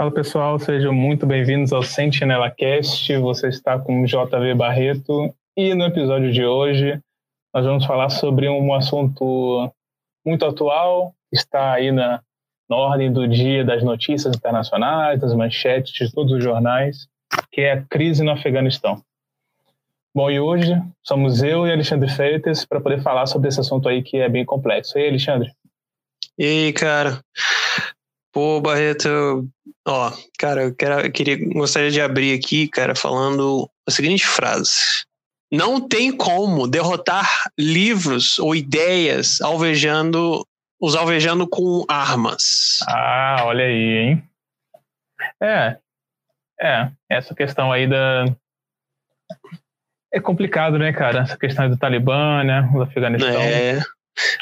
[0.00, 3.14] Fala pessoal, sejam muito bem-vindos ao Sentinela Cast.
[3.18, 6.98] Você está com o JV Barreto e no episódio de hoje
[7.52, 9.70] nós vamos falar sobre um assunto
[10.24, 12.22] muito atual, está aí na,
[12.66, 17.06] na ordem do dia das notícias internacionais, das manchetes de todos os jornais,
[17.52, 19.02] que é a crise no Afeganistão.
[20.14, 24.02] Bom, e hoje somos eu e Alexandre Freitas para poder falar sobre esse assunto aí
[24.02, 24.96] que é bem complexo.
[24.96, 25.52] E aí, Alexandre?
[26.38, 27.22] E aí, cara?
[28.32, 29.48] Pô, Barreto,
[29.86, 35.04] ó, cara, eu, quero, eu queria, gostaria de abrir aqui, cara, falando a seguinte frase.
[35.52, 40.46] Não tem como derrotar livros ou ideias alvejando,
[40.80, 42.78] os alvejando com armas.
[42.88, 44.24] Ah, olha aí, hein?
[45.42, 45.76] É,
[46.60, 48.26] é, essa questão aí da.
[50.12, 51.20] É complicado, né, cara?
[51.20, 52.62] Essa questão do Talibã, né?
[52.72, 53.40] Do Afeganistão.
[53.40, 53.80] É.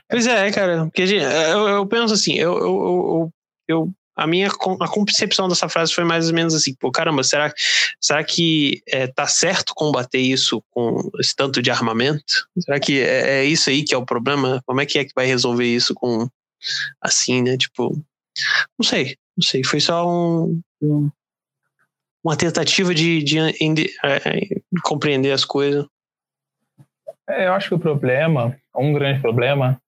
[0.08, 0.84] Pois é, cara.
[0.86, 3.32] Porque eu, eu penso assim, eu, eu, eu,
[3.68, 7.54] eu a minha a concepção dessa frase foi mais ou menos assim, pô, caramba, será,
[8.00, 12.48] será que é, tá certo combater isso com esse tanto de armamento?
[12.58, 14.61] Será que é, é, isso aí que é o problema?
[14.66, 16.27] Como é que é que vai resolver isso com
[17.00, 17.56] assim, né?
[17.56, 17.92] Tipo,
[18.77, 21.08] não sei, não sei, foi só um, um
[22.24, 25.86] uma tentativa de, de, de, de é, compreender as coisas.
[27.28, 29.80] É, eu acho que o problema, um grande problema,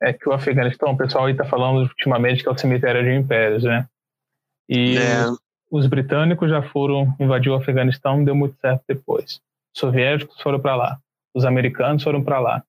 [0.00, 3.14] é que o Afeganistão, o pessoal aí está falando ultimamente que é o cemitério de
[3.14, 3.86] impérios, né?
[4.68, 5.24] E é.
[5.70, 9.40] os britânicos já foram invadir o Afeganistão, deu muito certo depois.
[9.74, 10.98] Os soviéticos foram para lá,
[11.34, 12.62] os americanos foram para lá.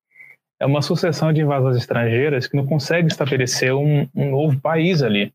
[0.60, 5.34] É uma sucessão de invasões estrangeiras que não consegue estabelecer um, um novo país ali.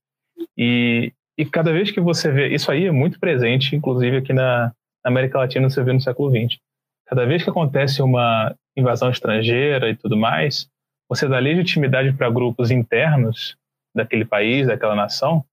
[0.57, 4.73] E, e cada vez que você vê, isso aí é muito presente, inclusive aqui na
[5.03, 6.59] América Latina, você vê no século XX.
[7.07, 10.69] Cada vez que acontece uma invasão estrangeira e tudo mais,
[11.09, 13.57] você dá legitimidade para grupos internos
[13.95, 15.45] daquele país, daquela nação,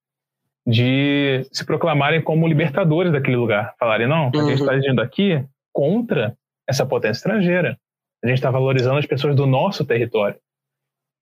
[0.66, 3.76] de se proclamarem como libertadores daquele lugar.
[3.80, 4.78] Falarem, não, a gente está uhum.
[4.78, 5.44] agindo aqui
[5.74, 6.36] contra
[6.68, 7.78] essa potência estrangeira.
[8.24, 10.40] A gente está valorizando as pessoas do nosso território.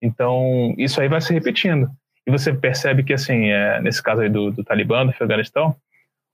[0.02, 1.90] Então, isso aí vai se repetindo.
[2.26, 5.74] E você percebe que, assim, é, nesse caso aí do, do Talibã, do Afeganistão,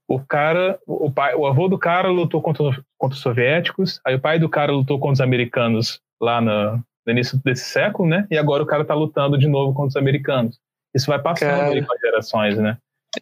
[0.08, 2.64] o cara, o, pai, o avô do cara lutou contra,
[2.96, 7.12] contra os soviéticos, aí o pai do cara lutou contra os americanos lá no, no
[7.12, 8.26] início desse século, né?
[8.30, 10.58] E agora o cara tá lutando de novo contra os americanos.
[10.94, 12.78] Isso vai passando cara, aí com as gerações, né?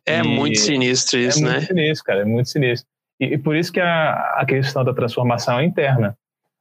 [0.07, 1.49] É e muito sinistro isso, é né?
[1.49, 2.89] É muito sinistro, cara, é muito sinistro.
[3.21, 6.17] E, e por isso que a, a questão da transformação é interna.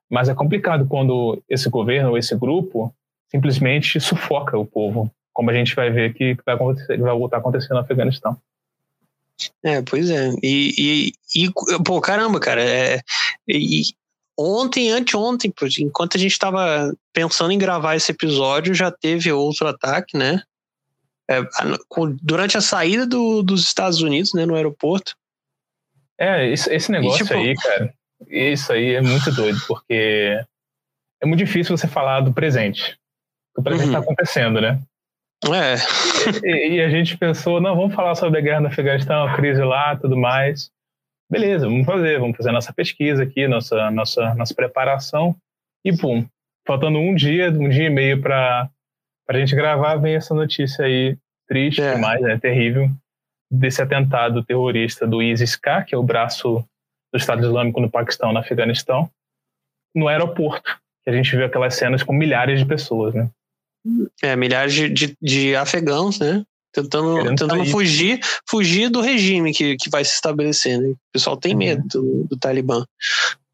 [0.09, 2.93] Mas é complicado quando esse governo ou esse grupo
[3.29, 7.39] simplesmente sufoca o povo, como a gente vai ver que vai, acontecer, vai voltar a
[7.39, 8.37] acontecer no Afeganistão.
[9.63, 10.29] É, pois é.
[10.43, 11.51] E, e, e
[11.83, 12.99] pô, caramba, cara, é,
[13.47, 13.81] e,
[14.37, 20.17] ontem, anteontem, enquanto a gente estava pensando em gravar esse episódio, já teve outro ataque,
[20.17, 20.41] né?
[21.29, 21.41] É,
[22.21, 25.15] durante a saída do, dos Estados Unidos, né, no aeroporto.
[26.19, 27.93] É, esse negócio e, tipo, aí, cara,
[28.29, 30.39] isso aí é muito doido, porque
[31.21, 32.97] é muito difícil você falar do presente.
[33.57, 34.03] O presente está uhum.
[34.03, 34.81] acontecendo, né?
[35.45, 35.75] É.
[36.43, 39.61] E, e, a gente pensou, não, vamos falar sobre a guerra no Afeganistão, a crise
[39.61, 40.71] lá, tudo mais.
[41.29, 45.35] Beleza, vamos fazer, vamos fazer nossa pesquisa aqui, nossa, nossa, nossa preparação.
[45.83, 46.25] E pum,
[46.65, 48.69] faltando um dia, um dia e meio para
[49.29, 51.17] a gente gravar, vem essa notícia aí
[51.47, 51.95] triste é.
[51.95, 52.89] demais, né, terrível,
[53.51, 56.65] desse atentado terrorista do ISIS-K, que é o braço
[57.11, 59.09] do Estado Islâmico no Paquistão, no Afeganistão,
[59.95, 63.29] no aeroporto, que a gente viu aquelas cenas com milhares de pessoas, né?
[64.21, 66.43] É, milhares de, de, de afegãos, né?
[66.73, 68.19] Tentando, tentando fugir,
[68.49, 70.79] fugir do regime que, que vai se estabelecer.
[70.79, 70.89] Né?
[70.89, 71.59] O pessoal tem uhum.
[71.59, 72.83] medo do, do Talibã.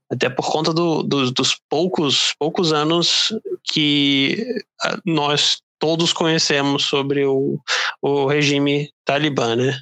[0.09, 3.31] Até por conta do, do, dos poucos, poucos anos
[3.63, 4.43] que
[4.81, 7.59] ah, nós todos conhecemos sobre o,
[8.01, 9.79] o regime talibã, né?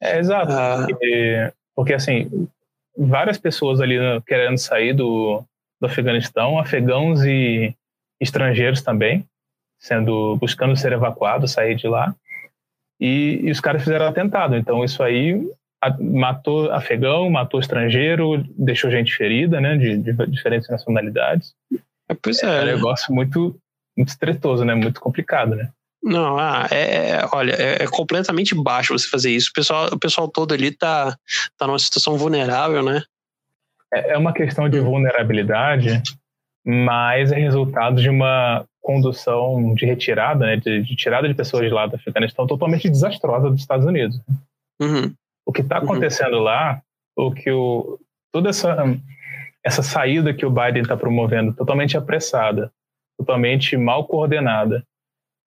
[0.00, 0.52] É, exato.
[0.52, 2.48] Ah, porque, porque, assim,
[2.96, 5.44] várias pessoas ali né, querendo sair do,
[5.80, 7.74] do Afeganistão, afegãos e
[8.20, 9.24] estrangeiros também,
[9.78, 12.14] sendo buscando ser evacuados, sair de lá
[13.00, 14.56] e, e os caras fizeram atentado.
[14.56, 15.40] Então isso aí
[15.80, 21.54] a, matou afegão, matou estrangeiro, deixou gente ferida, né, de, de diferentes nacionalidades.
[22.08, 22.46] É, pois é.
[22.46, 22.74] É um né?
[22.74, 23.56] negócio muito,
[23.96, 25.70] muito estretoso, né, muito complicado, né.
[26.02, 29.50] Não, ah, é, é olha, é, é, completamente baixo você fazer isso.
[29.50, 31.16] O pessoal, o pessoal todo ali tá,
[31.56, 33.02] tá numa situação vulnerável, né?
[33.92, 36.00] É, é uma questão de vulnerabilidade,
[36.70, 41.70] mas é resultado de uma condução de retirada, né, de, de, tirada de pessoas de
[41.70, 44.20] lá do Afeganistão totalmente desastrosa dos Estados Unidos.
[44.78, 45.14] Uhum.
[45.46, 45.84] O que está uhum.
[45.84, 46.42] acontecendo uhum.
[46.42, 46.82] lá,
[47.16, 47.98] o que o,
[48.30, 48.76] toda essa,
[49.64, 52.70] essa saída que o Biden está promovendo, totalmente apressada,
[53.18, 54.84] totalmente mal coordenada,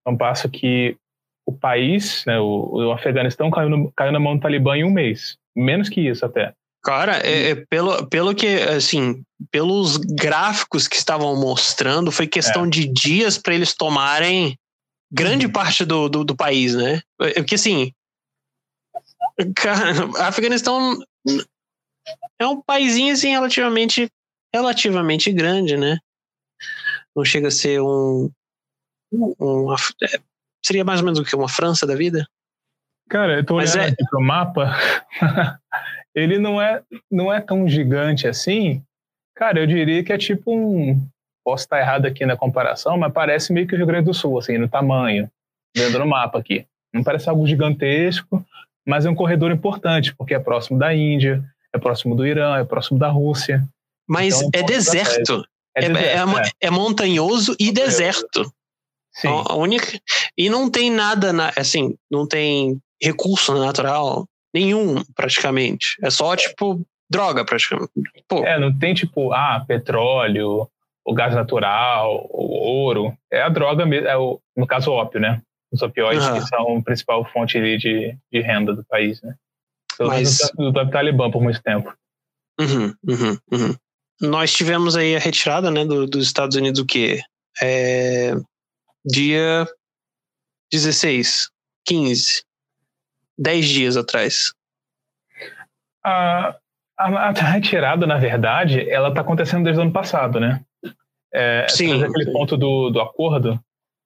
[0.07, 0.97] é um passo que
[1.45, 4.91] o país, né, o, o Afeganistão caiu, no, caiu na mão do Talibã em um
[4.91, 5.37] mês.
[5.55, 6.55] Menos que isso até.
[6.83, 12.69] Cara, é, é, pelo, pelo que, assim, pelos gráficos que estavam mostrando, foi questão é.
[12.69, 14.57] de dias para eles tomarem
[15.11, 15.51] grande uhum.
[15.51, 17.01] parte do, do, do, país, né?
[17.21, 17.93] É, porque, assim,
[19.55, 19.91] cara,
[20.27, 20.97] Afeganistão
[22.39, 24.09] é um paísinho, assim, relativamente,
[24.53, 25.99] relativamente grande, né?
[27.15, 28.31] Não chega a ser um.
[29.11, 30.19] um, um é,
[30.65, 31.35] seria mais ou menos o que?
[31.35, 32.25] Uma França da vida?
[33.07, 33.87] Cara, eu tô olhando é...
[33.89, 34.73] aqui pro mapa.
[36.15, 38.83] ele não é, não é tão gigante assim.
[39.35, 41.01] Cara, eu diria que é tipo um.
[41.43, 44.37] Posso estar errado aqui na comparação, mas parece meio que o Rio Grande do Sul,
[44.37, 45.29] assim, no tamanho,
[45.75, 46.65] vendo no mapa aqui.
[46.93, 48.45] Não parece algo gigantesco,
[48.85, 51.43] mas é um corredor importante, porque é próximo da Índia,
[51.73, 53.63] é próximo do Irã, é próximo da Rússia.
[54.07, 55.45] Mas então, é, é deserto.
[55.75, 58.53] É, é, deserto é, é, montanhoso e deserto.
[59.13, 59.27] Sim.
[59.27, 59.99] A única
[60.37, 65.97] e não tem nada na, assim, não tem recurso natural nenhum, praticamente.
[66.01, 67.91] É só, tipo, droga, praticamente.
[68.27, 68.43] Pô.
[68.45, 70.67] É, não tem, tipo, ah, petróleo,
[71.05, 73.15] o gás natural, o ouro.
[73.31, 75.41] É a droga mesmo, é o, no caso, o ópio, né?
[75.71, 76.33] Os opioides uhum.
[76.33, 79.35] que são a principal fonte de, de renda do país, né?
[79.97, 80.39] Pelo Mas...
[80.55, 81.93] do, do Talibã por muito tempo.
[82.59, 83.75] Uhum, uhum, uhum.
[84.19, 87.21] Nós tivemos aí a retirada, né, do, dos Estados Unidos, o quê?
[87.61, 88.35] É,
[89.05, 89.67] dia
[90.71, 91.49] 16,
[91.85, 92.43] 15
[93.41, 94.53] dez dias atrás?
[96.03, 96.55] A,
[96.97, 100.61] a, a retirada, na verdade, ela está acontecendo desde o ano passado, né?
[101.33, 102.03] É, sim.
[102.03, 103.59] aquele ponto do, do acordo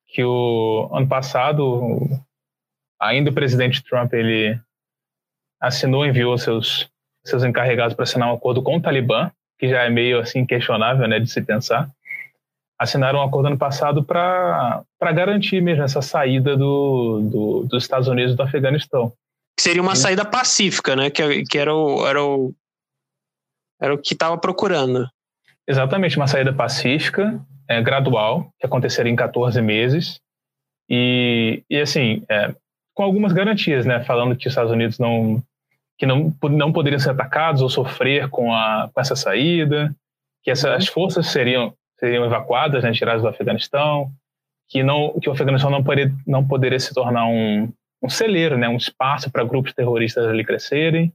[0.08, 2.00] que o ano passado,
[3.00, 4.58] ainda o presidente Trump, ele
[5.60, 6.90] assinou, enviou seus
[7.26, 11.08] seus encarregados para assinar um acordo com o Talibã, que já é meio assim questionável,
[11.08, 11.90] né, de se pensar
[12.78, 14.84] assinaram um acordo ano passado para
[15.14, 19.12] garantir mesmo essa saída do, do, dos Estados Unidos do Afeganistão.
[19.58, 19.98] Que seria uma e...
[19.98, 21.10] saída pacífica, né?
[21.10, 22.54] Que, que era, o, era, o,
[23.82, 25.08] era o que estava procurando.
[25.68, 30.20] Exatamente, uma saída pacífica, é, gradual, que aconteceria em 14 meses.
[30.90, 32.54] E, e assim, é,
[32.94, 34.04] com algumas garantias, né?
[34.04, 35.42] Falando que os Estados Unidos não,
[35.98, 39.96] que não, não poderiam ser atacados ou sofrer com, a, com essa saída,
[40.44, 40.86] que uhum.
[40.94, 44.12] forças seriam seriam evacuadas, né, tiradas do Afeganistão,
[44.70, 47.72] que não que o Afeganistão não poderia, não poderia se tornar um,
[48.06, 51.12] um celeiro, né, um espaço para grupos terroristas ali crescerem,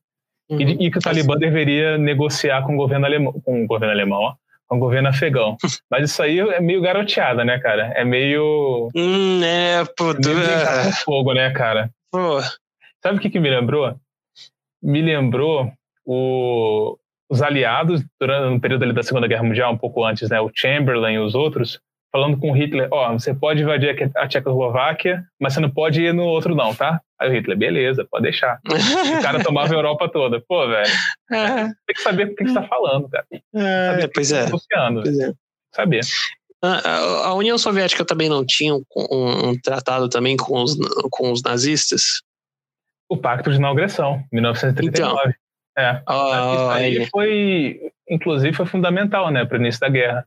[0.51, 0.61] uhum.
[0.61, 4.19] e, e, que o Talibã deveria negociar com o governo alemão, com o governo alemão,
[4.19, 4.35] ó,
[4.67, 5.57] com o governo afegão.
[5.91, 7.93] Mas isso aí é meio garoteada, né, cara?
[7.95, 8.89] É meio.
[8.95, 10.93] Hum, é, pô, é meio é...
[11.05, 11.91] fogo, né, cara?
[12.11, 12.41] Pô.
[13.03, 13.97] Sabe o que, que me lembrou?
[14.83, 15.73] Me lembrou
[16.05, 16.99] o,
[17.31, 21.15] os aliados, durante o período da Segunda Guerra Mundial, um pouco antes, né, o Chamberlain
[21.15, 21.81] e os outros,
[22.13, 26.13] falando com Hitler, ó, oh, você pode invadir a Tchecoslováquia, mas você não pode ir
[26.13, 27.01] no outro não, tá?
[27.19, 28.59] Aí o Hitler, beleza, pode deixar.
[28.67, 30.43] o cara tomava a Europa toda.
[30.49, 30.91] Pô, velho,
[31.33, 31.65] é.
[31.65, 33.27] tem que saber com quem você tá falando, cara.
[33.55, 34.45] É, pois, é.
[34.45, 35.33] Tá pois é.
[35.75, 36.01] Saber.
[36.63, 40.77] A, a, União Soviética também não tinha um, um, tratado também com os,
[41.11, 42.23] com os nazistas?
[43.09, 45.15] O Pacto de Não Agressão, 1939.
[45.15, 45.33] Então,
[45.79, 46.03] é.
[46.07, 50.27] Oh, aí foi, inclusive, foi fundamental, né, para o início da guerra,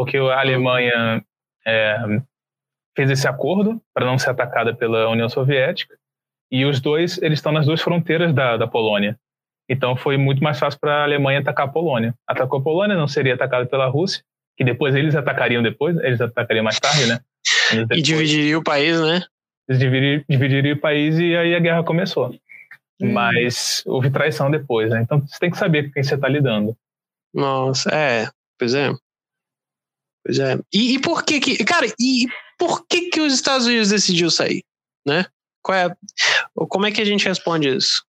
[0.00, 1.22] porque a Alemanha
[1.66, 1.98] é,
[2.96, 5.94] fez esse acordo para não ser atacada pela União Soviética
[6.50, 9.18] e os dois eles estão nas duas fronteiras da, da Polônia.
[9.68, 12.14] Então foi muito mais fácil para a Alemanha atacar a Polônia.
[12.26, 14.24] Atacou a Polônia, não seria atacada pela Rússia,
[14.56, 17.20] que depois eles atacariam depois, eles atacariam mais tarde, né?
[17.92, 19.20] e dividiria o país, né?
[19.68, 22.34] Eles dividiriam, dividiriam o país e aí a guerra começou.
[23.02, 23.12] Hum.
[23.12, 25.02] Mas houve traição depois, né?
[25.02, 26.74] Então você tem que saber com quem você está lidando.
[27.34, 28.30] Nossa, é.
[28.58, 28.90] Pois é.
[30.24, 30.58] Pois é.
[30.72, 31.64] E, e, por que que.
[31.64, 32.26] Cara, e
[32.58, 34.62] por que que os Estados Unidos decidiu sair?
[35.06, 35.24] Né?
[35.62, 35.94] Qual é,
[36.54, 38.04] como é que a gente responde isso?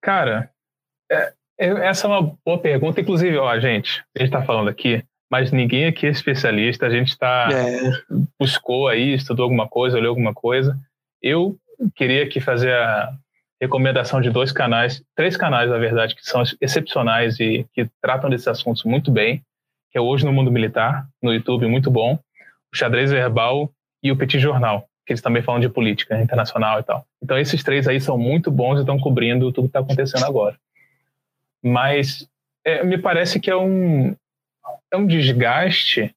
[0.00, 0.50] Cara,
[1.10, 3.00] é, é, essa é uma boa pergunta.
[3.00, 6.86] Inclusive, ó, gente, a gente está falando aqui, mas ninguém aqui é especialista.
[6.86, 7.90] A gente está é.
[8.38, 10.78] buscou aí, estudou alguma coisa, olhou alguma coisa.
[11.22, 11.58] Eu
[11.94, 13.12] queria aqui fazer a,
[13.64, 18.48] recomendação de dois canais, três canais, na verdade, que são excepcionais e que tratam desses
[18.48, 19.42] assuntos muito bem,
[19.94, 22.18] que é Hoje no Mundo Militar, no YouTube, muito bom,
[22.72, 23.70] o Xadrez Verbal
[24.02, 27.06] e o Petit Jornal, que eles também falam de política internacional e tal.
[27.22, 30.56] Então, esses três aí são muito bons e estão cobrindo tudo que está acontecendo agora.
[31.62, 32.28] Mas
[32.64, 34.16] é, me parece que é um,
[34.90, 36.12] é um desgaste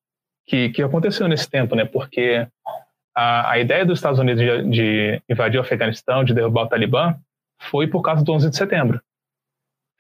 [0.48, 1.86] que, que aconteceu nesse tempo, né?
[1.86, 2.48] Porque
[3.14, 7.16] a, a ideia dos Estados Unidos de, de invadir o Afeganistão, de derrubar o Talibã,
[7.60, 9.00] foi por causa do 11 de setembro.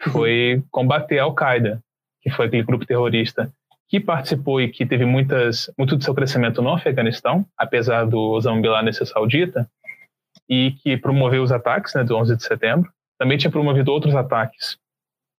[0.03, 0.13] Uhum.
[0.13, 1.79] Foi combater a Al-Qaeda,
[2.23, 3.51] que foi aquele grupo terrorista
[3.89, 8.61] que participou e que teve muitas, muito do seu crescimento no Afeganistão, apesar do Osama
[8.61, 9.69] Bin Laden ser saudita,
[10.49, 12.91] e que promoveu os ataques né, do 11 de setembro.
[13.17, 14.77] Também tinha promovido outros ataques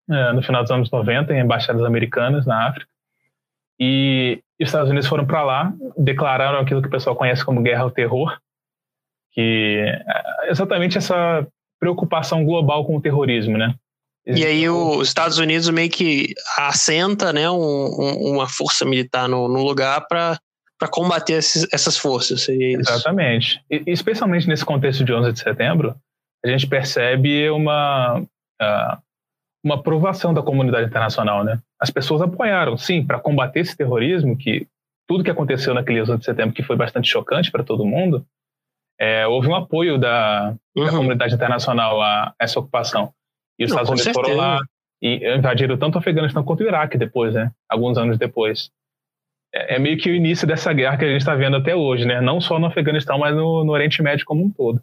[0.09, 2.89] é, no final dos anos 90 em embaixadas americanas na África.
[3.79, 7.83] E os Estados Unidos foram para lá, declararam aquilo que o pessoal conhece como guerra
[7.83, 8.37] ao terror,
[9.31, 11.47] que é exatamente essa
[11.79, 13.73] preocupação global com o terrorismo, né?
[14.35, 19.47] E aí os Estados Unidos meio que assenta né, um, um, uma força militar no,
[19.47, 20.39] no lugar para
[20.91, 22.47] combater esses, essas forças.
[22.49, 23.61] Exatamente.
[23.69, 25.95] E, especialmente nesse contexto de 11 de setembro,
[26.43, 28.97] a gente percebe uma, uh,
[29.63, 31.43] uma aprovação da comunidade internacional.
[31.43, 31.59] Né?
[31.79, 34.67] As pessoas apoiaram, sim, para combater esse terrorismo, que
[35.07, 38.25] tudo que aconteceu naquele 11 de setembro, que foi bastante chocante para todo mundo,
[38.99, 40.85] é, houve um apoio da, uhum.
[40.85, 43.13] da, comunidade internacional a essa ocupação.
[43.59, 44.59] E os Não, Estados Unidos foram lá
[45.01, 47.51] e invadiram tanto o Afeganistão quanto o Iraque depois, né?
[47.69, 48.69] Alguns anos depois.
[49.53, 52.05] É, é meio que o início dessa guerra que a gente está vendo até hoje,
[52.05, 52.21] né?
[52.21, 54.81] Não só no Afeganistão, mas no, no Oriente Médio como um todo.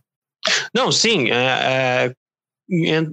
[0.75, 1.31] Não, sim.
[1.31, 2.13] É, é,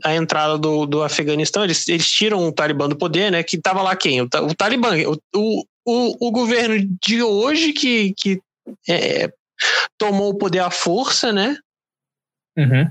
[0.03, 3.43] a entrada do, do Afeganistão, eles, eles tiram o Talibã do poder, né?
[3.43, 4.22] Que estava lá quem?
[4.22, 4.91] O, o Talibã.
[5.34, 8.41] O, o, o governo de hoje que, que
[8.89, 9.32] é,
[9.98, 11.58] tomou o poder à força, né?
[12.58, 12.89] Uhum.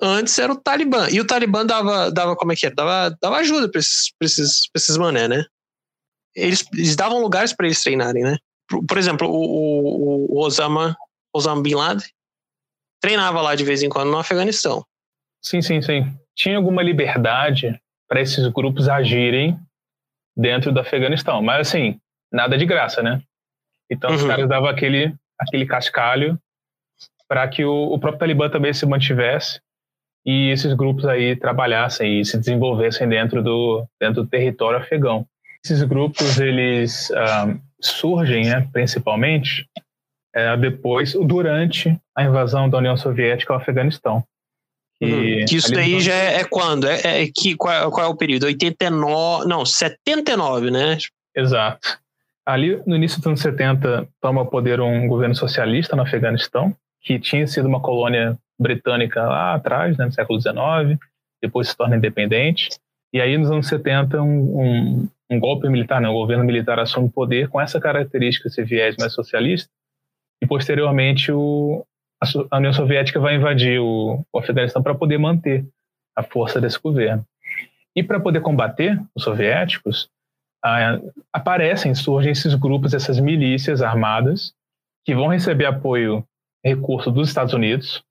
[0.00, 1.08] Antes era o Talibã.
[1.10, 2.70] E o Talibã dava, dava como é que é?
[2.70, 5.44] Dava, dava ajuda para esses, pra esses, pra esses mané, né?
[6.34, 8.36] Eles, eles davam lugares para eles treinarem, né?
[8.68, 10.96] Por, por exemplo, o, o, o, Osama,
[11.34, 12.06] Osama Bin Laden
[13.00, 14.84] treinava lá de vez em quando no Afeganistão.
[15.42, 16.04] Sim, sim, sim.
[16.34, 19.58] Tinha alguma liberdade para esses grupos agirem
[20.36, 21.40] dentro do Afeganistão.
[21.40, 21.98] Mas, assim,
[22.30, 23.22] nada de graça, né?
[23.90, 24.16] Então, uhum.
[24.16, 26.38] os caras davam aquele, aquele cascalho
[27.26, 29.60] para que o, o próprio Talibã também se mantivesse
[30.26, 35.24] e esses grupos aí trabalhassem e se desenvolvessem dentro do, dentro do território afegão.
[35.64, 39.68] Esses grupos, eles uh, surgem, né, principalmente,
[40.36, 44.24] uh, depois, durante a invasão da União Soviética ao Afeganistão.
[44.98, 46.88] Que, hum, que isso daí já é, é quando?
[46.88, 48.46] É, é, que, qual, qual, é o período?
[48.46, 50.98] 89, não, 79, né?
[51.36, 51.98] Exato.
[52.44, 56.74] Ali, no início dos anos 70, toma o poder um governo socialista no Afeganistão,
[57.06, 60.98] que tinha sido uma colônia britânica lá atrás, né, no século XIX,
[61.40, 62.68] depois se torna independente.
[63.14, 67.06] E aí, nos anos 70, um, um, um golpe militar, né, um governo militar assume
[67.06, 69.70] o poder com essa característica, esse viés mais socialista,
[70.42, 71.86] e posteriormente o,
[72.50, 75.64] a União Soviética vai invadir o, o Afeganistão para poder manter
[76.16, 77.24] a força desse governo.
[77.94, 80.10] E para poder combater os soviéticos,
[80.64, 80.98] ah,
[81.32, 84.52] aparecem, surgem esses grupos, essas milícias armadas,
[85.04, 86.26] que vão receber apoio,
[86.66, 88.02] recurso dos Estados Unidos,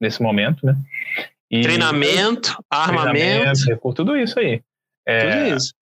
[0.00, 0.76] nesse momento, né?
[1.50, 3.18] E, treinamento, armamento.
[3.18, 4.62] Treinamento, tudo isso aí.
[5.06, 5.74] É, tudo isso.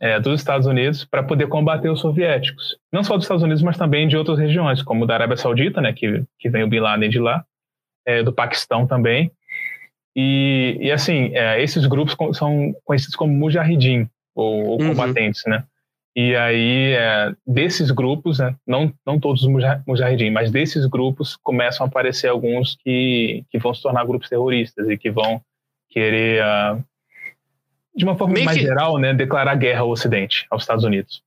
[0.00, 2.76] É, dos Estados Unidos para poder combater os soviéticos.
[2.92, 5.92] Não só dos Estados Unidos, mas também de outras regiões, como da Arábia Saudita, né,
[5.92, 7.44] que, que vem o Bin Laden de lá,
[8.06, 9.30] é, do Paquistão também.
[10.14, 14.88] E, e assim, é, esses grupos são conhecidos como mujahidin, ou, ou uhum.
[14.88, 15.64] combatentes, né?
[16.16, 19.48] E aí, é, desses grupos, né, não, não todos os
[19.86, 24.88] mujahidin, mas desses grupos começam a aparecer alguns que, que vão se tornar grupos terroristas
[24.88, 25.40] e que vão
[25.90, 26.82] querer, uh,
[27.94, 28.64] de uma forma Meio mais que...
[28.64, 31.22] geral, né, declarar guerra ao Ocidente, aos Estados Unidos.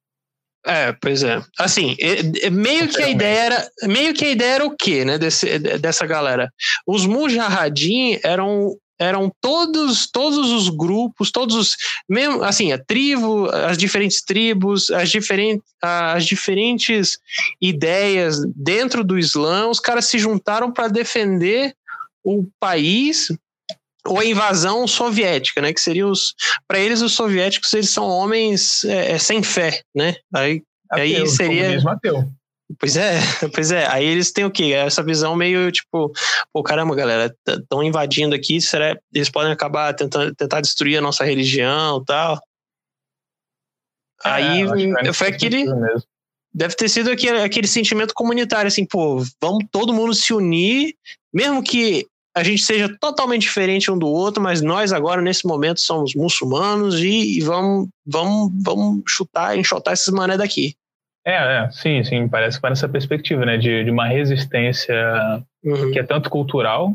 [0.66, 1.42] É, pois é.
[1.58, 5.04] Assim, é, é meio que a ideia era, meio que a ideia era o quê,
[5.04, 6.52] né, desse, dessa galera?
[6.86, 11.76] Os mujahidin eram eram todos todos os grupos, todos os
[12.08, 17.18] mesmo assim, a tribo, as diferentes tribos, as diferentes as diferentes
[17.60, 21.74] ideias dentro do Islã, os caras se juntaram para defender
[22.24, 23.30] o país
[24.06, 25.74] ou a invasão soviética, né?
[25.74, 26.36] Que seria os
[26.68, 30.16] para eles os soviéticos eles são homens é, é sem fé, né?
[30.34, 32.32] Aí ateu, aí seria ateu.
[32.80, 33.20] Pois é,
[33.54, 33.88] pois é.
[33.88, 34.74] Aí eles têm o quê?
[34.74, 36.12] Essa visão meio tipo,
[36.54, 41.24] pô, caramba, galera, estão invadindo aqui, será eles podem acabar tentando tentar destruir a nossa
[41.24, 42.36] religião e tal.
[44.24, 44.64] É, Aí
[45.14, 45.66] foi aquele.
[46.54, 50.96] Deve ter sido aquele, aquele sentimento comunitário, assim, pô, vamos todo mundo se unir,
[51.34, 55.82] mesmo que a gente seja totalmente diferente um do outro, mas nós agora, nesse momento,
[55.82, 60.76] somos muçulmanos e, e vamos, vamos, vamos chutar, enxotar esses mané daqui.
[61.26, 64.96] É, é, sim, sim, parece que vai nessa perspectiva, né, de, de uma resistência
[65.64, 65.92] uhum.
[65.92, 66.94] que é tanto cultural,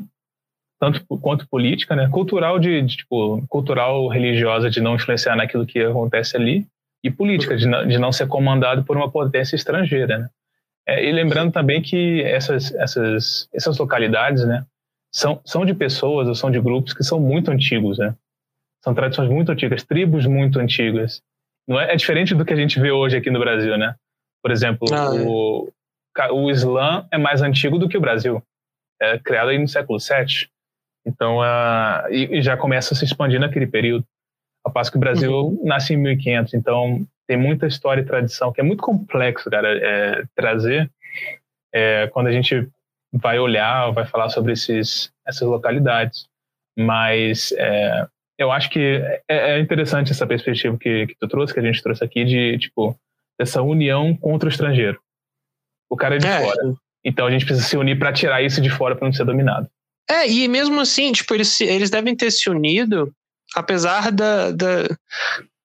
[0.80, 5.78] tanto quanto política, né, cultural de, de, tipo, cultural religiosa de não influenciar naquilo que
[5.78, 6.66] acontece ali,
[7.04, 7.58] e política uhum.
[7.58, 10.28] de, não, de não ser comandado por uma potência estrangeira, né.
[10.88, 14.64] É, e lembrando também que essas, essas, essas localidades, né,
[15.12, 18.12] são, são de pessoas ou são de grupos que são muito antigos, né,
[18.82, 21.22] são tradições muito antigas, tribos muito antigas,
[21.66, 23.94] não é, é diferente do que a gente vê hoje aqui no Brasil, né?
[24.46, 25.72] Por exemplo, ah, o,
[26.16, 26.30] é.
[26.30, 28.40] o Islã é mais antigo do que o Brasil.
[29.02, 30.48] é criada aí no século VII.
[31.04, 34.04] Então, uh, e, e, já começa a se expandir naquele período.
[34.64, 35.60] Ao passo que o Brasil uhum.
[35.64, 40.22] nasce em 1500, então tem muita história e tradição que é muito complexo, cara, é,
[40.36, 40.88] trazer.
[41.74, 42.68] É, quando a gente
[43.12, 46.28] vai olhar, vai falar sobre esses, essas localidades.
[46.78, 48.06] Mas é,
[48.38, 51.82] eu acho que é, é, interessante essa perspectiva que, que tu trouxe, que a gente
[51.82, 52.96] trouxe aqui, de, tipo,
[53.38, 54.98] essa união contra o estrangeiro.
[55.90, 56.40] O cara é de é.
[56.40, 56.74] fora.
[57.04, 59.68] Então a gente precisa se unir para tirar isso de fora para não ser dominado.
[60.08, 63.12] É, e mesmo assim, tipo, eles, eles devem ter se unido,
[63.54, 64.88] apesar da, da,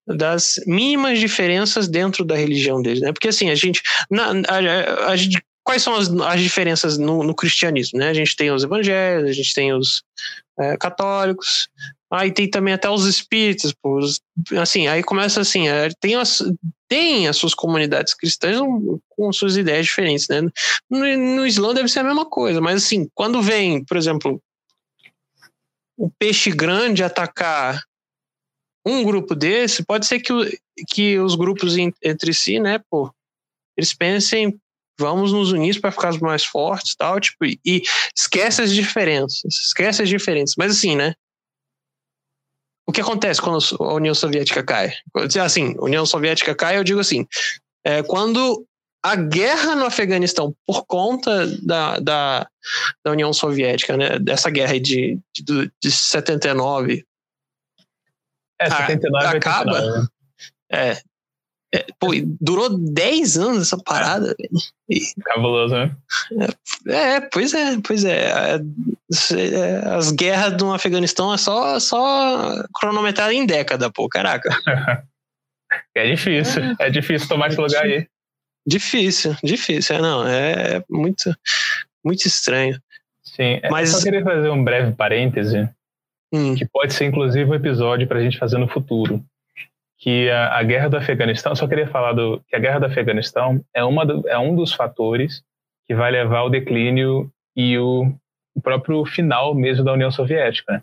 [0.08, 3.12] das mínimas diferenças dentro da religião deles, né?
[3.12, 7.36] Porque assim, a gente, na, a, a, gente quais são as, as diferenças no, no,
[7.36, 8.10] cristianismo, né?
[8.10, 10.04] A gente tem os evangélicos, a gente tem os
[10.60, 11.70] é, católicos,
[12.12, 14.20] aí tem também até os espíritas, pô, os,
[14.60, 16.44] assim, aí começa assim, é, tem, as,
[16.92, 18.60] tem as suas comunidades cristãs
[19.08, 20.42] com suas ideias diferentes, né?
[20.90, 24.44] No, no Islã deve ser a mesma coisa, mas assim, quando vem, por exemplo,
[25.98, 27.82] o peixe grande atacar
[28.86, 30.34] um grupo desse, pode ser que,
[30.86, 33.10] que os grupos entre si, né, pô,
[33.78, 34.60] eles pensem,
[35.00, 37.84] vamos nos unir para ficar mais fortes tal, tipo, e
[38.14, 40.56] esquece as diferenças, esquece as diferenças.
[40.58, 41.14] Mas assim, né?
[42.92, 44.92] O que acontece quando a União Soviética cai?
[45.42, 47.26] Assim, a União Soviética cai, eu digo assim,
[47.86, 48.68] é, quando
[49.02, 52.48] a guerra no Afeganistão, por conta da, da,
[53.02, 57.06] da União Soviética, né, dessa guerra de, de, de 79
[58.60, 59.72] é, 79 a, acaba.
[59.72, 60.08] 89.
[60.74, 61.02] É,
[61.74, 62.08] é, pô,
[62.40, 65.06] durou 10 anos essa parada, velho.
[65.24, 65.96] Cabuloso, né?
[66.88, 68.60] É, é, pois é, pois é.
[69.96, 74.50] As guerras do Afeganistão é só, só cronometrada em década, pô, caraca.
[75.96, 78.06] É difícil, é, é difícil tomar esse lugar aí.
[78.68, 81.34] Difícil, difícil, é, não, é muito,
[82.04, 82.78] muito estranho.
[83.24, 83.94] Sim, é, Mas...
[83.94, 85.70] eu só queria fazer um breve parêntese
[86.34, 86.56] hum.
[86.56, 89.24] que pode ser inclusive um episódio para a gente fazer no futuro.
[90.02, 93.64] Que a, a, guerra do Afeganistão, só queria falar do, que a guerra do Afeganistão
[93.74, 95.44] é, uma do, é um dos fatores
[95.88, 98.12] que vai levar ao declínio e o,
[98.56, 100.74] o próprio final mesmo da União Soviética.
[100.74, 100.82] Né?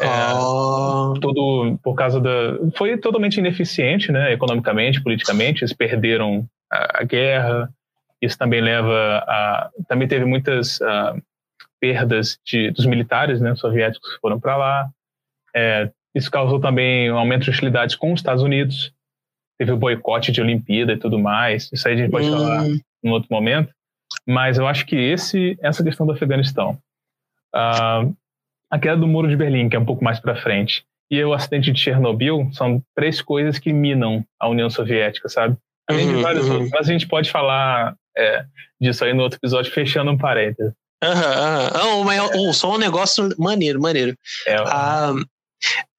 [0.00, 1.14] É, oh.
[1.20, 2.58] Tudo por causa da.
[2.76, 4.32] Foi totalmente ineficiente, né?
[4.32, 5.62] Economicamente, politicamente.
[5.62, 7.68] Eles perderam a, a guerra.
[8.22, 9.70] Isso também leva a.
[9.88, 11.20] Também teve muitas uh,
[11.80, 14.90] perdas de, dos militares né, soviéticos que foram para lá.
[15.54, 18.92] É, isso causou também um aumento de hostilidades com os Estados Unidos.
[19.58, 21.70] Teve o boicote de Olimpíada e tudo mais.
[21.72, 22.32] Isso aí a gente pode hum.
[22.32, 23.72] falar em outro momento.
[24.26, 26.78] Mas eu acho que esse, essa questão do Afeganistão,
[27.54, 28.14] uh,
[28.70, 31.32] a queda do Muro de Berlim, que é um pouco mais para frente, e o
[31.32, 35.56] acidente de Chernobyl são três coisas que minam a União Soviética, sabe?
[35.88, 36.52] Além uhum, de vários uhum.
[36.52, 38.44] outros, mas a gente pode falar é,
[38.80, 40.72] disso aí no outro episódio, fechando um parênteses.
[41.02, 44.16] Aham, uhum, só um negócio maneiro, maneiro.
[44.46, 45.14] É, ah,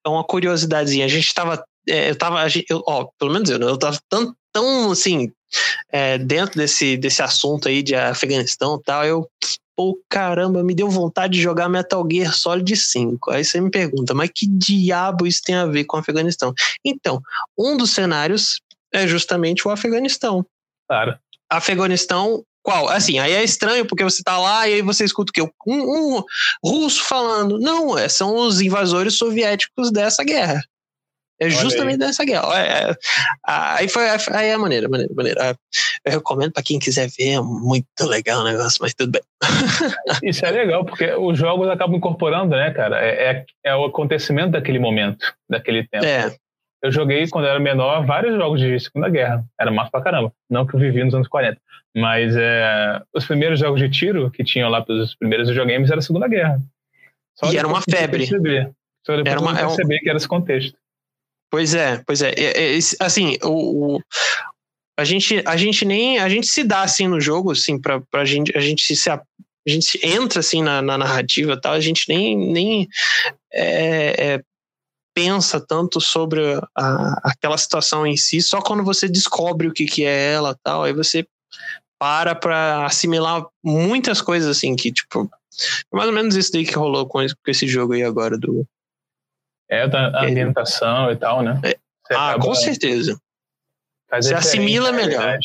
[0.09, 1.05] uma curiosidadezinha.
[1.05, 1.63] A gente tava.
[1.87, 2.45] É, eu tava.
[2.69, 3.65] Eu, ó, pelo menos eu, né?
[3.65, 5.31] eu tava tão, tão assim,
[5.91, 9.29] é, dentro desse, desse assunto aí de Afeganistão e tal, eu.
[9.73, 13.31] Pô, caramba, me deu vontade de jogar Metal Gear Solid 5.
[13.31, 16.53] Aí você me pergunta, mas que diabo isso tem a ver com o Afeganistão?
[16.85, 17.21] Então,
[17.57, 18.59] um dos cenários
[18.93, 20.45] é justamente o Afeganistão.
[20.87, 21.17] Claro.
[21.49, 22.89] Afeganistão qual?
[22.89, 25.41] Assim, aí é estranho porque você tá lá e aí você escuta o quê?
[25.67, 26.23] Um, um
[26.63, 27.59] russo falando.
[27.59, 30.61] Não, é, são os invasores soviéticos dessa guerra.
[31.39, 32.47] É justamente dessa guerra.
[32.55, 32.95] É, é,
[33.43, 35.57] aí foi aí é a maneira, maneira, maneira.
[36.05, 39.21] Eu recomendo para quem quiser ver, é muito legal o negócio, mas tudo bem.
[40.21, 43.03] Isso é legal, porque os jogos acabam incorporando, né, cara?
[43.03, 46.05] É, é, é o acontecimento daquele momento, daquele tempo.
[46.05, 46.31] É
[46.81, 49.45] eu joguei, quando eu era menor, vários jogos de Segunda Guerra.
[49.59, 50.33] Era massa pra caramba.
[50.49, 51.59] Não que eu vivi nos anos 40.
[51.95, 56.27] Mas é, os primeiros jogos de tiro que tinham lá pelos primeiros videogames era Segunda
[56.27, 56.59] Guerra.
[57.35, 58.19] Só e era uma febre.
[58.19, 58.71] Perceber.
[59.05, 60.77] Só depois era uma, é perceber que era esse contexto.
[61.51, 62.33] Pois é, pois é.
[62.37, 64.01] é, assim, o, o,
[64.97, 66.17] a, gente, a gente nem.
[66.17, 68.55] A gente se dá assim no jogo, assim, pra, pra gente.
[68.57, 69.21] A gente se, a
[69.67, 72.87] gente entra assim na, na narrativa tal, a gente nem, nem
[73.53, 74.41] é, é,
[75.13, 76.41] pensa tanto sobre
[76.75, 80.83] a, aquela situação em si, só quando você descobre o que, que é ela tal,
[80.83, 81.27] aí você
[81.99, 85.29] para para assimilar muitas coisas assim que, tipo,
[85.91, 88.65] mais ou menos isso daí que rolou com esse, com esse jogo aí agora do.
[89.69, 91.61] É, da ambientação é, e tal, né?
[91.63, 91.77] É,
[92.11, 93.19] ah, com certeza.
[94.11, 95.37] Você assimila melhor.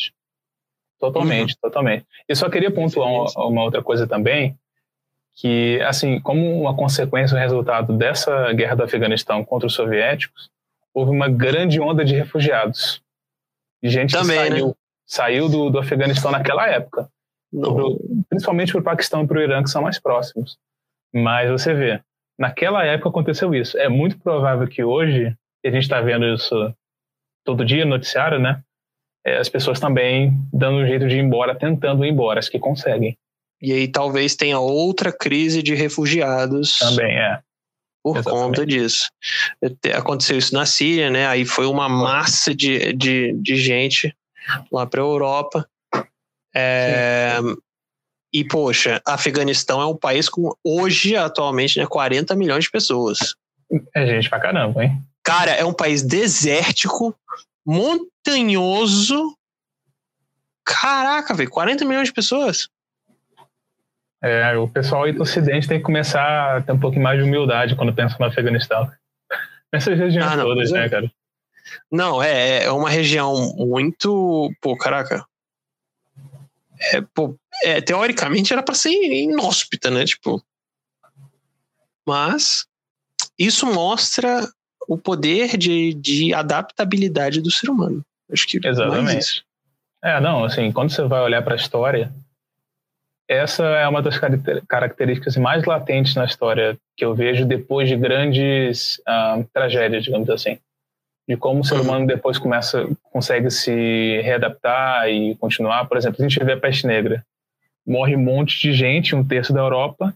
[0.99, 1.57] Totalmente, uhum.
[1.61, 2.05] totalmente.
[2.27, 4.57] E só queria pontuar uma, uma outra coisa também,
[5.37, 10.49] que, assim, como uma consequência, o resultado dessa guerra do Afeganistão contra os soviéticos,
[10.91, 13.03] houve uma grande onda de refugiados.
[13.81, 14.73] De gente Também, que saiu, né?
[15.05, 17.07] saiu do, do Afeganistão naquela época.
[17.51, 20.57] Pro, principalmente para o Paquistão e para o Irã, que são mais próximos.
[21.13, 22.01] Mas você vê,
[22.37, 23.77] naquela época aconteceu isso.
[23.77, 26.73] É muito provável que hoje, e a gente está vendo isso
[27.45, 28.63] todo dia no noticiário, né?
[29.23, 32.57] É, as pessoas também dando um jeito de ir embora, tentando ir embora, as que
[32.57, 33.15] conseguem.
[33.61, 36.77] E aí talvez tenha outra crise de refugiados.
[36.77, 37.39] Também é.
[38.03, 38.41] Por Exatamente.
[38.41, 39.09] conta disso.
[39.95, 41.27] Aconteceu isso na Síria, né?
[41.27, 44.15] Aí foi uma massa de, de, de gente
[44.71, 45.67] lá para a Europa.
[46.55, 47.37] É,
[48.33, 53.35] e, poxa, Afeganistão é um país com, hoje, atualmente, né, 40 milhões de pessoas.
[53.95, 55.01] É gente pra caramba, hein?
[55.23, 57.15] Cara, é um país desértico,
[57.65, 59.35] montanhoso.
[60.65, 62.69] Caraca, velho, 40 milhões de pessoas.
[64.21, 67.23] É, o pessoal aí do Ocidente tem que começar a ter um pouquinho mais de
[67.23, 68.89] humildade quando pensa no Afeganistão.
[69.71, 70.89] Nessas regiões ah, não, todas, né, é.
[70.89, 71.11] cara?
[71.91, 74.51] Não, é, é uma região muito.
[74.61, 75.25] Pô, caraca.
[76.79, 80.05] É, pô, é, teoricamente era para ser inóspita, né?
[80.05, 80.41] Tipo.
[82.07, 82.65] Mas
[83.37, 84.47] isso mostra
[84.87, 88.01] o poder de, de adaptabilidade do ser humano.
[88.31, 89.45] Acho que Exatamente.
[90.01, 92.13] É, não, assim, quando você vai olhar para a história,
[93.27, 94.17] essa é uma das
[94.67, 100.57] características mais latentes na história que eu vejo depois de grandes uh, tragédias, digamos assim.
[101.27, 105.85] De como o ser humano depois começa, consegue se readaptar e continuar.
[105.85, 107.21] Por exemplo, a gente vê a peste negra.
[107.85, 110.13] Morre um monte de gente, um terço da Europa,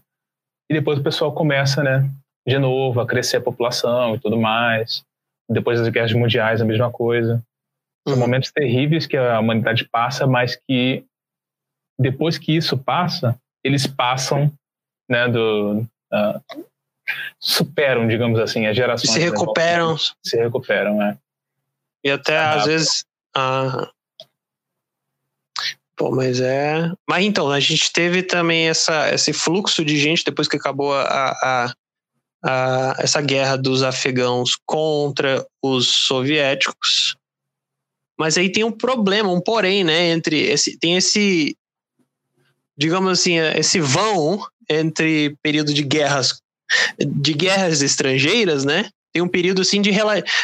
[0.70, 2.08] e depois o pessoal começa, né,
[2.46, 5.04] de novo, a crescer a população e tudo mais.
[5.50, 7.42] Depois das guerras mundiais, a mesma coisa.
[8.08, 8.20] São uhum.
[8.20, 11.04] momentos terríveis que a humanidade passa, mas que
[11.98, 14.52] depois que isso passa, eles passam,
[15.08, 16.64] né, do uh,
[17.38, 19.12] superam, digamos assim, as gerações.
[19.12, 19.92] Se recuperam.
[19.92, 21.18] Né, se recuperam, né?
[22.04, 23.04] E até é às vezes.
[23.34, 23.90] Ah,
[25.96, 26.90] Pô, mas é.
[27.08, 31.04] Mas então, a gente teve também essa, esse fluxo de gente depois que acabou a,
[31.04, 31.74] a,
[32.44, 37.16] a, essa guerra dos afegãos contra os soviéticos.
[38.18, 40.08] Mas aí tem um problema, um porém, né?
[40.10, 41.56] Entre esse, tem esse
[42.82, 46.42] digamos assim, esse vão entre período de guerras
[46.98, 48.88] de guerras estrangeiras, né?
[49.12, 49.92] Tem um período assim de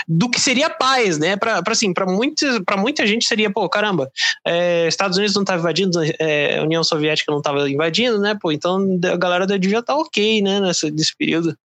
[0.07, 1.37] do que seria paz, né?
[1.37, 4.09] Para assim, para muita, para muita gente seria, pô, caramba,
[4.46, 8.37] é, Estados Unidos não estava invadindo, é, União Soviética não estava invadindo, né?
[8.40, 10.61] Pô, então a galera devia estar tá ok, né?
[10.61, 11.57] Nesse, nesse período.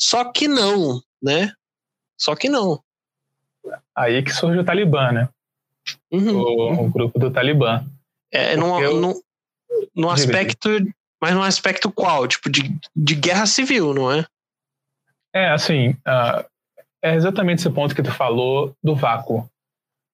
[0.00, 1.52] Só que não, né?
[2.16, 2.80] Só que não.
[3.94, 5.28] Aí que surge o Talibã, né?
[6.10, 6.86] Uhum, o, uhum.
[6.86, 7.84] o, grupo do Talibã.
[8.32, 9.00] É, não, eu...
[9.00, 9.14] não,
[9.94, 10.68] no aspecto,
[11.20, 12.26] mas no aspecto qual?
[12.26, 14.26] Tipo, de, de guerra civil, não é?
[15.34, 16.44] É, assim, uh,
[17.02, 19.48] é exatamente esse ponto que tu falou do vácuo.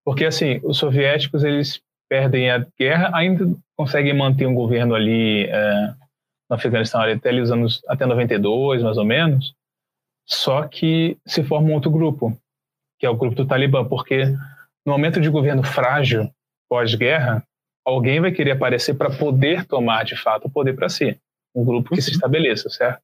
[0.04, 3.46] Porque, assim, os soviéticos, eles perdem a guerra, ainda
[3.76, 5.94] conseguem manter um governo ali uh,
[6.48, 9.54] no Afeganistão até os anos, até 92, mais ou menos,
[10.26, 12.36] só que se forma um outro grupo,
[12.98, 14.26] que é o grupo do Talibã, porque
[14.84, 16.28] no momento de governo frágil,
[16.68, 17.44] pós-guerra,
[17.84, 21.16] alguém vai querer aparecer para poder tomar de fato o poder para si.
[21.54, 22.00] Um grupo que uhum.
[22.00, 23.02] se estabeleça, certo?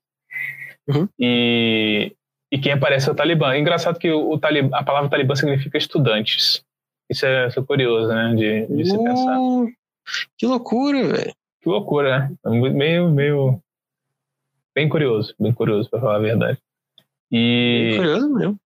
[0.89, 1.09] Uhum.
[1.19, 2.15] E,
[2.53, 3.53] e quem aparece é o Talibã.
[3.53, 6.65] É engraçado que o, o Talibã, a palavra Talibã significa estudantes.
[7.11, 8.35] Isso é, isso é curioso, né?
[8.35, 9.37] De, de se pensar.
[10.39, 11.35] Que loucura, velho.
[11.62, 12.37] Que loucura, né?
[12.45, 13.61] É meio, meio.
[14.75, 16.59] Bem curioso, bem curioso, para falar a verdade.
[17.33, 18.57] E, bem curioso mesmo.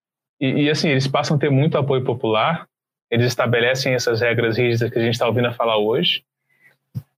[0.41, 2.67] E, e, assim, eles passam a ter muito apoio popular,
[3.11, 6.25] eles estabelecem essas regras rígidas que a gente está ouvindo falar hoje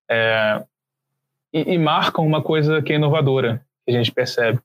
[0.09, 0.65] é,
[1.53, 4.59] e, e, marcam uma coisa que é inovadora, que a gente percebe,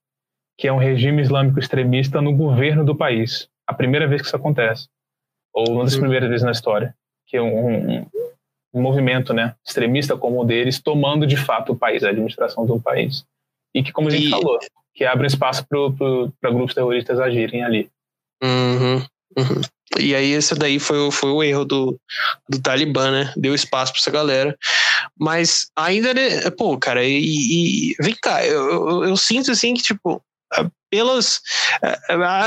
[0.57, 3.49] que é um regime islâmico extremista no governo do país.
[3.65, 4.87] A primeira vez que isso acontece,
[5.53, 6.01] ou uma das uhum.
[6.01, 8.05] primeiras vezes na história, que é um, um,
[8.73, 12.79] um movimento né, extremista como o deles tomando de fato o país, a administração do
[12.79, 13.25] país.
[13.73, 14.29] E que, como a gente e...
[14.29, 14.57] falou,
[14.93, 17.89] que abre espaço para grupos terroristas agirem ali.
[18.41, 19.05] Uhum,
[19.37, 19.61] uhum.
[19.99, 21.99] E aí esse daí foi, o, foi o erro do,
[22.49, 23.33] do Talibã, né?
[23.37, 24.57] Deu espaço para essa galera.
[25.17, 29.81] Mas ainda, né, pô, cara, e, e vem cá, eu, eu, eu, sinto assim que,
[29.81, 30.21] tipo,
[30.89, 31.41] pelas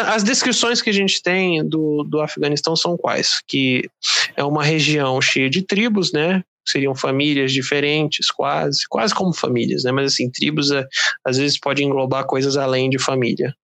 [0.08, 3.40] as descrições que a gente tem do, do Afeganistão são quais?
[3.46, 3.88] Que
[4.36, 6.42] é uma região cheia de tribos, né?
[6.66, 9.92] Seriam famílias diferentes, quase, quase como famílias, né?
[9.92, 10.86] Mas assim, tribos é,
[11.24, 13.54] às vezes pode englobar coisas além de família.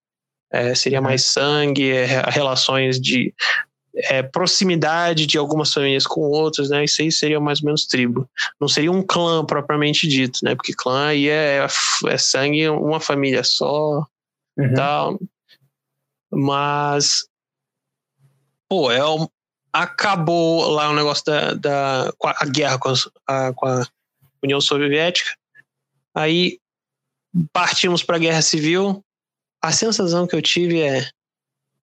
[0.51, 3.33] É, seria mais sangue, é, relações de
[3.95, 6.83] é, proximidade de algumas famílias com outras, né?
[6.83, 8.29] Isso aí seria mais ou menos tribo.
[8.59, 10.55] Não seria um clã propriamente dito, né?
[10.55, 11.65] Porque clã aí é,
[12.07, 14.05] é sangue, uma família só,
[14.57, 14.73] uhum.
[14.75, 15.19] tal.
[16.31, 17.27] Mas,
[18.69, 19.27] pô, é um,
[19.73, 22.93] acabou lá o negócio da, da a guerra com,
[23.27, 23.87] a, com, a,
[24.43, 25.35] União Soviética.
[26.15, 26.59] Aí
[27.51, 29.03] partimos para a Guerra Civil.
[29.61, 31.09] A sensação que eu tive é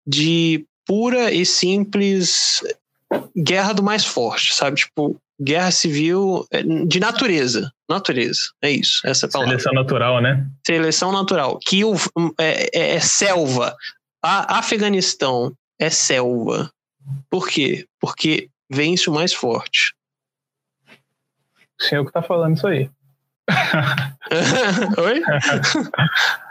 [0.07, 2.63] de pura e simples
[3.37, 4.77] guerra do mais forte, sabe?
[4.77, 7.73] Tipo, guerra civil é, de natureza.
[7.89, 9.53] Natureza, é isso, essa é palavra.
[9.53, 10.47] Seleção natural, né?
[10.67, 11.59] Seleção natural.
[11.59, 11.95] Que o,
[12.39, 13.77] é, é, é selva.
[14.23, 16.71] A Afeganistão é selva.
[17.29, 17.87] Por quê?
[18.01, 19.95] Porque vence o mais forte.
[21.79, 22.91] O senhor que tá falando isso aí.
[24.97, 25.23] Oi?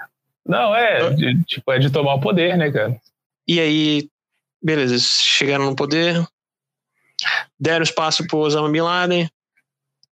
[0.45, 2.99] Não, é, de, tipo, é de tomar o poder, né, cara?
[3.47, 4.10] E aí,
[4.62, 6.25] beleza, chegaram no poder,
[7.60, 9.29] deram espaço para Osama Bin Laden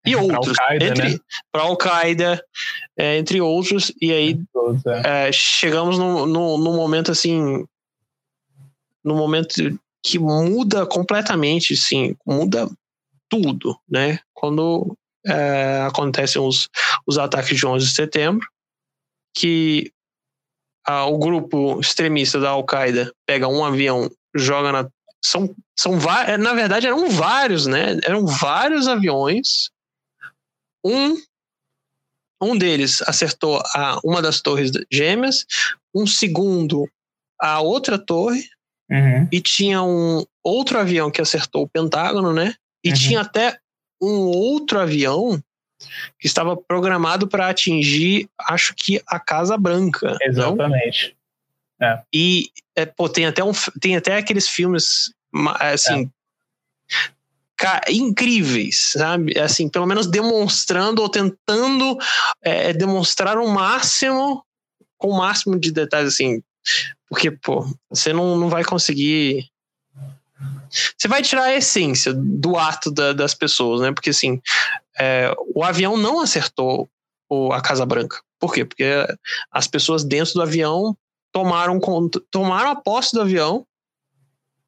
[0.06, 0.58] e outros.
[0.60, 1.20] Al entre, né?
[1.52, 2.44] Para Al-Qaeda,
[2.98, 3.92] é, entre outros.
[4.02, 5.28] E aí todos, é.
[5.28, 7.66] É, chegamos no, no, momento assim.
[9.04, 9.56] No momento
[10.04, 12.70] que muda completamente, sim, muda
[13.30, 14.20] tudo, né?
[14.34, 16.70] Quando é, acontecem os,
[17.06, 18.48] os ataques de 11 de setembro,
[19.36, 19.92] que
[20.86, 24.90] a, o grupo extremista da Al-Qaeda pega um avião, joga na.
[25.24, 28.00] São, são é, na verdade eram vários, né?
[28.04, 29.70] Eram vários aviões.
[30.84, 31.16] Um,
[32.42, 35.46] um deles acertou a, uma das torres gêmeas,
[35.94, 36.90] um segundo
[37.40, 38.48] a outra torre,
[38.90, 39.28] uhum.
[39.32, 42.56] e tinha um outro avião que acertou o Pentágono, né?
[42.84, 42.96] E uhum.
[42.96, 43.60] tinha até
[44.02, 45.42] um outro avião
[46.20, 50.18] que estava programado para atingir, acho que a Casa Branca.
[50.22, 51.16] Exatamente.
[51.82, 52.02] É.
[52.14, 55.14] E é, pô, tem até um, tem até aqueles filmes
[55.60, 56.12] assim
[57.64, 57.92] é.
[57.92, 59.38] incríveis, sabe?
[59.40, 61.98] Assim, pelo menos demonstrando ou tentando
[62.42, 64.46] é, demonstrar o máximo
[64.98, 66.44] com o máximo de detalhes assim,
[67.10, 69.50] porque pô, você não, não vai conseguir
[70.98, 73.92] você vai tirar a essência do ato da, das pessoas, né?
[73.92, 74.42] Porque assim,
[75.00, 76.90] é, o avião não acertou
[77.30, 78.22] o, a Casa Branca.
[78.40, 78.66] Por quê?
[78.66, 78.86] Porque
[79.52, 80.98] as pessoas dentro do avião
[81.32, 81.80] tomaram,
[82.30, 83.66] tomaram a posse do avião.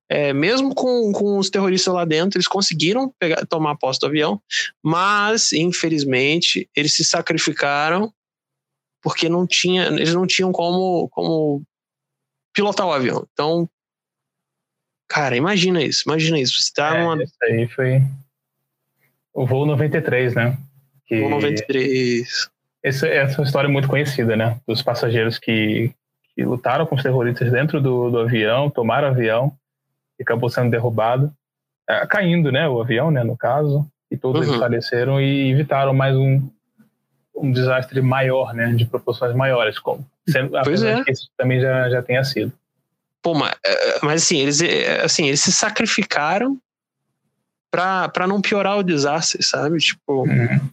[0.10, 4.06] É, mesmo com, com os terroristas lá dentro, eles conseguiram pegar, tomar a posse do
[4.06, 4.40] avião,
[4.84, 8.14] mas infelizmente eles se sacrificaram
[9.02, 11.64] porque não tinha, eles não tinham como, como
[12.54, 13.28] pilotar o avião.
[13.34, 13.68] Então
[15.14, 16.60] Cara, imagina isso, imagina isso.
[16.60, 17.22] Você tá é, uma...
[17.22, 18.02] Isso aí foi
[19.32, 20.58] o voo 93, né?
[21.06, 21.20] Que...
[21.20, 22.50] Voo 93.
[22.82, 24.60] Essa, essa é uma história muito conhecida, né?
[24.68, 25.94] Dos passageiros que,
[26.34, 29.56] que lutaram com os terroristas dentro do, do avião, tomaram o avião
[30.20, 31.32] e acabou sendo derrubado,
[31.88, 32.68] é, caindo, né?
[32.68, 33.24] O avião, né?
[33.24, 34.54] No caso, e todos uhum.
[34.54, 36.50] eles faleceram e evitaram mais um,
[37.36, 38.74] um desastre maior, né?
[38.74, 41.04] De proporções maiores, como sendo, pois é.
[41.04, 42.52] que isso também já, já tenha sido.
[43.24, 46.60] Pô, mas, é, mas assim, eles, é, assim, eles se sacrificaram
[47.72, 49.78] pra, pra não piorar o desastre, sabe?
[49.78, 50.28] Tipo.
[50.28, 50.70] Uhum.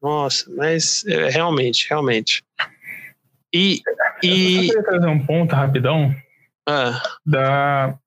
[0.00, 2.44] Nossa, mas realmente, realmente.
[3.52, 3.80] E.
[4.22, 4.54] e...
[4.54, 6.14] Eu queria trazer um ponto rapidão
[6.68, 7.02] ah.
[7.24, 7.98] da,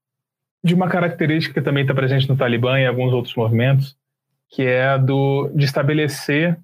[0.64, 3.98] de uma característica que também está presente no Talibã e em alguns outros movimentos,
[4.50, 6.58] que é a do, de estabelecer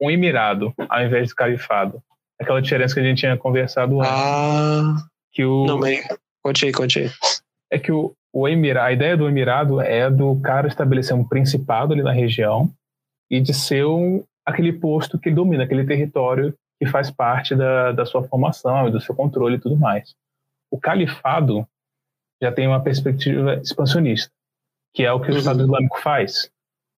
[0.00, 2.00] um emirado ao invés de califado.
[2.40, 4.12] Aquela diferença que a gente tinha conversado antes.
[4.12, 5.13] Ah.
[5.34, 6.06] Que o, Não, mas
[6.42, 7.10] conte aí, conte aí.
[7.70, 11.92] É que o, o emirado, a ideia do emirado é do cara estabelecer um principado
[11.92, 12.72] ali na região
[13.30, 18.06] e de ser um, aquele posto que domina, aquele território que faz parte da, da
[18.06, 20.14] sua formação, do seu controle e tudo mais.
[20.70, 21.66] O califado
[22.42, 24.30] já tem uma perspectiva expansionista,
[24.94, 25.64] que é o que o Estado uhum.
[25.64, 26.50] Islâmico faz,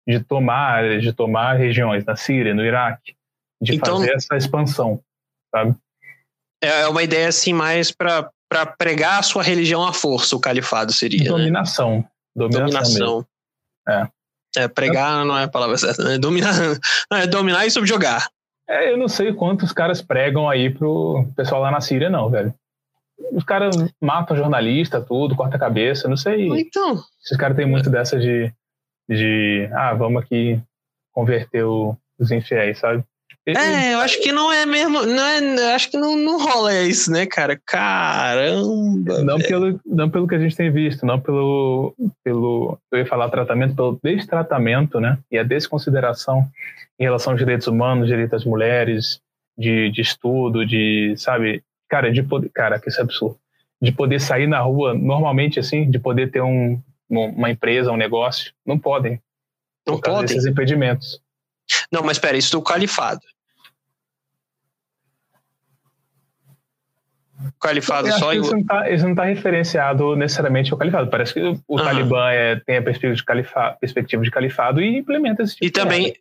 [0.07, 3.17] de tomar, de tomar regiões na Síria, no Iraque,
[3.61, 5.03] de então, fazer essa expansão,
[5.51, 5.77] sabe?
[6.63, 8.31] É, é uma ideia assim mais para
[8.79, 11.31] pregar a sua religião à força, o califado seria.
[11.31, 11.99] Dominação.
[11.99, 12.09] Né?
[12.37, 12.67] Dominação.
[12.67, 13.27] Dominação.
[13.89, 14.09] É.
[14.57, 14.69] é.
[14.69, 16.19] pregar não é a palavra certa, né?
[16.19, 16.55] Dominar,
[17.11, 18.29] não, é dominar e subjugar.
[18.69, 22.55] É, eu não sei quantos caras pregam aí pro pessoal lá na Síria, não, velho.
[23.33, 26.49] Os caras matam jornalista, tudo, corta a cabeça, não sei.
[26.49, 27.01] Então.
[27.23, 28.53] Esses caras têm muito dessa de,
[29.09, 30.61] de ah, vamos aqui
[31.13, 33.05] converter o, os infiéis, sabe?
[33.47, 35.05] É, eu acho que não é mesmo.
[35.05, 37.61] Não é, acho que não, não rola isso, né, cara?
[37.67, 39.23] Caramba.
[39.23, 42.79] Não pelo, não pelo que a gente tem visto, não pelo, pelo.
[42.91, 45.19] Eu ia falar tratamento, pelo destratamento, né?
[45.31, 46.49] E a desconsideração
[46.99, 49.21] em relação aos direitos humanos, direitos das mulheres,
[49.59, 51.63] de, de estudo, de, sabe?
[51.87, 52.49] Cara, de poder.
[52.49, 53.37] Cara, que isso é absurdo.
[53.81, 56.81] De poder sair na rua normalmente, assim, de poder ter um,
[57.11, 58.55] uma empresa, um negócio.
[58.65, 59.21] Não podem.
[59.87, 60.25] Não podem.
[60.25, 61.21] Esses impedimentos.
[61.93, 63.21] Não, mas espera, isso do califado.
[67.61, 68.33] Califado só.
[68.33, 71.11] Isso não, está, isso não está referenciado necessariamente ao califado.
[71.11, 75.43] Parece que o Talibã é, tem a perspectiva de, califado, perspectiva de califado e implementa
[75.43, 76.15] esse tipo e de também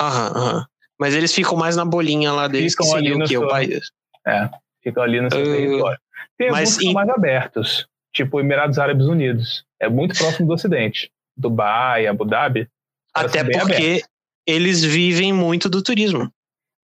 [0.00, 0.66] Aham, aham.
[0.98, 3.28] Mas eles ficam mais na bolinha lá deles, ficam que seria o que?
[3.28, 3.42] Seu...
[3.42, 3.90] O país.
[4.26, 4.48] É,
[4.82, 5.98] ficam ali no seu uh, território.
[6.36, 6.92] Tem mas alguns em...
[6.92, 9.64] mais abertos, tipo Emirados Árabes Unidos.
[9.80, 11.10] É muito próximo do Ocidente.
[11.36, 12.68] Dubai, Abu Dhabi.
[13.14, 14.02] Até porque
[14.46, 16.32] eles vivem muito do turismo.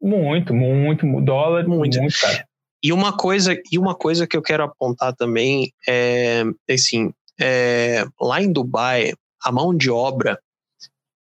[0.01, 1.07] Muito, muito.
[1.23, 2.47] Dólar, muito, muito cara.
[2.85, 8.43] E uma coisa, e uma coisa que eu quero apontar também é assim, é, lá
[8.43, 10.39] em Dubai, a mão de obra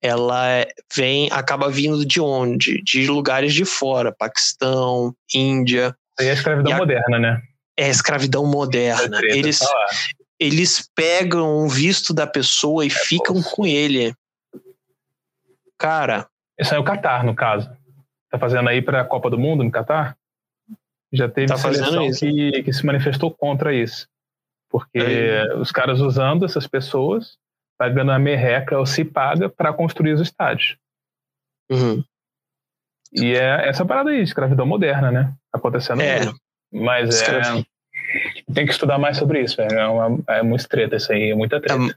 [0.03, 2.83] ela vem, acaba vindo de onde?
[2.83, 5.97] De lugares de fora, Paquistão, Índia.
[6.19, 7.43] Aí é a escravidão a, moderna, né?
[7.77, 9.21] É a escravidão moderna.
[9.23, 9.61] É eles,
[10.41, 13.51] eles pegam o visto da pessoa e é, ficam poxa.
[13.55, 14.13] com ele.
[15.79, 16.27] Cara.
[16.59, 17.71] Isso é o Catar, no caso.
[18.29, 20.17] Tá fazendo aí para a Copa do Mundo no Catar?
[21.13, 24.09] Já teve tá seleção que, que se manifestou contra isso.
[24.71, 25.55] Porque é.
[25.57, 27.37] os caras usando essas pessoas
[27.79, 30.77] pagando a merreca ou se paga para construir os estádios.
[31.71, 32.03] Uhum.
[33.13, 35.35] E é essa parada aí, escravidão moderna, né?
[35.53, 36.01] Acontecendo.
[36.01, 36.21] É.
[36.73, 37.63] Mas é.
[38.55, 41.61] Tem que estudar mais sobre isso, é, uma, é muito treta isso aí, é muita
[41.61, 41.83] treta.
[41.83, 41.95] É,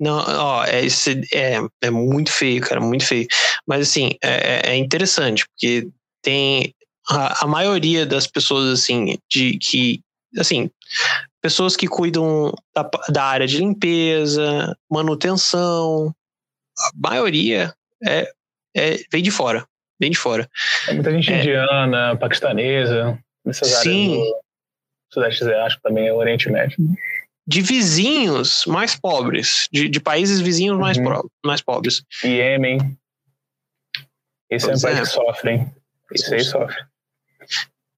[0.00, 0.86] não, ó, é,
[1.32, 3.26] é, é muito feio, cara, muito feio.
[3.66, 5.88] Mas assim, é, é, é interessante, porque
[6.22, 6.74] tem
[7.08, 10.00] a, a maioria das pessoas, assim, de que,
[10.38, 10.70] assim,
[11.40, 16.14] pessoas que cuidam da, da área de limpeza, manutenção,
[16.78, 17.74] a maioria
[18.06, 18.32] é,
[18.74, 19.66] é, vem de fora,
[20.00, 20.48] vem de fora.
[20.88, 24.40] É muita gente é, indiana, paquistanesa, nessas sim, áreas do
[25.12, 26.76] Sudeste Asiático também, o Oriente Médio.
[27.46, 31.04] De vizinhos mais pobres, de, de países vizinhos mais, uhum.
[31.04, 32.02] pro, mais pobres.
[32.24, 32.78] Iêmen.
[34.48, 35.00] Esse pois é um país é.
[35.02, 35.74] que sofre, hein?
[36.10, 36.76] Esse aí sofre.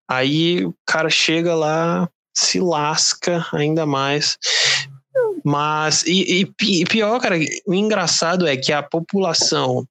[0.08, 4.38] Aí o cara chega lá, se lasca ainda mais.
[5.44, 9.86] Mas, e, e, pior, cara, o engraçado é que a população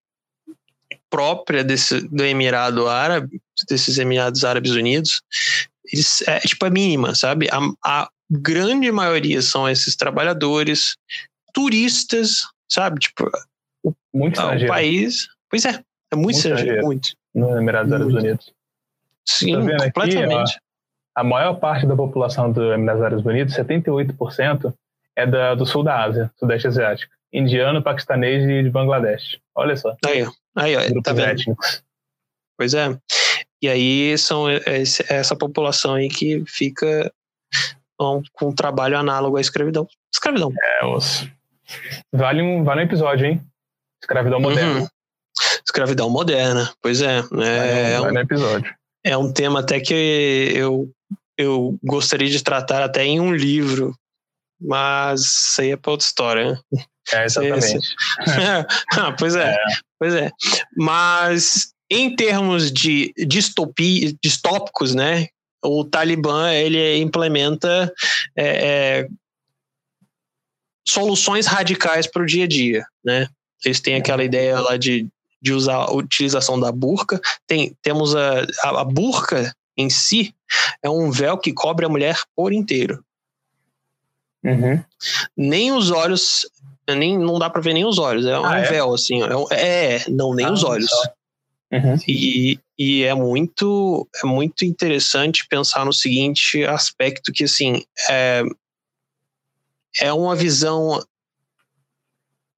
[1.09, 5.21] própria desse, do Emirado Árabe, desses Emirados Árabes Unidos,
[5.91, 7.47] eles, é tipo a mínima, sabe?
[7.51, 10.97] A, a grande maioria são esses trabalhadores,
[11.53, 12.99] turistas, sabe?
[12.99, 13.31] Tipo,
[13.83, 15.27] o, muito o país.
[15.49, 17.09] Pois é, é muito, muito estrangeiro, muito.
[17.33, 18.54] No Emirados Árabes Unidos.
[19.25, 20.51] Sim, tá completamente.
[20.51, 20.65] Aqui,
[21.15, 24.73] a maior parte da população do Emirados Árabes Unidos, 78%,
[25.15, 27.13] é da, do sul da Ásia, Sudeste Asiático.
[27.31, 29.39] Indiano, paquistanês e de Bangladesh.
[29.55, 29.95] Olha só.
[30.05, 31.29] Aí, aí, ó, tá vendo?
[31.29, 31.83] Étnicos.
[32.57, 32.97] Pois é.
[33.61, 34.45] E aí são
[35.09, 37.11] essa população aí que fica
[37.97, 39.87] com um trabalho análogo à escravidão.
[40.13, 40.51] Escravidão.
[40.81, 41.29] É, osso.
[42.13, 43.41] Vale um, vale um episódio, hein?
[44.01, 44.81] Escravidão moderna.
[44.81, 44.87] Uhum.
[45.65, 47.17] Escravidão moderna, pois é.
[47.19, 48.75] É, vale, vale um episódio.
[49.05, 49.93] É um tema até que
[50.55, 50.91] eu,
[51.37, 53.95] eu gostaria de tratar até em um livro,
[54.59, 56.61] mas isso aí é para outra história.
[56.71, 56.83] Né?
[57.13, 57.87] É, exatamente.
[58.97, 59.57] ah, pois é, é,
[59.99, 60.31] pois é.
[60.75, 65.27] Mas em termos de distopia, distópicos, né?
[65.63, 67.93] O Talibã ele implementa
[68.35, 69.07] é, é,
[70.87, 73.27] soluções radicais para o dia a dia, né?
[73.63, 75.07] Eles têm aquela ideia lá de,
[75.41, 77.19] de usar a utilização da burca.
[77.47, 80.33] Tem, temos a, a, a burca em si
[80.81, 83.03] é um véu que cobre a mulher por inteiro.
[84.43, 84.83] Uhum.
[85.35, 86.47] Nem os olhos,
[86.87, 88.25] nem não dá para ver nem os olhos.
[88.25, 88.63] É ah, um é?
[88.63, 89.21] véu assim.
[89.51, 90.91] É, é não nem ah, os olhos.
[91.71, 91.97] Uhum.
[92.07, 98.43] E, e é muito é muito interessante pensar no seguinte aspecto que assim é,
[99.99, 101.03] é uma visão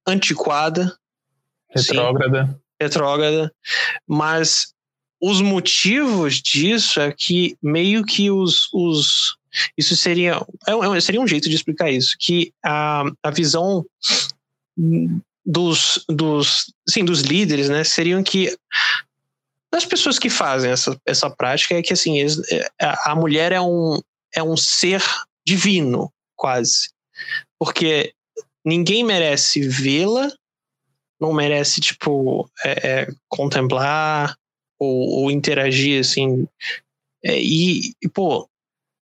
[0.05, 0.95] antiquada,
[1.69, 3.51] retrógrada, retrógrada,
[4.07, 4.73] mas
[5.21, 9.37] os motivos disso é que meio que os, os
[9.77, 13.85] isso seria é, é seria um jeito de explicar isso que a, a visão
[15.45, 18.55] dos dos sim dos líderes né seriam que
[19.71, 23.61] das pessoas que fazem essa, essa prática é que assim eles, é, a mulher é
[23.61, 23.99] um
[24.33, 25.03] é um ser
[25.45, 26.89] divino quase
[27.57, 28.13] porque
[28.63, 30.31] ninguém merece vê-la
[31.19, 34.35] não merece tipo é, é, contemplar
[34.79, 36.47] ou, ou interagir assim.
[37.23, 38.47] É, e, e, pô,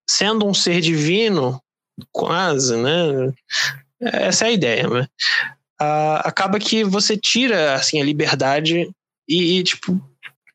[0.10, 1.62] sendo um ser divino,
[2.12, 3.34] quase, né?
[4.00, 5.08] Essa é a ideia, né?
[5.80, 8.90] Ah, acaba que você tira assim a liberdade
[9.28, 10.00] e, e tipo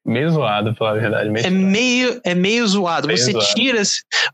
[0.05, 1.29] meio zoado, pela verdade.
[1.29, 3.07] Meio é meio é meio zoado.
[3.07, 3.47] Meio você zoado.
[3.55, 3.83] tira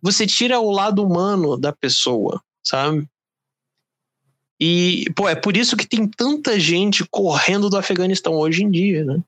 [0.01, 3.09] você tira o lado humano da pessoa, sabe?
[4.61, 9.05] E pô, é por isso que tem tanta gente correndo do Afeganistão hoje em dia,
[9.05, 9.21] né?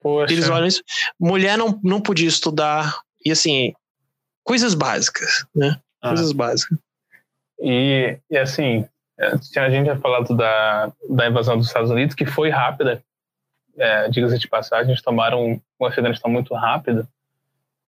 [0.00, 0.32] Poxa.
[0.32, 0.82] Eles olham isso.
[1.18, 3.00] Mulher não, não podia estudar.
[3.24, 3.72] E assim,
[4.44, 5.80] coisas básicas, né?
[6.00, 6.08] Ah.
[6.08, 6.78] Coisas básicas.
[7.60, 8.84] E, e assim,
[9.56, 13.02] a gente já falado da, da invasão dos Estados Unidos, que foi rápida.
[13.78, 17.06] é, diga-se de passagem, eles tomaram o Afeganistão muito rápido,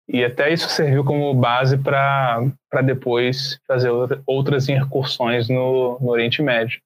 [0.09, 2.43] e até isso serviu como base para
[2.85, 3.91] depois fazer
[4.27, 6.81] outras incursões no, no Oriente Médio.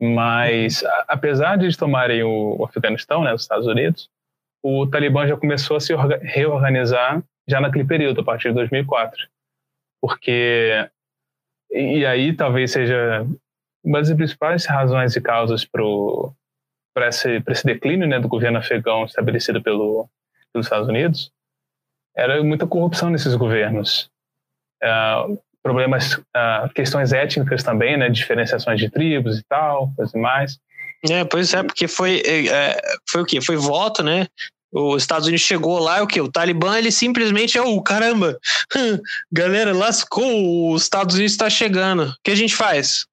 [0.00, 4.08] Mas, apesar de tomarem o, o Afeganistão, né, os Estados Unidos,
[4.62, 9.28] o Talibã já começou a se reorganizar já naquele período, a partir de 2004.
[10.00, 10.88] Porque,
[11.70, 13.26] e aí talvez seja
[13.84, 19.62] uma das principais razões e causas para esse, esse declínio né, do governo afegão estabelecido
[19.62, 20.08] pelo,
[20.52, 21.32] pelos Estados Unidos,
[22.18, 24.10] era muita corrupção nesses governos.
[24.82, 30.58] Uh, problemas, uh, questões étnicas também, né, diferenciações de tribos e tal, coisas mais.
[31.08, 33.40] É, pois é, porque foi, é, é foi o quê?
[33.40, 34.26] Foi voto, né?
[34.72, 36.20] Os Estados Unidos chegou lá, o que?
[36.20, 38.38] O Talibã, ele simplesmente é o oh, caramba,
[39.32, 42.08] galera, lascou, os Estados Unidos está chegando.
[42.08, 43.06] O que a gente faz?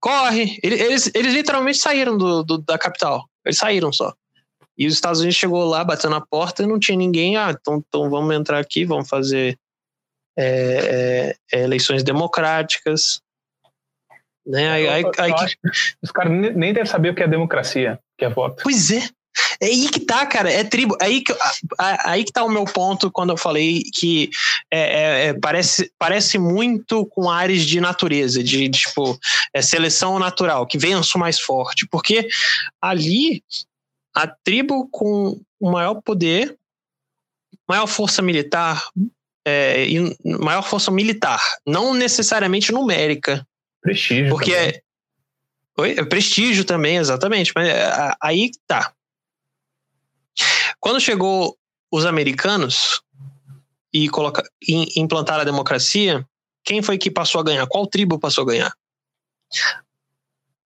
[0.00, 0.58] Corre!
[0.62, 3.24] Eles, eles literalmente saíram do, do, da capital.
[3.44, 4.12] Eles saíram só.
[4.78, 7.36] E os Estados Unidos chegou lá, bateu na porta e não tinha ninguém.
[7.36, 9.58] Ah, então, então vamos entrar aqui, vamos fazer
[10.38, 13.20] é, é, eleições democráticas.
[14.46, 14.70] Né?
[14.70, 15.56] Aí, aí, aí que...
[16.00, 18.62] Os caras nem devem saber o que é democracia, que é voto.
[18.62, 19.02] Pois é.
[19.60, 20.50] É aí que tá, cara.
[20.50, 20.96] É tribo.
[21.00, 21.34] Aí que,
[21.78, 24.30] aí que tá o meu ponto quando eu falei que
[24.70, 29.18] é, é, é, parece, parece muito com áreas de natureza, de, de tipo,
[29.52, 31.86] é, seleção natural, que vença o mais forte.
[31.88, 32.28] Porque
[32.80, 33.42] ali,
[34.14, 36.58] a tribo com o maior poder,
[37.68, 38.82] maior força militar,
[39.46, 39.86] é,
[40.24, 43.46] maior força militar, não necessariamente numérica.
[43.80, 44.30] Prestígio.
[44.30, 44.80] Porque é,
[45.78, 45.94] Oi?
[45.98, 47.52] é prestígio também, exatamente.
[47.54, 48.92] Mas é, aí tá.
[50.80, 51.56] Quando chegou
[51.90, 53.00] os americanos
[53.92, 56.26] e, coloca, e implantaram a democracia,
[56.64, 57.66] quem foi que passou a ganhar?
[57.66, 58.72] Qual tribo passou a ganhar?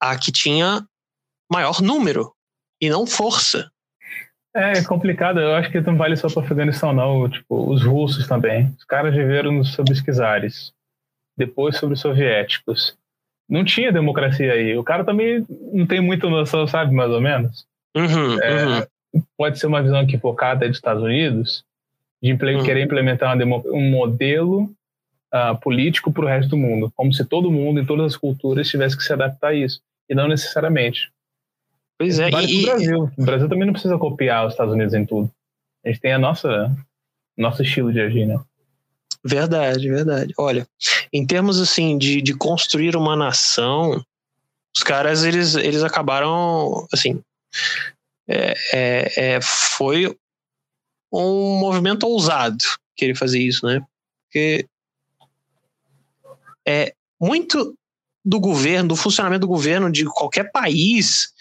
[0.01, 0.84] A que tinha
[1.51, 2.34] maior número
[2.83, 3.70] e não força.
[4.55, 7.30] É complicado, eu acho que não vale só para o Afeganistão, não.
[7.30, 8.74] Tipo, os russos também.
[8.76, 10.74] Os caras viveram sobre os czares,
[11.35, 12.95] depois sobre os soviéticos.
[13.49, 14.76] Não tinha democracia aí.
[14.76, 17.66] O cara também não tem muita noção, sabe, mais ou menos?
[17.97, 18.83] Uhum, é, uhum
[19.37, 21.64] pode ser uma visão equivocada dos Estados Unidos
[22.22, 22.62] de uhum.
[22.62, 24.70] querer implementar um modelo
[25.35, 28.68] uh, político para o resto do mundo, como se todo mundo, em todas as culturas,
[28.68, 31.11] tivesse que se adaptar a isso, e não necessariamente.
[32.03, 32.64] Pois é, vale e...
[32.64, 33.11] Brasil.
[33.16, 35.30] O Brasil também não precisa copiar os Estados Unidos em tudo.
[35.84, 36.76] A gente tem a nossa
[37.38, 38.40] nosso estilo de agir, né?
[39.24, 40.34] Verdade, verdade.
[40.36, 40.66] Olha,
[41.12, 44.05] em termos assim de, de construir uma nação,
[44.76, 47.22] os caras eles, eles acabaram assim
[48.26, 50.12] é, é, é, foi
[51.12, 52.64] um movimento ousado
[52.96, 53.80] querer fazer isso, né?
[54.24, 54.66] Porque
[56.66, 57.78] é muito
[58.24, 61.32] do governo, do funcionamento do governo de qualquer país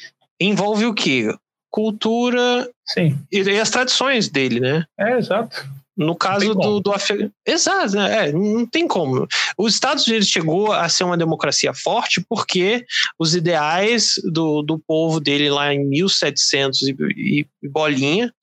[0.46, 1.34] envolve o quê?
[1.70, 3.18] Cultura Sim.
[3.32, 4.86] E, e as tradições dele, né?
[5.00, 5.70] É, exato.
[5.96, 7.34] No caso do, do Afeganistão.
[7.46, 8.30] Exato, né?
[8.30, 9.28] é, não tem como.
[9.58, 12.86] Os Estados Unidos chegou a ser uma democracia forte porque
[13.20, 18.34] os ideais do, do povo dele lá em 1700 e, e, bolinha,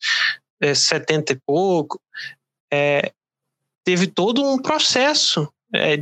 [0.60, 2.00] é, 70 e pouco,
[2.72, 3.12] é,
[3.84, 5.50] teve todo um processo.
[5.74, 5.98] É,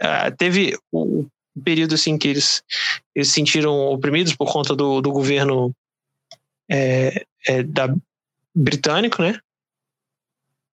[0.00, 1.26] é, teve o
[1.58, 2.62] período assim que eles,
[3.14, 5.74] eles se sentiram oprimidos por conta do, do governo
[6.70, 7.94] é, é, da,
[8.54, 9.38] britânico, né?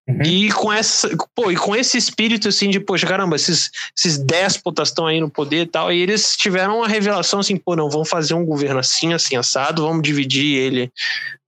[0.08, 0.22] Uhum.
[0.22, 4.88] E com essa, pô, e com esse espírito assim de, poxa, caramba, esses, esses déspotas
[4.88, 8.08] estão aí no poder e tal, e eles tiveram uma revelação assim, pô, não, vamos
[8.08, 10.92] fazer um governo assim, assim, assado, vamos dividir ele,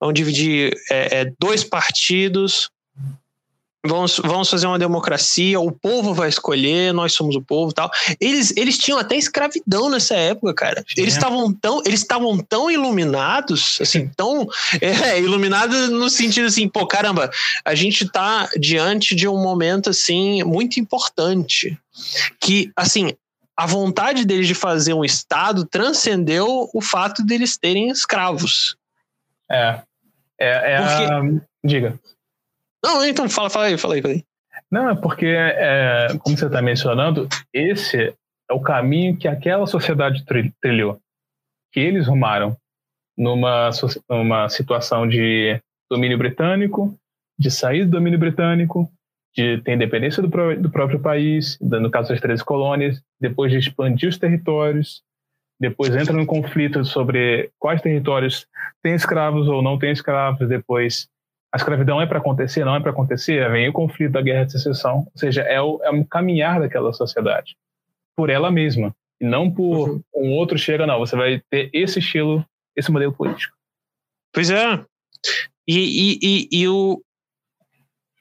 [0.00, 2.68] vamos dividir é, é, dois partidos,
[3.86, 7.88] Vamos, vamos fazer uma democracia, o povo vai escolher, nós somos o povo tal.
[8.20, 10.84] Eles, eles tinham até escravidão nessa época, cara.
[10.96, 14.48] Eles estavam tão, eles estavam tão iluminados, assim, tão
[14.82, 17.30] é, iluminados no sentido assim, pô, caramba,
[17.64, 21.78] a gente tá diante de um momento assim muito importante.
[22.40, 23.12] Que, assim,
[23.56, 28.76] a vontade deles de fazer um Estado transcendeu o fato deles terem escravos.
[29.50, 29.80] É.
[30.38, 31.12] É, é Porque...
[31.12, 31.48] a...
[31.64, 32.00] Diga.
[32.84, 34.24] Não, então fala, fala aí, fala aí, fala aí.
[34.70, 38.14] Não, é porque, é, como você está mencionando, esse
[38.50, 40.24] é o caminho que aquela sociedade
[40.60, 41.00] trilhou,
[41.72, 42.56] que eles rumaram
[43.16, 43.70] numa,
[44.08, 45.60] numa situação de
[45.90, 46.94] domínio britânico,
[47.38, 48.90] de sair do domínio britânico,
[49.34, 54.08] de ter independência do, do próprio país, no caso das três colônias, depois de expandir
[54.08, 55.02] os territórios,
[55.60, 58.46] depois entra num conflito sobre quais territórios
[58.82, 61.08] têm escravos ou não têm escravos, depois
[61.52, 64.52] a escravidão é para acontecer, não é para acontecer, vem o conflito da guerra de
[64.52, 67.56] secessão, ou seja, é o, é um caminhar daquela sociedade.
[68.14, 70.02] Por ela mesma, e não por uhum.
[70.14, 72.44] um outro chega, não, você vai ter esse estilo,
[72.76, 73.56] esse modelo político.
[74.32, 74.84] Pois é,
[75.66, 77.02] E, e, e, e, o,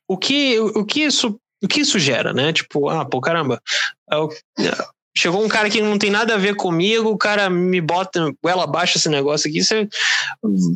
[0.07, 2.53] o, que, o, que isso, o que isso gera, né?
[2.53, 3.61] Tipo, ah, pô, caramba,
[4.11, 4.30] eu,
[5.18, 8.63] chegou um cara que não tem nada a ver comigo, o cara me bota ela
[8.63, 9.88] abaixo esse negócio aqui, você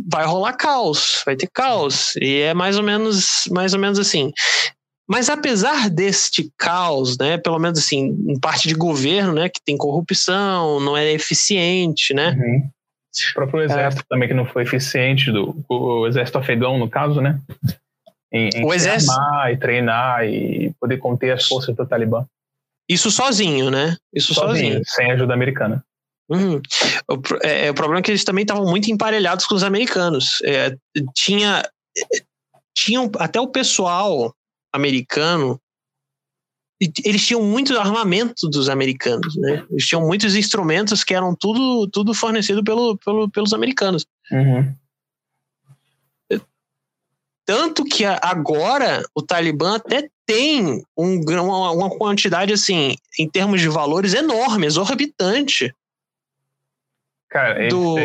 [0.09, 2.15] vai rolar caos, vai ter caos.
[2.17, 4.31] E é mais ou menos, mais ou menos assim.
[5.07, 9.77] Mas apesar deste caos, né, pelo menos assim, em parte de governo, né, que tem
[9.77, 12.31] corrupção, não é eficiente, né?
[12.31, 12.69] Uhum.
[13.31, 14.05] O próprio exército é.
[14.09, 17.39] também que não foi eficiente, do, o exército afegão, no caso, né?
[18.31, 19.13] Em, em o exército...
[19.51, 22.25] e treinar e poder conter as forças do Talibã.
[22.89, 23.95] Isso sozinho, né?
[24.13, 24.73] Isso sozinho.
[24.73, 24.81] sozinho.
[24.85, 25.83] Sem ajuda americana.
[26.29, 26.61] Uhum.
[27.09, 30.41] O, é, o, problema é que eles também estavam muito emparelhados com os americanos.
[30.43, 30.75] É,
[31.13, 31.61] tinha,
[32.73, 34.33] tinham até o pessoal
[34.73, 35.59] americano,
[37.03, 39.65] eles tinham muito armamento dos americanos, né?
[39.69, 44.05] Eles tinham muitos instrumentos que eram tudo, tudo fornecido pelo, pelo, pelos americanos.
[44.31, 44.73] Uhum.
[47.51, 53.67] Tanto que agora o Talibã até tem um, uma, uma quantidade, assim, em termos de
[53.67, 55.75] valores, enorme, exorbitante.
[57.29, 57.97] Cara, do...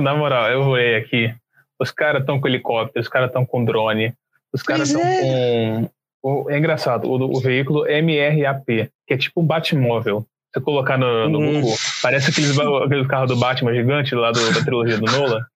[0.00, 1.32] Na moral, eu voei aqui.
[1.78, 4.12] Os caras estão com helicóptero, os caras estão com drone,
[4.52, 5.88] os caras estão é.
[6.20, 6.50] com.
[6.50, 10.26] É engraçado, o, o, veículo MRAP, que é tipo um Batmóvel.
[10.52, 11.60] Você colocar no, no hum.
[11.60, 15.46] Google, parece aqueles, aquele carro do Batman gigante lá do, da trilogia do Nola.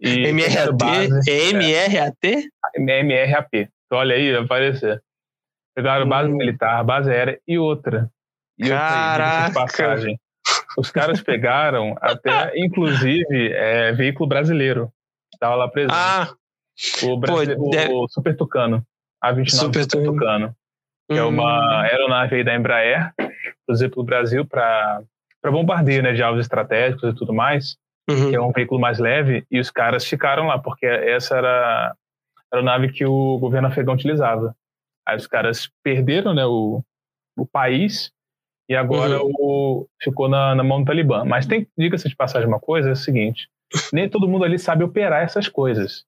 [0.00, 0.72] E MRAT?
[0.72, 2.48] Base, é MRAT?
[2.76, 3.54] MRAP.
[3.86, 5.02] Então, olha aí, vai aparecer.
[5.74, 6.08] Pegaram hum.
[6.08, 8.10] base militar, base aérea e outra.
[8.58, 9.46] E Caraca!
[9.48, 10.18] Outra, passagem.
[10.76, 14.92] Os caras pegaram até, inclusive, é, veículo brasileiro.
[15.32, 15.94] Estava lá presente.
[15.94, 16.34] Ah,
[17.04, 17.92] o, Pô, deve...
[17.92, 18.84] o Super Tucano.
[19.24, 20.56] A29 Super, Super Tucano.
[21.08, 21.18] Que hum.
[21.18, 23.12] é uma aeronave da Embraer,
[23.66, 25.02] produzida pelo Brasil para
[25.44, 27.76] bombardeio né, de alvos estratégicos e tudo mais.
[28.08, 28.30] Uhum.
[28.30, 29.44] Que é um veículo mais leve.
[29.50, 31.94] E os caras ficaram lá, porque essa era
[32.50, 34.54] a aeronave que o governo afegão utilizava.
[35.06, 36.82] Aí os caras perderam né, o,
[37.36, 38.10] o país
[38.68, 39.32] e agora uhum.
[39.38, 41.24] o, ficou na, na mão do Talibã.
[41.24, 43.48] Mas tem, diga-se de passagem uma coisa, é o seguinte,
[43.92, 46.04] nem todo mundo ali sabe operar essas coisas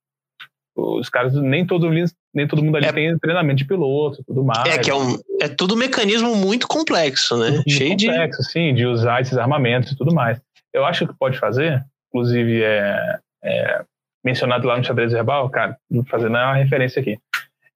[0.77, 1.89] os caras, nem todo,
[2.35, 4.69] nem todo mundo ali é, tem treinamento de piloto tudo mais.
[4.69, 7.51] É que é, um, é tudo um mecanismo muito complexo, né?
[7.51, 8.53] Muito Cheio complexo, de.
[8.53, 10.39] sim, de usar esses armamentos e tudo mais.
[10.77, 13.85] Eu acho que pode fazer, inclusive é, é
[14.25, 17.19] mencionado lá no xadrez verbal, cara, fazendo uma referência aqui.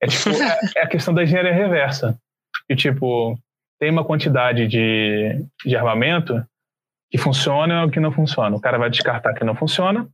[0.01, 2.19] É, tipo, é, é, a questão da engenharia reversa.
[2.69, 3.39] Que, tipo,
[3.79, 6.45] tem uma quantidade de, de armamento
[7.11, 8.55] que funciona ou que não funciona.
[8.55, 10.07] O cara vai descartar que não funciona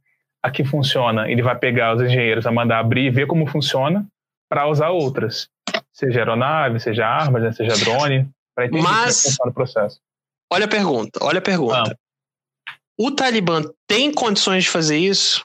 [0.42, 4.06] a que funciona, ele vai pegar os engenheiros a mandar abrir e ver como funciona
[4.48, 5.48] para usar outras,
[5.92, 10.00] seja aeronave, seja armas, né, seja drone, para entender Mas, como funciona o processo.
[10.52, 11.92] Olha a pergunta, olha a pergunta.
[11.92, 12.05] Ah.
[12.98, 15.44] O Talibã tem condições de fazer isso?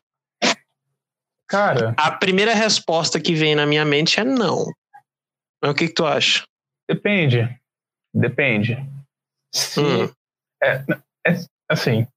[1.47, 1.93] Cara.
[1.97, 4.71] A primeira resposta que vem na minha mente é não.
[5.61, 6.45] Mas o que, que tu acha?
[6.89, 7.59] Depende.
[8.13, 8.77] Depende.
[9.53, 10.09] Se, hum.
[10.63, 10.83] é,
[11.27, 11.33] é,
[11.69, 12.07] assim,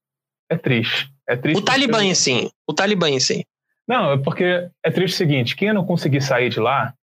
[0.49, 1.11] é triste.
[1.27, 1.59] É triste.
[1.59, 2.49] O Talibã em si.
[2.67, 3.45] O Talibã em si.
[3.87, 6.93] Não, é porque é triste o seguinte: quem não conseguir sair de lá,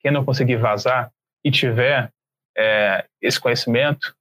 [0.00, 1.12] quem não conseguir vazar
[1.44, 2.10] e tiver
[2.56, 4.14] é, esse conhecimento,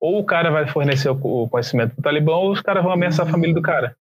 [0.00, 3.26] ou o cara vai fornecer o conhecimento para o Talibã, ou os caras vão ameaçar
[3.26, 3.96] a família do cara.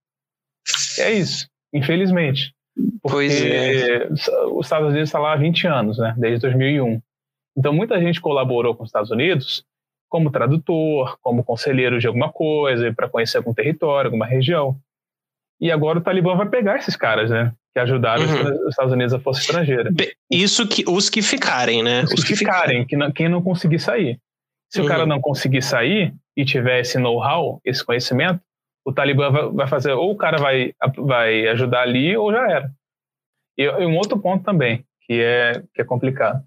[1.00, 2.54] É isso, infelizmente.
[3.02, 4.08] Porque pois é.
[4.52, 6.14] os Estados Unidos está lá há 20 anos, né?
[6.18, 7.02] Desde 2001.
[7.58, 9.64] Então, muita gente colaborou com os Estados Unidos
[10.10, 14.78] como tradutor, como conselheiro de alguma coisa, para conhecer algum território, alguma região.
[15.60, 17.54] E agora o Talibã vai pegar esses caras, né?
[17.74, 18.66] Que ajudaram uhum.
[18.66, 19.92] os Estados Unidos a força estrangeira.
[20.30, 22.04] Isso que os que ficarem, né?
[22.04, 24.20] Os, os que, que, ficarem, que não, quem não conseguir sair.
[24.76, 24.88] Se uhum.
[24.88, 25.08] o cara uhum.
[25.08, 28.42] não conseguir sair e tiver esse know-how, esse conhecimento,
[28.84, 32.72] o Talibã vai, vai, fazer, ou o cara vai, vai ajudar ali, ou já era.
[33.58, 36.44] E, e um outro ponto também, que é, que é complicado,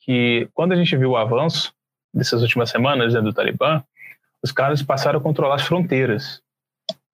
[0.00, 1.72] que quando a gente viu o avanço
[2.12, 3.84] dessas últimas semanas né, do Talibã,
[4.42, 6.42] os caras passaram a controlar as fronteiras.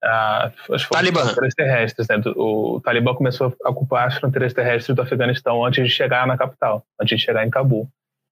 [0.03, 1.21] Ah, as Talibã.
[1.21, 2.09] fronteiras terrestres.
[2.09, 2.17] Né?
[2.35, 6.39] O, o Talibã começou a ocupar as fronteiras terrestres do Afeganistão antes de chegar na
[6.39, 7.87] capital, antes de chegar em Cabul.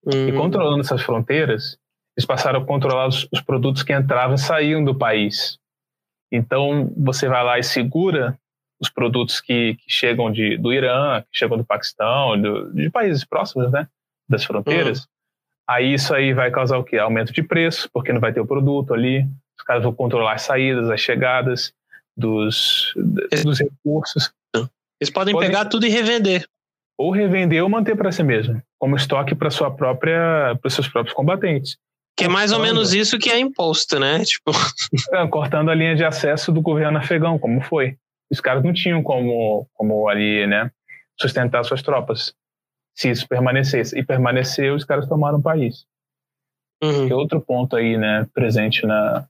[0.07, 0.29] Uhum.
[0.29, 1.79] E controlando essas fronteiras,
[2.17, 5.59] eles passaram a controlar os, os produtos que entravam e saíam do país.
[6.33, 8.39] Então, você vai lá e segura
[8.81, 13.25] os produtos que, que chegam de, do Irã, que chegam do Paquistão, do, de países
[13.25, 13.89] próximos né,
[14.29, 15.07] das fronteiras, uhum.
[15.69, 16.99] Aí isso aí vai causar o quê?
[16.99, 19.27] Aumento de preço, porque não vai ter o produto ali.
[19.59, 21.73] Os caras vão controlar as saídas, as chegadas
[22.17, 22.93] dos,
[23.43, 24.33] dos recursos.
[25.01, 26.47] Eles podem, podem pegar tudo e revender.
[26.99, 30.87] Ou revender ou manter para si mesmo, como estoque para sua própria, para os seus
[30.87, 31.77] próprios combatentes.
[32.17, 34.25] Que é mais ou menos isso que é imposto, né?
[34.25, 34.53] Tipo...
[35.13, 37.97] É, cortando a linha de acesso do governo afegão, como foi.
[38.31, 40.71] os caras não tinham como, como ali, né,
[41.21, 42.35] sustentar suas tropas
[42.95, 43.99] se isso permanecesse.
[43.99, 45.85] E permaneceu, os caras tomaram o país.
[46.83, 47.09] Uhum.
[47.09, 49.27] Que outro ponto aí, né, presente na,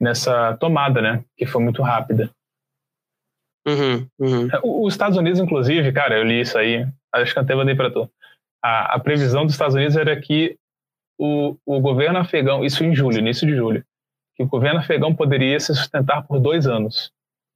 [0.00, 2.30] nessa tomada, né, que foi muito rápida.
[3.66, 4.48] Uhum, uhum.
[4.84, 8.10] Os Estados Unidos, inclusive, cara, eu li isso aí, acho que até mandei para tu.
[8.62, 10.58] A, a, previsão dos Estados Unidos era que
[11.20, 13.84] o, o governo afegão, isso em julho, início de julho,
[14.34, 17.12] que o governo afegão poderia se sustentar por dois anos.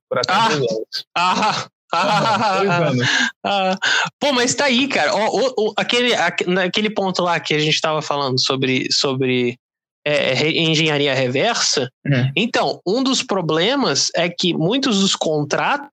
[0.07, 1.07] Por até ah, dois anos.
[1.17, 3.09] Ah, ah, dois anos.
[3.43, 3.79] Ah,
[4.21, 5.15] pô, mas tá aí, cara.
[5.17, 9.59] O, o, aquele, aquele ponto lá que a gente estava falando sobre, sobre
[10.05, 11.91] é, engenharia reversa.
[12.07, 12.33] Uhum.
[12.37, 15.89] Então, um dos problemas é que muitos dos contratos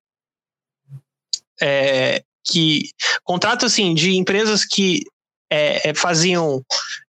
[1.62, 2.90] é, que
[3.24, 5.04] contratos assim de empresas que
[5.52, 6.64] é, é faziam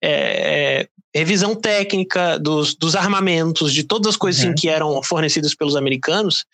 [0.02, 4.50] é, é, revisão técnica dos, dos armamentos, de todas as coisas uhum.
[4.52, 6.46] assim, que eram fornecidas pelos americanos,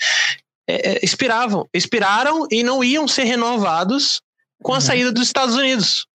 [0.67, 4.21] é, expiravam, expiraram e não iam ser renovados
[4.61, 4.81] com a uhum.
[4.81, 6.07] saída dos Estados Unidos.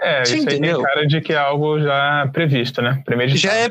[0.00, 0.78] É, Você isso entendeu?
[0.78, 3.02] aí tem cara de que é algo já previsto, né?
[3.04, 3.70] Primeiro já é.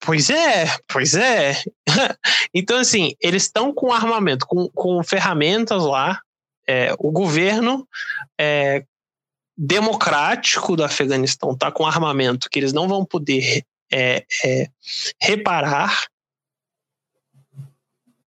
[0.00, 1.54] Pois é, pois é.
[2.54, 6.20] então, assim, eles estão com armamento, com, com ferramentas lá.
[6.68, 7.86] É, o governo
[8.38, 8.84] é,
[9.56, 14.70] democrático do Afeganistão está com armamento que eles não vão poder é, é,
[15.20, 16.06] reparar.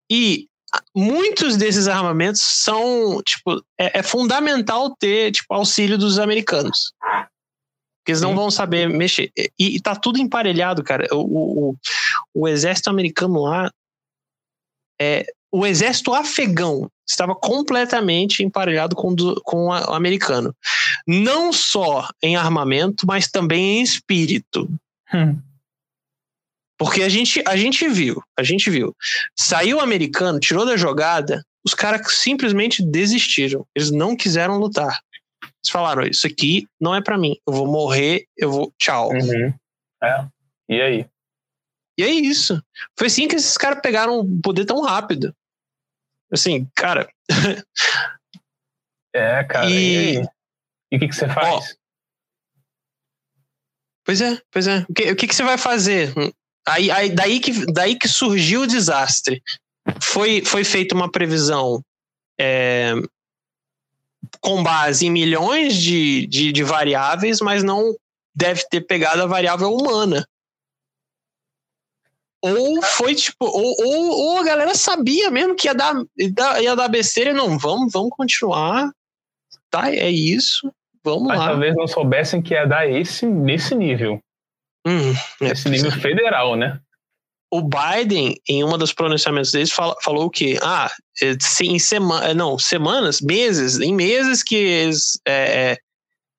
[0.10, 0.48] E
[0.96, 6.94] muitos desses armamentos são, tipo, é, é, fundamental ter, tipo, auxílio dos americanos.
[8.00, 9.32] Porque eles não vão saber mexer.
[9.38, 11.08] E, e tá tudo emparelhado, cara.
[11.12, 11.76] O, o,
[12.34, 13.72] o exército americano lá
[15.00, 20.56] é, o exército afegão estava completamente emparelhado com, do, com o americano.
[21.08, 24.70] Não só em armamento, mas também em espírito.
[25.14, 25.40] Hum.
[26.78, 28.96] Porque a gente, a gente viu, a gente viu.
[29.38, 33.66] Saiu o americano, tirou da jogada, os caras simplesmente desistiram.
[33.76, 35.02] Eles não quiseram lutar.
[35.44, 37.36] Eles falaram: Isso aqui não é para mim.
[37.46, 38.74] Eu vou morrer, eu vou.
[38.78, 39.10] Tchau.
[39.10, 39.54] Uhum.
[40.02, 40.26] É.
[40.70, 41.06] E aí?
[41.98, 42.64] E é isso.
[42.98, 45.36] Foi assim que esses caras pegaram o poder tão rápido.
[46.32, 47.10] Assim, cara.
[49.14, 49.70] é, cara.
[49.70, 50.22] E,
[50.92, 51.48] e, o que, que você faz?
[51.48, 51.62] Ó,
[54.06, 54.86] pois é, pois é.
[54.90, 56.14] O que, o que, que você vai fazer?
[56.68, 59.42] Aí, aí, daí, que, daí que surgiu o desastre.
[60.02, 61.84] Foi, foi feita uma previsão
[62.40, 62.94] é,
[64.40, 67.96] com base em milhões de, de, de variáveis, mas não
[68.36, 70.28] deve ter pegado a variável humana.
[72.42, 75.94] Ou foi tipo, ou, ou, ou, a galera sabia mesmo que ia dar,
[76.62, 78.90] ia dar besteira e não, vamos, vamos continuar.
[79.70, 80.72] Tá, é isso.
[81.04, 81.48] Vamos Mas lá.
[81.48, 84.22] talvez não soubessem que ia dar esse, nesse nível.
[84.86, 86.80] Hum, é, Esse nível federal, né?
[87.52, 92.34] O Biden, em uma dos pronunciamentos deles, fala, falou que, ah, é, em semana, é,
[92.34, 95.78] não, semanas, meses, em meses que eles, é,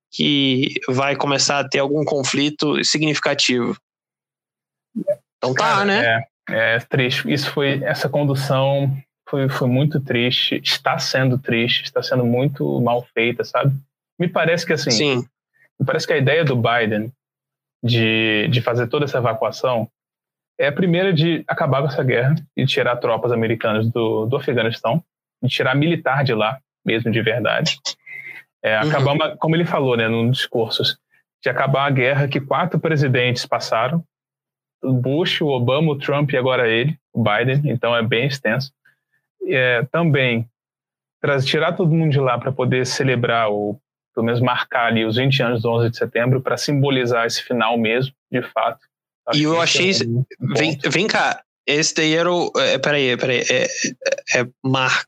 [0.09, 3.77] que vai começar a ter algum conflito significativo.
[5.41, 6.23] Então tá, Cara, né?
[6.49, 7.31] É, é triste.
[7.31, 8.95] Isso foi, essa condução
[9.27, 13.73] foi, foi muito triste, está sendo triste, está sendo muito mal feita, sabe?
[14.19, 15.25] Me parece que assim, Sim.
[15.79, 17.11] me parece que a ideia do Biden
[17.83, 19.89] de, de fazer toda essa evacuação
[20.59, 25.03] é a primeira de acabar com essa guerra e tirar tropas americanas do, do Afeganistão,
[25.41, 27.79] de tirar militar de lá, mesmo de verdade.
[28.61, 28.89] É, uhum.
[28.89, 30.99] acabar uma, como ele falou, né, num discursos,
[31.41, 34.03] de acabar a guerra que quatro presidentes passaram,
[34.83, 38.71] Bush, o Obama, o Trump e agora ele, o Biden, então é bem extenso.
[39.47, 40.47] É, também
[41.45, 43.79] tirar todo mundo de lá para poder celebrar ou
[44.13, 47.77] pelo menos marcar ali os 20 anos do 11 de setembro para simbolizar esse final
[47.77, 48.79] mesmo, de fato.
[49.27, 49.91] Acho e eu achei.
[49.91, 52.51] É um vem, vem cá, esse daí era o.
[52.57, 53.41] É, peraí, peraí.
[53.49, 55.05] É, é, é mar,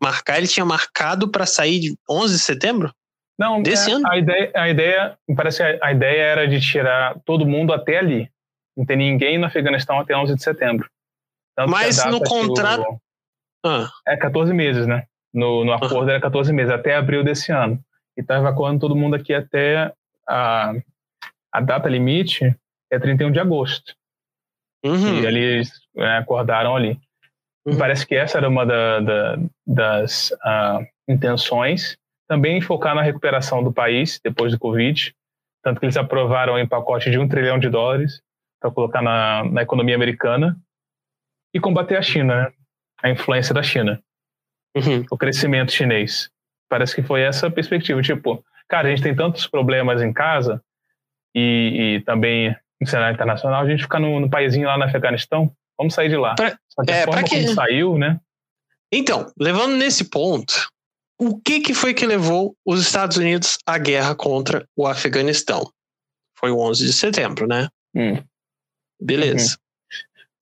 [0.00, 2.92] marcar, ele tinha marcado para sair de 11 de setembro?
[3.38, 4.08] Não, desse é, ano?
[4.08, 7.98] A ideia, a ideia, parece que a, a ideia era de tirar todo mundo até
[7.98, 8.30] ali.
[8.76, 10.88] Não tem ninguém no Afeganistão até 11 de setembro.
[11.56, 12.82] Tanto Mas no contrato.
[12.82, 13.00] O,
[13.64, 13.90] ah.
[14.06, 15.04] É 14 meses, né?
[15.32, 16.12] No, no acordo ah.
[16.12, 17.80] era 14 meses, até abril desse ano.
[18.16, 19.92] E está evacuando todo mundo aqui até
[20.28, 20.74] a,
[21.52, 22.54] a data limite
[22.90, 23.94] é 31 de agosto.
[24.84, 25.22] Uhum.
[25.22, 26.98] E eles é, acordaram ali.
[27.66, 27.76] Uhum.
[27.78, 31.96] Parece que essa era uma da, da, das uh, intenções.
[32.28, 35.14] Também focar na recuperação do país depois do Covid.
[35.62, 38.22] Tanto que eles aprovaram em pacote de um trilhão de dólares
[38.60, 40.56] para colocar na, na economia americana
[41.54, 42.52] e combater a China, né?
[43.02, 44.02] a influência da China,
[44.76, 45.04] uhum.
[45.10, 46.30] o crescimento chinês.
[46.68, 48.02] Parece que foi essa perspectiva.
[48.02, 50.62] Tipo, cara, a gente tem tantos problemas em casa
[51.34, 55.50] e, e também no cenário internacional, a gente fica no, no paísinho lá no Afeganistão,
[55.78, 56.34] vamos sair de lá.
[56.34, 57.42] Pra, Só que é, a forma que...
[57.42, 58.20] como saiu, né?
[58.92, 60.68] Então, levando nesse ponto,
[61.18, 65.70] o que, que foi que levou os Estados Unidos à guerra contra o Afeganistão?
[66.38, 67.68] Foi o 11 de setembro, né?
[67.94, 68.22] Hum.
[69.00, 69.52] Beleza.
[69.52, 69.56] Uhum.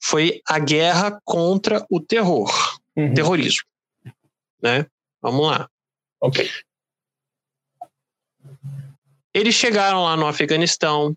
[0.03, 2.51] Foi a guerra contra o terror,
[2.97, 3.15] uhum.
[3.15, 3.65] terrorismo,
[4.63, 4.87] né?
[5.23, 5.69] Vamos lá.
[6.21, 6.51] Ok.
[9.33, 11.17] Eles chegaram lá no Afeganistão,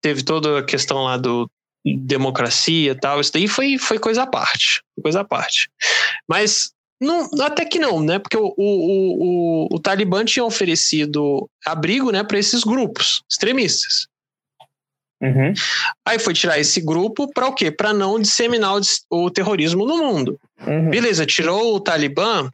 [0.00, 1.50] teve toda a questão lá do
[1.84, 5.70] democracia e tal, isso daí foi, foi coisa à parte, coisa à parte.
[6.26, 8.18] Mas não, até que não, né?
[8.18, 14.08] Porque o, o, o, o Talibã tinha oferecido abrigo né, para esses grupos extremistas.
[15.20, 15.52] Uhum.
[16.06, 17.70] Aí foi tirar esse grupo para o quê?
[17.70, 20.40] Para não disseminar o, o, terrorismo no mundo.
[20.64, 20.90] Uhum.
[20.90, 22.48] Beleza, tirou o Talibã,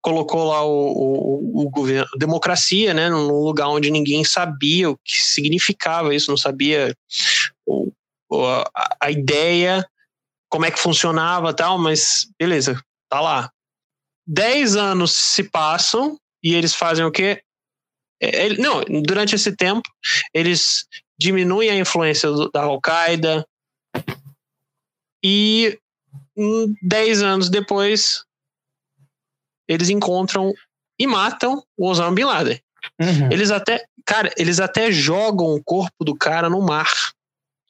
[0.00, 5.18] colocou lá o, o, o, governo, democracia, né, num lugar onde ninguém sabia o que
[5.18, 6.96] significava isso, não sabia
[7.66, 7.92] o,
[8.74, 9.86] a, a ideia,
[10.48, 13.50] como é que funcionava tal, mas beleza, tá lá.
[14.26, 17.42] Dez anos se passam e eles fazem o quê?
[18.20, 19.82] É, não, durante esse tempo,
[20.32, 20.86] eles
[21.18, 23.46] diminuem a influência da Al-Qaeda
[25.24, 25.78] e
[26.82, 28.24] dez anos depois
[29.68, 30.52] eles encontram
[30.98, 32.60] e matam o Osama Bin Laden.
[33.00, 33.32] Uhum.
[33.32, 36.90] Eles até, cara, eles até jogam o corpo do cara no mar.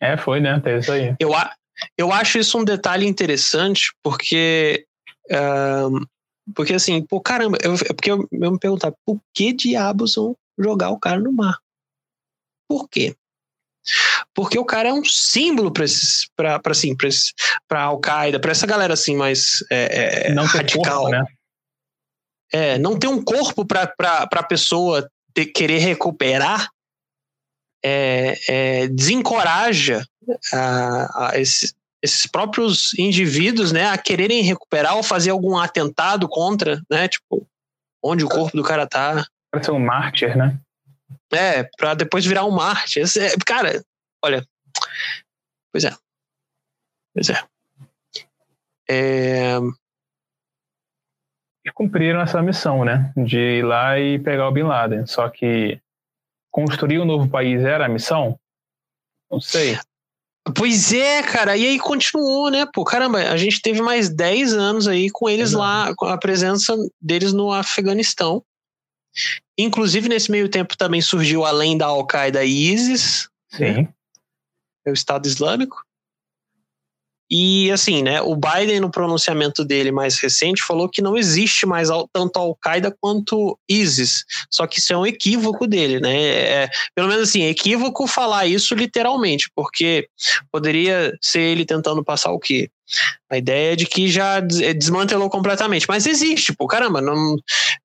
[0.01, 0.61] É, foi, né?
[0.61, 1.15] Tem isso aí.
[1.19, 1.33] Eu,
[1.97, 4.87] eu acho isso um detalhe interessante, porque.
[5.31, 6.07] Uh,
[6.55, 10.37] porque assim, pô, caramba, eu, é porque eu, eu me perguntar, por que diabos vão
[10.57, 11.59] jogar o cara no mar?
[12.69, 13.17] Por quê?
[14.34, 15.87] Porque o cara é um símbolo para
[16.61, 16.95] para assim,
[17.68, 21.24] para Al-Qaeda, para essa galera assim mais é, é, não radical, corpo, né?
[22.53, 23.93] É, não ter um corpo para
[24.32, 26.68] a pessoa ter, querer recuperar
[27.84, 30.05] é, é, desencoraja
[30.53, 36.80] a, a esses, esses próprios indivíduos né, a quererem recuperar ou fazer algum atentado contra,
[36.91, 37.09] né?
[37.09, 37.47] Tipo,
[38.03, 39.26] onde o corpo do cara tá.
[39.51, 40.59] Para ser um mártir, né?
[41.33, 43.05] É, para depois virar um mártir.
[43.18, 43.83] É, cara,
[44.24, 44.47] olha.
[45.72, 45.95] Pois é.
[47.14, 47.43] Pois é.
[48.89, 49.59] É,
[51.66, 53.12] e cumpriram essa missão, né?
[53.16, 55.05] De ir lá e pegar o Bin Laden.
[55.05, 55.81] Só que
[56.49, 58.39] construir um novo país era a missão?
[59.29, 59.77] Não sei.
[60.57, 61.57] Pois é, cara.
[61.57, 62.66] E aí continuou, né?
[62.72, 65.59] Pô, caramba, a gente teve mais 10 anos aí com eles Exato.
[65.59, 68.45] lá, com a presença deles no Afeganistão.
[69.59, 73.29] Inclusive, nesse meio tempo também surgiu, além da Al-Qaeda, ISIS.
[73.49, 73.65] Sim.
[73.65, 73.89] Né?
[74.85, 75.86] É o Estado Islâmico.
[77.31, 81.89] E assim, né, o Biden no pronunciamento dele mais recente falou que não existe mais
[82.12, 84.24] tanto Al-Qaeda quanto ISIS.
[84.51, 86.16] Só que isso é um equívoco dele, né?
[86.16, 90.09] É, pelo menos assim, é equívoco falar isso literalmente, porque
[90.53, 92.70] poderia ser ele tentando passar o quê?
[93.29, 95.87] A ideia é de que já desmantelou completamente.
[95.89, 97.37] Mas existe, pô, caramba, não,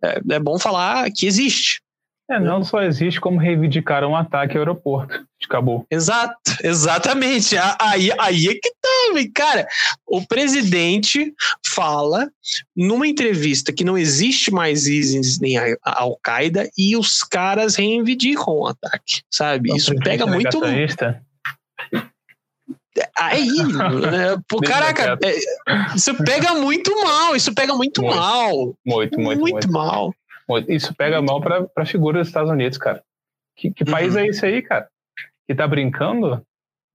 [0.03, 1.81] é, é bom falar que existe.
[2.31, 5.85] É, não só existe, como reivindicaram um ataque ao aeroporto de Cabo.
[5.91, 7.57] Exato, exatamente.
[7.77, 8.89] Aí, aí é que tá,
[9.35, 9.67] cara.
[10.07, 11.33] O presidente
[11.73, 12.31] fala
[12.73, 19.23] numa entrevista que não existe mais ISIS nem Al-Qaeda e os caras reivindicam o ataque,
[19.29, 19.75] sabe?
[19.75, 20.57] Isso pega muito.
[23.19, 24.41] Aí, né?
[24.47, 28.75] Pô, caraca, é, isso pega muito mal, isso pega muito, muito mal.
[28.85, 30.13] Muito, muito, muito, muito mal.
[30.59, 33.03] Isso pega mal para a figura dos Estados Unidos, cara.
[33.55, 34.21] Que, que país uhum.
[34.21, 34.87] é esse aí, cara?
[35.47, 36.45] Que tá brincando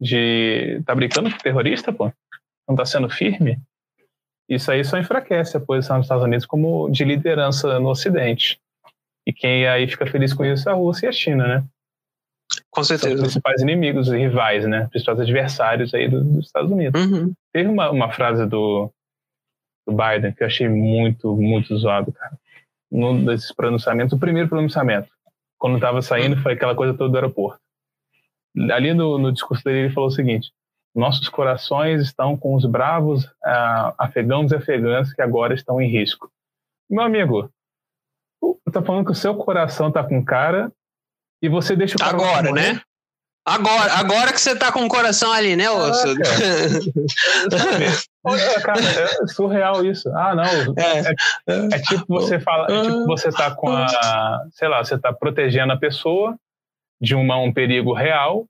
[0.00, 0.82] de.
[0.84, 2.12] tá brincando com terrorista, pô?
[2.68, 3.58] Não tá sendo firme?
[4.48, 8.60] Isso aí só enfraquece a posição dos Estados Unidos como de liderança no Ocidente.
[9.26, 11.64] E quem aí fica feliz com isso é a Rússia e a China, né?
[12.70, 13.08] Com certeza.
[13.08, 14.86] São os principais inimigos e rivais, né?
[14.88, 17.00] Principais adversários aí do, dos Estados Unidos.
[17.00, 17.32] Uhum.
[17.52, 18.88] Teve uma, uma frase do,
[19.86, 22.38] do Biden que eu achei muito, muito zoado, cara
[22.90, 25.08] num desses pronunciamentos, o primeiro pronunciamento,
[25.58, 27.60] quando estava saindo, foi aquela coisa toda do aeroporto.
[28.72, 30.50] Ali no, no discurso dele, ele falou o seguinte:
[30.94, 36.30] nossos corações estão com os bravos uh, afegãos e afegãs que agora estão em risco.
[36.88, 37.50] Meu amigo,
[38.72, 40.72] tá falando que o seu coração tá com cara
[41.42, 42.80] e você deixa o cara agora, né?
[43.46, 46.08] Agora, agora que você tá com o coração ali, né, Osso?
[48.28, 50.08] Ah, cara, é surreal isso.
[50.08, 50.42] Ah, não.
[50.76, 50.98] É,
[51.46, 55.12] é, é tipo você fala, é tipo você tá com a, sei lá, você tá
[55.12, 56.36] protegendo a pessoa
[57.00, 58.44] de uma, um perigo real,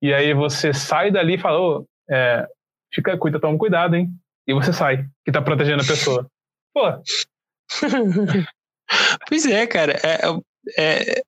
[0.00, 2.46] e aí você sai dali e fala, oh, é,
[2.94, 4.08] fica, cuida, toma cuidado, hein?
[4.46, 6.24] E você sai, que tá protegendo a pessoa.
[6.72, 6.82] Pô.
[9.28, 9.98] pois é, cara.
[10.04, 10.20] É,
[10.78, 11.22] é,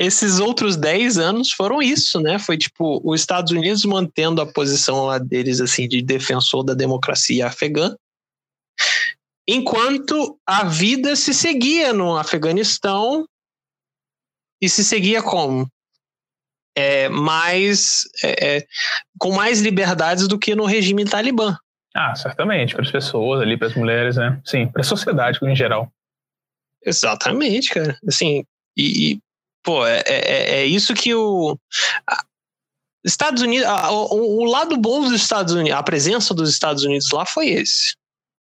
[0.00, 2.38] esses outros 10 anos foram isso, né?
[2.38, 7.46] Foi tipo os Estados Unidos mantendo a posição lá deles assim de defensor da democracia
[7.46, 7.94] afegã,
[9.46, 13.26] enquanto a vida se seguia no Afeganistão
[14.58, 15.70] e se seguia como?
[16.74, 18.66] É, mais, é, é,
[19.18, 21.58] com mais liberdades do que no regime talibã.
[21.94, 24.40] Ah, certamente, para as pessoas ali, para as mulheres, né?
[24.46, 25.92] Sim, para a sociedade em geral.
[26.82, 27.98] Exatamente, cara.
[28.08, 29.20] Assim, e, e
[29.62, 31.58] pô, é, é, é, isso que o.
[33.04, 37.10] Estados Unidos, a, o, o, lado bom dos Estados Unidos, a presença dos Estados Unidos
[37.10, 37.94] lá foi esse.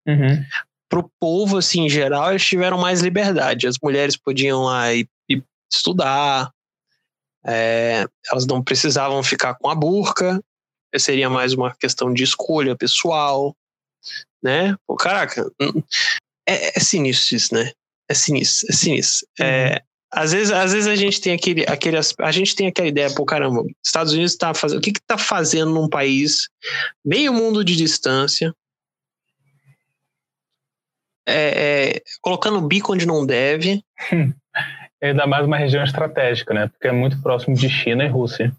[0.08, 0.44] Uhum.
[0.90, 3.68] Pro povo, assim, em geral, eles tiveram mais liberdade.
[3.68, 6.52] As mulheres podiam lá ir, ir estudar,
[7.46, 10.42] é, elas não precisavam ficar com a burca,
[10.98, 13.56] seria mais uma questão de escolha pessoal,
[14.44, 14.76] né?
[14.88, 15.50] Pô, caraca,
[16.48, 17.72] é, é sinistro isso, né?
[18.10, 19.28] É sinistro, é sinistro.
[19.40, 19.50] É, uhum.
[19.50, 23.14] É, às vezes, às vezes a gente tem aquele, aquele, a gente tem aquela ideia,
[23.14, 26.50] pô, caramba, Estados Unidos está fazendo, o que está fazendo num país
[27.06, 28.54] meio mundo de distância,
[31.28, 33.84] é, é, colocando bico onde não deve.
[35.00, 36.68] É ainda mais uma região estratégica, né?
[36.68, 38.52] Porque é muito próximo de China e Rússia.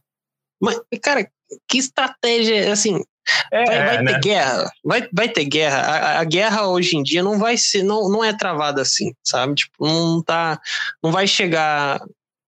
[0.62, 1.28] Mas, cara,
[1.66, 3.02] que estratégia, assim,
[3.50, 4.12] é, vai, vai né?
[4.12, 5.78] ter guerra, vai, vai ter guerra.
[5.78, 9.54] A, a, guerra hoje em dia não vai ser, não, não é travada assim, sabe?
[9.54, 10.60] Tipo, não tá,
[11.02, 12.00] não vai chegar,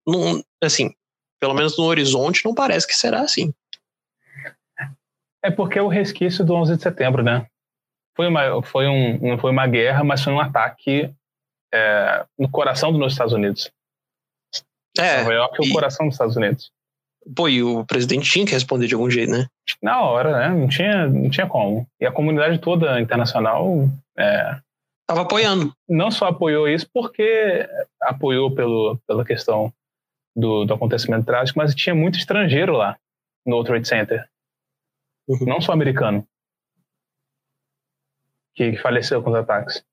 [0.07, 0.93] não, assim,
[1.39, 3.53] pelo menos no horizonte não parece que será assim.
[5.41, 7.47] É porque é o resquício do 11 de setembro, né?
[8.15, 11.13] Foi uma, foi um, não foi uma guerra, mas foi um ataque
[11.73, 13.71] é, no coração dos Estados Unidos.
[14.97, 16.71] É, Nova York é o coração dos Estados Unidos.
[17.35, 19.47] Pô, e o presidente tinha que responder de algum jeito, né?
[19.81, 20.49] Na hora, né?
[20.49, 21.87] Não tinha, não tinha como.
[21.99, 23.87] E a comunidade toda internacional.
[24.17, 24.59] É,
[25.09, 25.73] Tava apoiando.
[25.87, 27.67] Não só apoiou isso, porque
[28.01, 29.73] apoiou pelo, pela questão
[30.35, 32.95] do, do acontecimento trágico, mas tinha muito estrangeiro lá
[33.43, 34.29] no World Trade Center.
[35.27, 35.45] Uhum.
[35.47, 36.27] Não só americano.
[38.53, 39.83] Que faleceu com os ataques.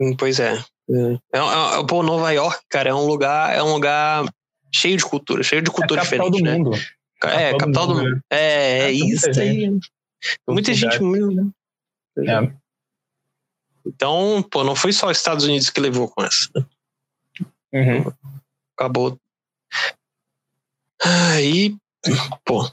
[0.00, 0.54] Hum, pois é.
[0.54, 4.24] É, é, é, pô, Nova York, cara, é um lugar, é um lugar
[4.74, 6.56] cheio de cultura, cheio de cultura é diferente, do né?
[6.56, 6.70] Mundo.
[7.24, 8.20] É, capital do mundo.
[8.30, 9.60] É, é, isso muita aí.
[9.60, 9.90] Gente.
[10.48, 11.50] Muita gente mesmo, né?
[12.18, 12.62] É.
[13.84, 16.48] Então, pô, não foi só os Estados Unidos que levou com essa.
[17.72, 18.12] Uhum.
[18.76, 19.18] Acabou.
[21.02, 21.76] Aí,
[22.44, 22.70] pô.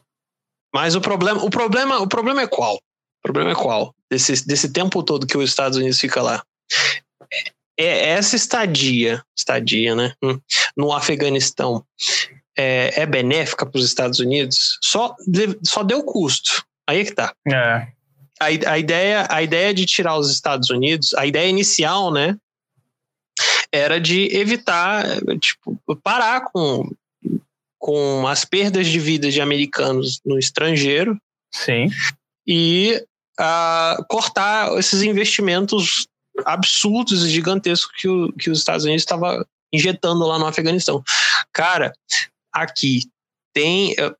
[0.74, 2.76] Mas o problema, o problema, o problema é qual?
[2.76, 3.93] O problema é qual?
[4.10, 6.43] Desse, desse tempo todo que os Estados Unidos fica lá.
[7.80, 10.38] É, essa estadia, estadia, né, hum,
[10.75, 11.86] no Afeganistão
[12.57, 14.77] é, é benéfica para os Estados Unidos?
[14.84, 15.15] Só,
[15.63, 16.65] só deu custo.
[16.86, 17.34] Aí é que tá.
[17.47, 17.88] É.
[18.38, 22.36] A, a, ideia, a ideia de tirar os Estados Unidos, a ideia inicial, né,
[23.71, 25.05] era de evitar,
[25.39, 26.91] tipo, parar com,
[27.77, 31.17] com as perdas de vida de americanos no estrangeiro.
[31.49, 31.89] Sim.
[32.45, 33.01] E
[33.39, 36.09] uh, cortar esses investimentos
[36.46, 41.04] absurdos e gigantescos que, o, que os Estados Unidos estava injetando lá no Afeganistão.
[41.54, 41.94] Cara,
[42.52, 43.02] aqui
[43.54, 44.16] tem eu,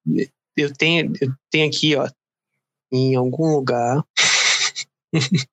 [0.56, 2.10] eu tenho eu tenho aqui, ó,
[2.92, 4.04] em algum lugar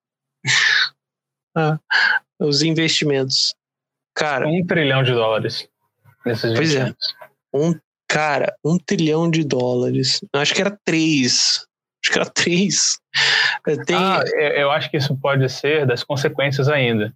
[1.57, 1.79] ah,
[2.39, 3.55] os investimentos.
[4.14, 5.69] Cara, um trilhão de dólares
[6.25, 6.95] nesses pois é.
[7.53, 7.75] Um
[8.09, 10.21] cara, um trilhão de dólares.
[10.33, 11.66] Acho que era três.
[12.07, 12.98] Acho que era três.
[13.84, 13.96] Tem...
[13.96, 14.22] Ah,
[14.54, 17.12] eu acho que isso pode ser das consequências ainda.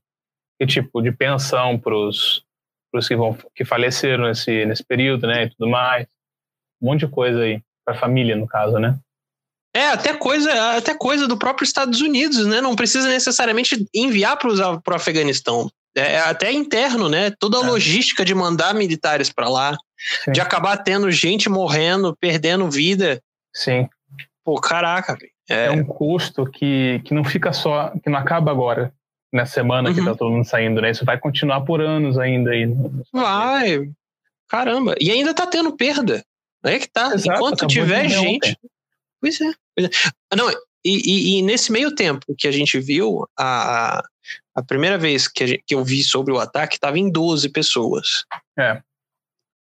[0.58, 2.44] Que tipo, de pensão para os
[3.06, 5.44] que, vão, que faleceram nesse, nesse período, né?
[5.44, 6.08] E tudo mais.
[6.82, 7.62] Um monte de coisa aí.
[7.84, 8.98] Para a família, no caso, né?
[9.74, 12.60] É, até coisa, até coisa do próprio Estados Unidos, né?
[12.60, 15.70] Não precisa necessariamente enviar para o Afeganistão.
[15.96, 17.30] É, é até interno, né?
[17.38, 17.66] Toda a é.
[17.66, 19.76] logística de mandar militares para lá,
[20.24, 20.32] Sim.
[20.32, 23.22] de acabar tendo gente morrendo, perdendo vida.
[23.54, 23.88] Sim.
[24.44, 25.32] Pô, caraca, velho.
[25.48, 25.66] É...
[25.66, 28.92] é um custo que, que não fica só, que não acaba agora,
[29.32, 29.94] nessa semana uhum.
[29.94, 30.90] que tá todo mundo saindo, né?
[30.90, 32.66] Isso vai continuar por anos ainda aí.
[33.12, 33.90] Vai.
[34.48, 34.94] Caramba.
[35.00, 36.24] E ainda tá tendo perda.
[36.62, 37.12] Aí é que tá.
[37.14, 38.56] Exato, Enquanto tiver gente.
[39.20, 40.36] Pois é, pois é.
[40.36, 44.02] Não, e, e, e, nesse meio tempo que a gente viu, a,
[44.54, 48.24] a primeira vez que, gente, que eu vi sobre o ataque estava em 12 pessoas.
[48.58, 48.82] É.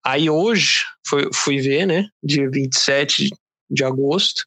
[0.04, 2.08] Aí hoje, fui, fui ver, né?
[2.24, 3.30] Dia 27
[3.70, 4.46] de agosto,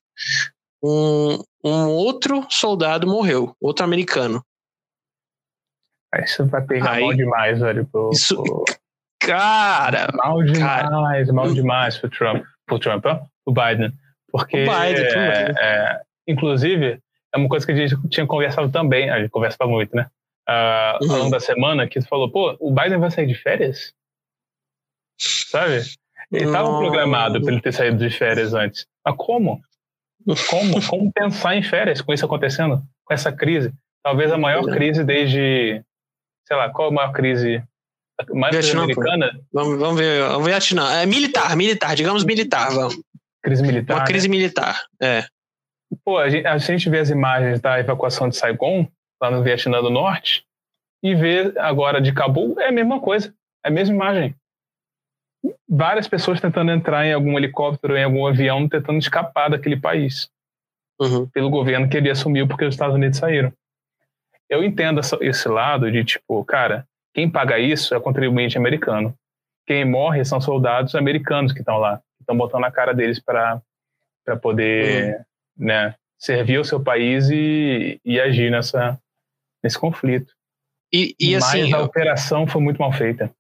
[0.83, 4.45] um, um outro soldado morreu, outro americano.
[6.23, 7.87] Isso vai pegar Aí, mal demais, velho.
[7.87, 8.65] Pro, isso, pro...
[9.21, 11.33] Cara, mal demais, cara.
[11.33, 13.93] mal demais pro Trump, pro Trump, ó, pro Biden,
[14.31, 17.01] porque o Biden, é, é, inclusive
[17.35, 20.07] é uma coisa que a gente tinha conversado também, a gente conversa muito, né?
[20.49, 21.13] Uh, uhum.
[21.13, 23.95] Ao longo da semana que tu falou, pô, o Biden vai sair de férias,
[25.19, 25.83] sabe?
[26.31, 29.63] Ele estava programado para ele ter saído de férias antes, mas como?
[30.49, 33.73] Como, como pensar em férias com isso acontecendo, com essa crise?
[34.03, 35.83] talvez a maior crise desde,
[36.47, 37.63] sei lá, qual a maior crise
[38.33, 39.41] mais Vietnã, americana?
[39.53, 40.93] Vamos, vamos ver, vamos ver Vietnã.
[40.95, 43.01] É militar, militar, digamos militar, vamos.
[43.43, 43.95] Crise militar.
[43.95, 44.07] Uma né?
[44.07, 45.25] crise militar, é.
[46.05, 48.89] Pô, a gente, a gente vê as imagens da evacuação de Saigon,
[49.21, 50.45] lá no Vietnã do Norte,
[51.03, 54.35] e vê agora de Cabul, é a mesma coisa, é a mesma imagem.
[55.75, 60.29] Várias pessoas tentando entrar em algum helicóptero, em algum avião, tentando escapar daquele país.
[61.01, 61.27] Uhum.
[61.29, 63.53] Pelo governo que ele assumiu porque os Estados Unidos saíram.
[64.49, 69.17] Eu entendo esse lado de tipo, cara, quem paga isso é o contribuinte americano.
[69.67, 73.63] Quem morre são soldados americanos que estão lá, que estão botando a cara deles para
[74.43, 75.25] poder uhum
[75.57, 78.99] né, servir ao seu país e, e agir nessa,
[79.63, 80.33] nesse conflito.
[80.93, 83.33] E, e assim, Mas a operação foi muito mal feita.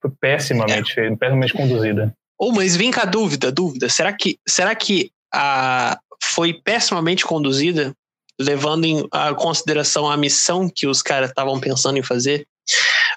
[0.00, 0.94] Foi pessimamente é.
[0.94, 2.14] feita, pessimamente conduzida.
[2.38, 3.88] Oh, mas vem cá, dúvida, dúvida.
[3.88, 7.94] Será que, será que a, foi pessimamente conduzida,
[8.40, 12.46] levando em a consideração a missão que os caras estavam pensando em fazer?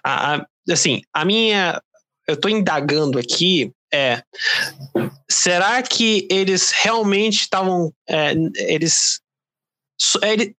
[0.04, 1.82] A, a, assim, a minha.
[2.28, 4.24] Eu estou indagando aqui é
[5.30, 9.20] será que eles realmente estavam é, eles,
[10.24, 10.56] eles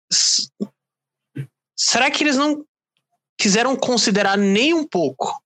[1.75, 2.65] será que eles não
[3.39, 5.42] quiseram considerar nem um pouco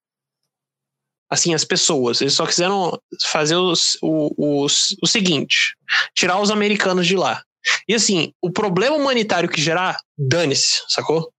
[1.31, 5.77] assim as pessoas eles só quiseram fazer os, o, os, o seguinte
[6.15, 7.43] tirar os americanos de lá
[7.89, 11.31] e assim o problema humanitário que gerar dane-se sacou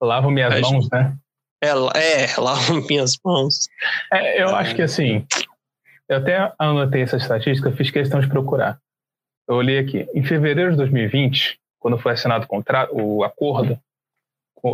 [0.00, 1.16] lavo minhas mãos né
[1.62, 3.68] é, é lavo minhas mãos.
[4.12, 4.54] É, eu é.
[4.54, 5.26] acho que assim,
[6.08, 8.78] eu até anotei essa estatística, fiz questão de procurar.
[9.46, 10.08] Eu olhei aqui.
[10.14, 13.78] Em fevereiro de 2020, quando foi assinado o, contrato, o acordo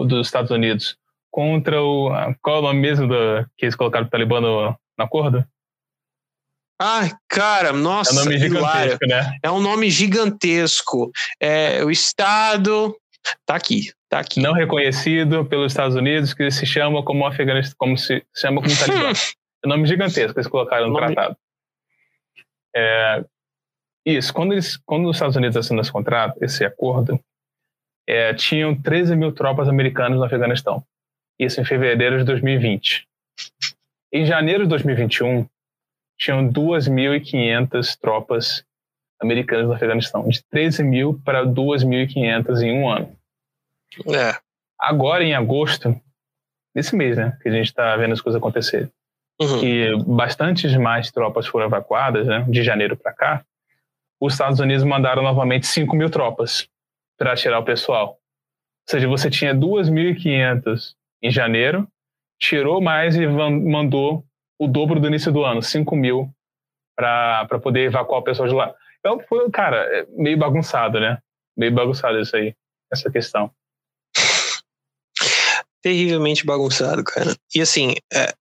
[0.07, 0.97] dos Estados Unidos
[1.37, 2.09] contra o.
[2.41, 3.07] Qual é o nome mesmo
[3.59, 5.47] que eles colocaram o Talibã no, acordo?
[6.81, 8.11] Ai, cara, nossa.
[8.11, 9.39] É um nome gigantesco, né?
[9.43, 11.11] É um nome gigantesco.
[11.39, 12.97] É, o Estado.
[13.45, 13.93] Tá aqui.
[14.09, 14.41] Tá aqui.
[14.41, 19.11] Não reconhecido pelos Estados Unidos, que se chama como Afeganistão, como se chama como Talibã.
[19.63, 21.15] é um nome gigantesco que eles colocaram no nome...
[21.15, 21.37] tratado.
[22.75, 23.25] É,
[24.07, 27.21] isso, quando, eles, quando os Estados Unidos assinam esse contrato, esse acordo,
[28.09, 30.83] é, tinham 13 mil tropas americanas no Afeganistão.
[31.39, 33.07] Isso em fevereiro de 2020.
[34.13, 35.47] Em janeiro de 2021,
[36.19, 38.65] tinham 2.500 tropas
[39.21, 43.17] americanas no Afeganistão, de 13 mil para 2.500 em um ano.
[44.15, 44.39] É.
[44.79, 45.99] Agora, em agosto,
[46.75, 48.91] nesse mês, né, que a gente está vendo as coisas acontecerem,
[49.41, 49.61] uhum.
[49.61, 53.45] que bastantes mais tropas foram evacuadas, né, de janeiro para cá,
[54.21, 56.69] os Estados Unidos mandaram novamente 5 mil tropas
[57.19, 58.11] para tirar o pessoal.
[58.11, 61.87] Ou seja, você tinha 2.500 em janeiro,
[62.41, 64.25] tirou mais e mandou
[64.59, 66.31] o dobro do início do ano, 5 mil,
[66.97, 68.75] para poder evacuar o pessoal de lá.
[69.01, 71.19] Então, foi, cara, é meio bagunçado, né?
[71.57, 72.55] Meio bagunçado isso aí,
[72.93, 73.51] essa questão
[75.83, 77.35] terrivelmente bagunçado, cara.
[77.55, 78.35] E assim, é,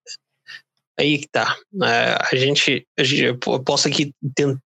[1.00, 1.56] aí que tá.
[1.84, 4.12] É, a, gente, a gente, eu posso aqui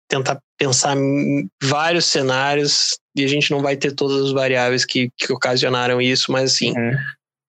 [0.07, 5.09] tentar pensar em vários cenários e a gente não vai ter todas as variáveis que,
[5.17, 6.97] que ocasionaram isso, mas assim, uhum.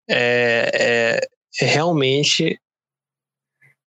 [0.08, 1.20] É, é,
[1.60, 2.58] é, realmente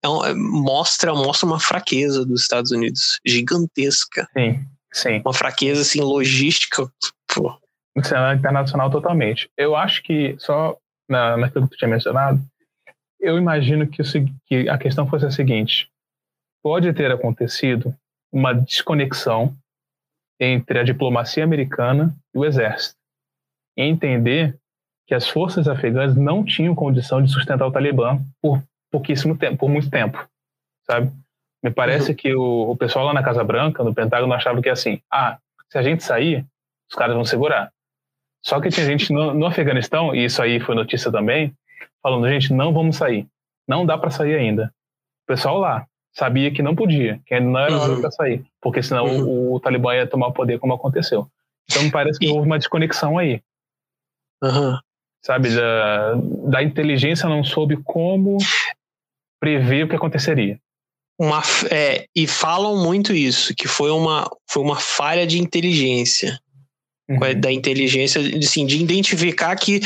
[0.03, 4.29] é um, mostra, mostra uma fraqueza dos Estados Unidos gigantesca.
[4.37, 5.21] Sim, sim.
[5.25, 6.91] Uma fraqueza assim, logística.
[7.35, 7.59] Pô.
[8.03, 9.51] cenário internacional totalmente.
[9.57, 10.77] Eu acho que, só
[11.09, 12.41] na, naquilo que tu tinha mencionado,
[13.21, 14.05] eu imagino que, o,
[14.47, 15.91] que a questão fosse a seguinte:
[16.63, 17.95] pode ter acontecido
[18.33, 19.57] uma desconexão
[20.39, 22.97] entre a diplomacia americana e o exército,
[23.77, 24.59] entender
[25.07, 29.71] que as forças afegãs não tinham condição de sustentar o Talibã por pouquíssimo tempo, por
[29.71, 30.27] muito tempo,
[30.85, 31.13] sabe?
[31.63, 32.17] Me parece uhum.
[32.17, 35.39] que o, o, pessoal lá na Casa Branca, no Pentágono, achava que assim, ah,
[35.71, 36.45] se a gente sair,
[36.89, 37.73] os caras vão segurar.
[38.45, 41.53] Só que tinha gente no, no Afeganistão, e isso aí foi notícia também,
[42.03, 43.27] falando, gente, não vamos sair.
[43.67, 44.73] Não dá para sair ainda.
[45.25, 48.01] O pessoal lá sabia que não podia, que ainda não era uhum.
[48.01, 49.29] para sair, porque senão uhum.
[49.29, 51.29] o, o, Talibã ia tomar o poder como aconteceu.
[51.69, 53.43] Então me parece que houve uma desconexão aí.
[54.43, 54.79] Uhum.
[55.27, 56.15] Sabe, da,
[56.49, 58.39] da inteligência não soube como
[59.41, 60.57] prever o que aconteceria.
[61.19, 66.39] Uma, é, e falam muito isso, que foi uma, foi uma falha de inteligência
[67.09, 67.41] uhum.
[67.41, 69.81] da inteligência, assim, de identificar que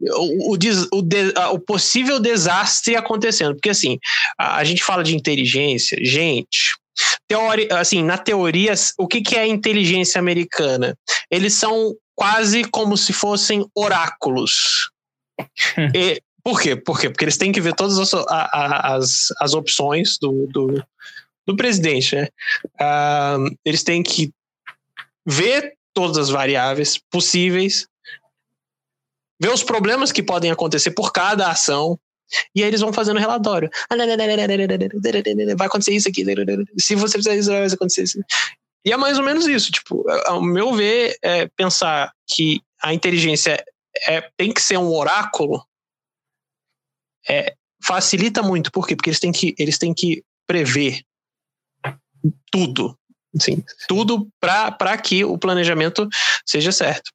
[0.00, 3.54] o, o, o, o, possível desastre acontecendo.
[3.54, 3.98] Porque, assim,
[4.38, 6.74] a, a gente fala de inteligência, gente.
[7.28, 10.96] Teori, assim, na teoria, o que, que é inteligência americana?
[11.30, 14.90] Eles são quase como se fossem oráculos.
[15.94, 16.76] e, por quê?
[16.76, 17.10] Por quê?
[17.10, 20.84] Porque eles têm que ver todas as, as, as opções do, do,
[21.46, 22.28] do presidente, né?
[22.80, 24.30] Uh, eles têm que
[25.26, 27.86] ver todas as variáveis possíveis
[29.40, 31.98] vê os problemas que podem acontecer por cada ação,
[32.54, 33.70] e aí eles vão fazendo relatório.
[35.56, 36.24] Vai acontecer isso aqui.
[36.78, 38.18] Se você fizer isso, vai acontecer isso.
[38.84, 39.70] E é mais ou menos isso.
[39.72, 43.64] Tipo, ao meu ver, é pensar que a inteligência
[44.08, 45.64] é, tem que ser um oráculo
[47.28, 47.54] é,
[47.84, 48.70] facilita muito.
[48.70, 48.94] Por quê?
[48.94, 51.00] Porque eles têm que, eles têm que prever
[52.50, 52.96] tudo.
[53.38, 56.08] Sim, tudo para que o planejamento
[56.46, 57.10] seja certo.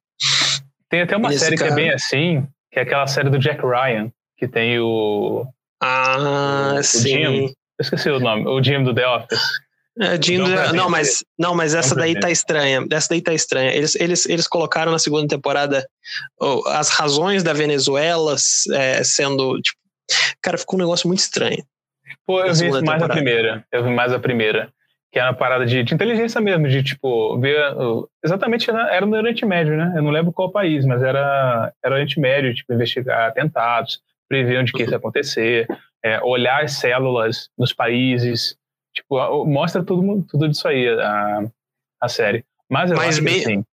[0.88, 1.74] Tem até uma Nesse série cara...
[1.74, 4.12] que é bem assim, que é aquela série do Jack Ryan,
[4.42, 5.46] que tem o.
[5.80, 7.08] Ah, o, sim.
[7.08, 7.44] Jim.
[7.46, 9.40] Eu esqueci o nome, o Jim do The Office.
[10.00, 12.84] É, Jim do, não, mas, não, mas essa daí tá estranha.
[12.90, 13.70] Essa daí tá estranha.
[13.72, 15.86] Eles, eles, eles colocaram na segunda temporada
[16.40, 18.34] oh, as razões da Venezuela
[18.72, 19.60] é, sendo.
[19.60, 19.78] Tipo,
[20.42, 21.62] cara, ficou um negócio muito estranho.
[22.26, 23.04] Pô, eu vi mais temporada.
[23.04, 23.64] a primeira.
[23.70, 24.72] Eu vi mais a primeira
[25.12, 27.60] que era uma parada de, de, inteligência mesmo, de tipo, ver.
[28.24, 29.92] Exatamente, era no Oriente Médio, né?
[29.94, 34.72] Eu não lembro qual país, mas era, era Oriente Médio, tipo, investigar atentados, prever onde
[34.72, 35.66] que isso ia acontecer,
[36.04, 38.56] é, olhar as células nos países.
[38.94, 41.50] Tipo, mostra tudo, tudo disso aí, a,
[42.00, 42.44] a série.
[42.70, 43.64] Mas eu mas acho que, assim,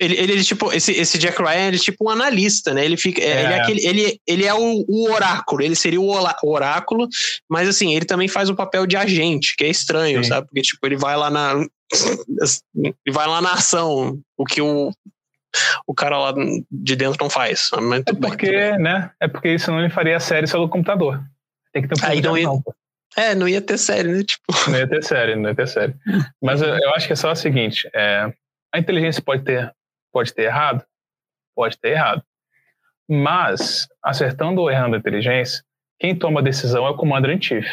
[0.00, 2.82] ele, ele, ele, tipo, esse, esse Jack Ryan, ele é tipo um analista, né?
[2.82, 3.44] Ele, fica, é.
[3.44, 6.08] ele, é aquele, ele, ele é o, o, oráculo, ele seria o
[6.42, 7.06] oráculo,
[7.46, 10.30] mas assim, ele também faz o papel de agente, que é estranho, Sim.
[10.30, 10.46] sabe?
[10.46, 11.54] Porque, tipo, ele vai lá na.
[12.72, 14.92] Ele vai lá na ação, o que o,
[15.86, 16.34] o cara lá
[16.70, 17.70] de dentro não faz.
[17.72, 19.10] é porque, bem, né?
[19.20, 21.22] É porque senão ele faria a série no computador.
[21.72, 22.48] Tem que ter um Aí não ia,
[23.16, 24.22] É, não ia ter série, né?
[24.22, 24.44] Tipo...
[24.70, 25.94] Não ia ter série, não ia ter série.
[26.42, 28.32] Mas eu, eu acho que é só o seguinte: é,
[28.72, 29.72] a inteligência pode ter
[30.12, 30.84] Pode ter errado?
[31.54, 32.22] Pode ter errado.
[33.08, 35.62] Mas, acertando ou errando a inteligência,
[35.98, 37.66] quem toma a decisão é o commander in chief,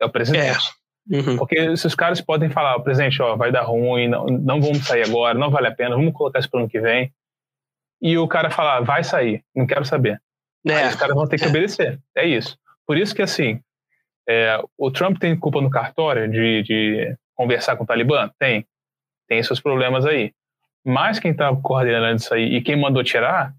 [0.00, 0.68] é o presidente.
[1.10, 1.16] É.
[1.16, 1.36] Uhum.
[1.36, 4.86] Porque se os caras podem falar, o presidente, ó, vai dar ruim, não, não vamos
[4.86, 7.12] sair agora, não vale a pena, vamos colocar isso para o ano que vem.
[8.00, 10.20] E o cara falar, vai sair, não quero saber.
[10.66, 10.74] É.
[10.74, 11.98] Aí os caras vão ter que obedecer.
[12.16, 12.58] É isso.
[12.86, 13.60] Por isso que, assim,
[14.28, 18.30] é, o Trump tem culpa no cartório de, de conversar com o Talibã?
[18.38, 18.66] Tem.
[19.28, 20.32] Tem seus problemas aí.
[20.84, 23.54] Mas quem está coordenando isso aí e quem mandou tirar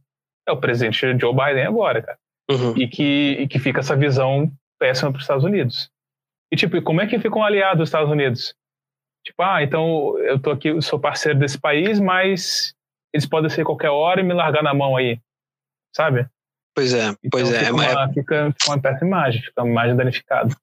[0.48, 2.18] é o presidente Joe Biden agora, cara.
[2.50, 2.76] Uhum.
[2.78, 5.90] E, que, e que fica essa visão péssima para os Estados Unidos.
[6.52, 8.54] E, tipo, como é que fica um aliado dos Estados Unidos?
[9.24, 12.74] Tipo, ah, então eu tô aqui, eu sou parceiro desse país, mas
[13.14, 15.20] eles podem ser qualquer hora e me largar na mão aí,
[15.96, 16.28] sabe?
[16.74, 17.60] Pois é, então, pois é.
[17.60, 20.56] Fica uma, fica, fica uma péssima imagem, fica uma imagem danificada.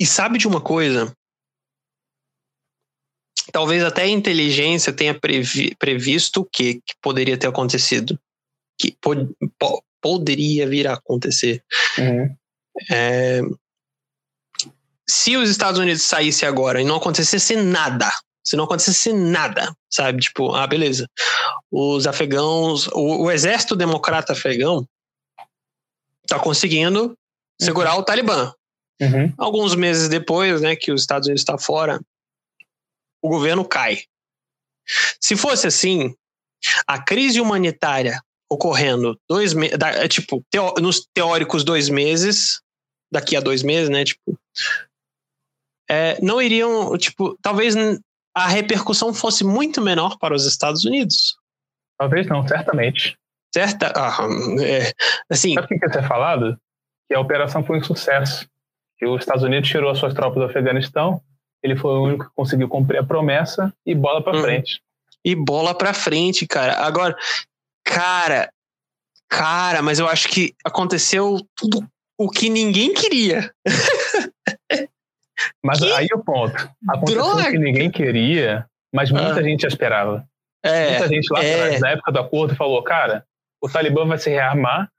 [0.00, 1.12] E sabe de uma coisa?
[3.52, 8.18] talvez até a inteligência tenha previ, previsto o que, que poderia ter acontecido.
[8.78, 11.64] Que pod, po, poderia vir a acontecer.
[11.98, 12.36] Uhum.
[12.92, 13.40] É,
[15.08, 18.12] se os Estados Unidos saíssem agora e não acontecesse nada,
[18.46, 20.22] se não acontecesse nada, sabe?
[20.22, 21.10] Tipo, ah, beleza.
[21.70, 24.86] Os afegãos, o, o exército democrata afegão
[26.28, 27.18] tá conseguindo
[27.60, 28.00] segurar uhum.
[28.00, 28.52] o Talibã.
[29.00, 29.34] Uhum.
[29.36, 32.00] Alguns meses depois, né, que os Estados Unidos está fora,
[33.20, 34.04] o governo cai.
[35.20, 36.14] Se fosse assim,
[36.86, 42.60] a crise humanitária ocorrendo dois meses, é, tipo, teo, nos teóricos dois meses,
[43.10, 44.38] daqui a dois meses, né, tipo,
[45.90, 47.74] é, não iriam, tipo, talvez
[48.36, 51.36] a repercussão fosse muito menor para os Estados Unidos.
[51.98, 53.16] Talvez não, certamente.
[53.52, 54.28] Certa, ah,
[54.60, 54.92] é,
[55.30, 55.54] assim.
[55.54, 56.56] Sabe o que quer ser falado?
[57.08, 58.46] Que a operação foi um sucesso.
[58.98, 61.22] Que os Estados Unidos tirou as suas tropas do Afeganistão
[61.66, 64.42] ele foi o único que conseguiu cumprir a promessa e bola para uhum.
[64.42, 64.80] frente.
[65.24, 66.74] E bola para frente, cara.
[66.86, 67.16] Agora,
[67.84, 68.52] cara,
[69.28, 71.84] cara, mas eu acho que aconteceu tudo
[72.16, 73.52] o que ninguém queria.
[75.64, 75.92] mas que?
[75.92, 76.56] aí o ponto.
[76.88, 77.50] Aconteceu Droga.
[77.50, 79.42] que ninguém queria, mas muita ah.
[79.42, 80.26] gente esperava.
[80.64, 81.54] É, muita gente lá é.
[81.54, 83.24] atrás, na época do acordo, falou: cara,
[83.62, 84.90] o Talibã vai se rearmar,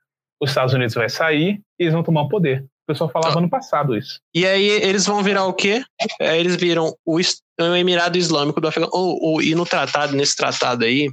[0.41, 2.63] os Estados Unidos vai sair e eles vão tomar o poder.
[2.83, 4.21] O pessoal falava então, no passado isso.
[4.33, 5.83] E aí eles vão virar o quê?
[6.21, 9.01] É, eles viram o, o Emirado Islâmico do Afeganistão.
[9.01, 11.09] Ou, e no tratado, nesse tratado aí,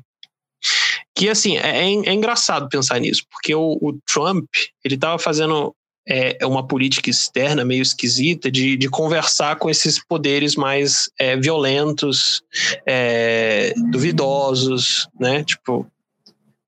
[1.17, 4.47] que assim, é, é, é engraçado pensar nisso, porque o, o Trump,
[4.85, 5.75] ele estava fazendo
[6.07, 12.43] é, uma política externa meio esquisita de, de conversar com esses poderes mais é, violentos,
[12.87, 15.43] é, duvidosos, né?
[15.45, 15.87] Tipo,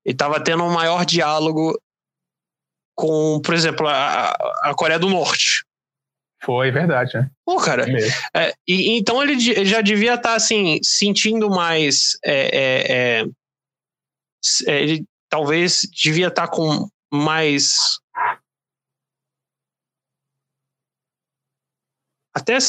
[0.05, 1.79] ele estava tendo um maior diálogo
[2.95, 4.31] com, por exemplo, a,
[4.63, 5.63] a Coreia do Norte.
[6.43, 7.29] Foi verdade, né?
[7.45, 7.85] Pô, cara.
[8.35, 12.17] É, e, então ele já devia estar, tá, assim, sentindo mais.
[12.23, 13.25] É, é, é,
[14.67, 17.99] é ele talvez devia estar tá com mais.
[22.37, 22.59] Até,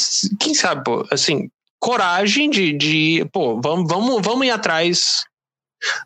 [0.40, 5.27] quem sabe, pô, assim, coragem de, de pô, vamos, vamos, vamos ir atrás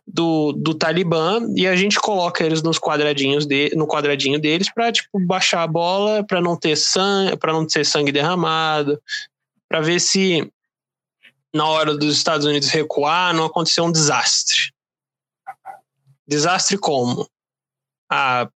[0.04, 4.90] do, do Talibã e a gente coloca eles nos quadradinhos de, no quadradinho deles para
[4.90, 9.00] tipo baixar a bola, para não ter sangue, para não ter sangue derramado,
[9.68, 10.52] para ver se
[11.54, 14.72] na hora dos Estados Unidos recuar não aconteceu um desastre.
[16.26, 17.28] Desastre como?
[18.10, 18.50] A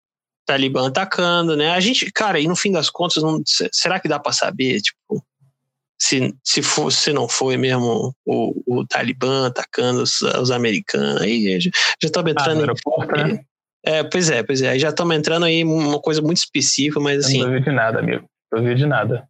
[0.45, 1.71] Talibã atacando, né?
[1.71, 3.41] A gente, cara, e no fim das contas, não,
[3.71, 5.23] será que dá para saber, tipo,
[5.99, 11.21] se, se, for, se não foi mesmo o, o Talibã atacando os, os americanos?
[11.21, 11.69] Aí já
[12.03, 12.57] estamos entrando.
[12.57, 13.45] Ah, aeroporto, em, né?
[13.85, 14.69] É, pois é, pois é.
[14.69, 17.39] Aí já estamos entrando aí uma coisa muito específica, mas assim.
[17.39, 18.25] Não duvido de nada, amigo.
[18.51, 19.27] Não duvido de nada.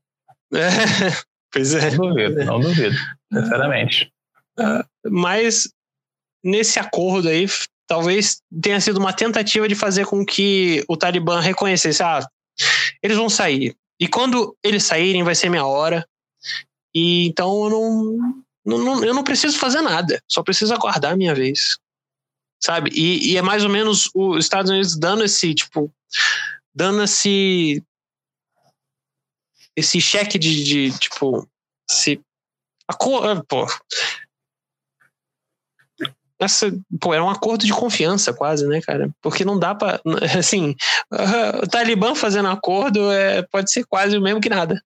[0.54, 0.70] É,
[1.52, 1.92] pois é.
[1.92, 2.96] Não duvido, não duvido,
[3.32, 4.12] sinceramente.
[4.58, 5.70] Uh, mas
[6.44, 7.46] nesse acordo aí,
[7.88, 12.26] talvez tenha sido uma tentativa de fazer com que o Talibã reconhecesse, ah,
[13.02, 13.76] eles vão sair.
[14.00, 16.08] E quando eles saírem, vai ser minha hora.
[16.94, 17.70] E então eu
[18.66, 21.78] não, não, eu não preciso fazer nada, só preciso aguardar a minha vez.
[22.62, 22.90] Sabe?
[22.94, 25.92] E, e é mais ou menos os Estados Unidos dando esse, tipo,
[26.74, 27.84] dando esse
[29.76, 31.48] esse cheque de, de tipo,
[31.90, 32.22] se
[32.88, 33.68] a cor, pô,
[36.46, 39.10] essa, pô, é um acordo de confiança quase, né, cara?
[39.22, 40.00] Porque não dá para
[40.38, 40.76] assim,
[41.62, 44.82] o Talibã fazendo acordo é, pode ser quase o mesmo que nada.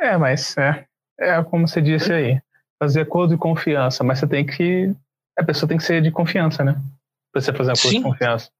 [0.00, 0.86] É, mas é,
[1.18, 2.40] é como você disse aí,
[2.78, 4.94] fazer acordo de confiança, mas você tem que,
[5.38, 6.74] a pessoa tem que ser de confiança, né?
[7.32, 7.98] Pra você fazer acordo sim.
[7.98, 8.50] de confiança.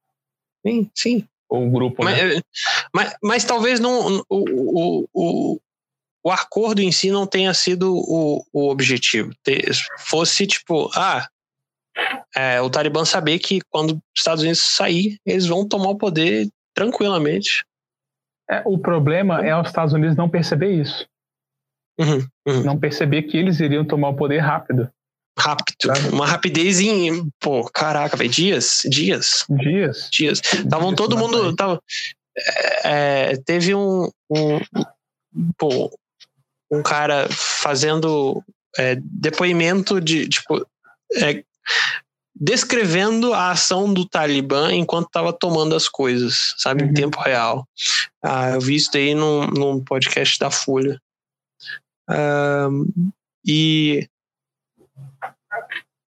[0.66, 1.28] Sim, sim.
[1.48, 2.40] Ou o grupo, mas, né?
[2.92, 5.60] Mas, mas talvez não, o, o, o,
[6.24, 9.30] o acordo em si não tenha sido o, o objetivo.
[9.98, 11.28] Fosse tipo, ah,
[12.34, 16.48] é, o Talibã saber que quando os Estados Unidos sair, eles vão tomar o poder
[16.74, 17.64] tranquilamente.
[18.50, 21.06] É, o problema é os Estados Unidos não perceber isso.
[21.98, 22.64] Uhum, uhum.
[22.64, 24.90] Não perceber que eles iriam tomar o poder rápido.
[25.38, 25.92] Rápido.
[26.12, 27.28] Uma rapidez em.
[27.40, 28.30] Pô, caraca, velho.
[28.30, 28.82] Dias.
[28.84, 29.44] Dias.
[29.48, 30.08] Dias.
[30.10, 30.40] Dias.
[30.52, 31.54] Estavam todo mundo.
[31.56, 31.80] Tava,
[32.36, 34.60] é, é, teve um, um.
[35.56, 35.90] Pô,
[36.70, 38.42] um cara fazendo
[38.78, 40.28] é, depoimento de.
[40.28, 40.64] Tipo.
[41.16, 41.44] É,
[42.34, 46.90] descrevendo a ação do Talibã enquanto estava tomando as coisas, sabe, uhum.
[46.90, 47.66] em tempo real.
[48.22, 51.00] Ah, eu vi isso daí num, num podcast da Folha.
[53.46, 54.08] e.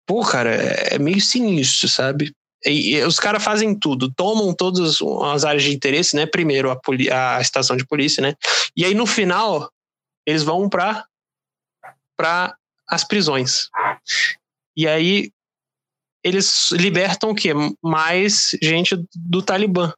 [0.07, 2.31] Pô, cara, é, meio sinistro, sabe?
[2.63, 4.99] E, e os caras fazem tudo, tomam todas
[5.33, 6.25] as áreas de interesse, né?
[6.25, 8.35] Primeiro a, a estação de polícia, né?
[8.75, 9.71] E aí no final
[10.25, 11.05] eles vão para
[12.17, 12.55] para
[12.87, 13.69] as prisões.
[14.75, 15.31] E aí
[16.25, 17.51] eles libertam o quê?
[17.83, 19.93] Mais gente do Talibã.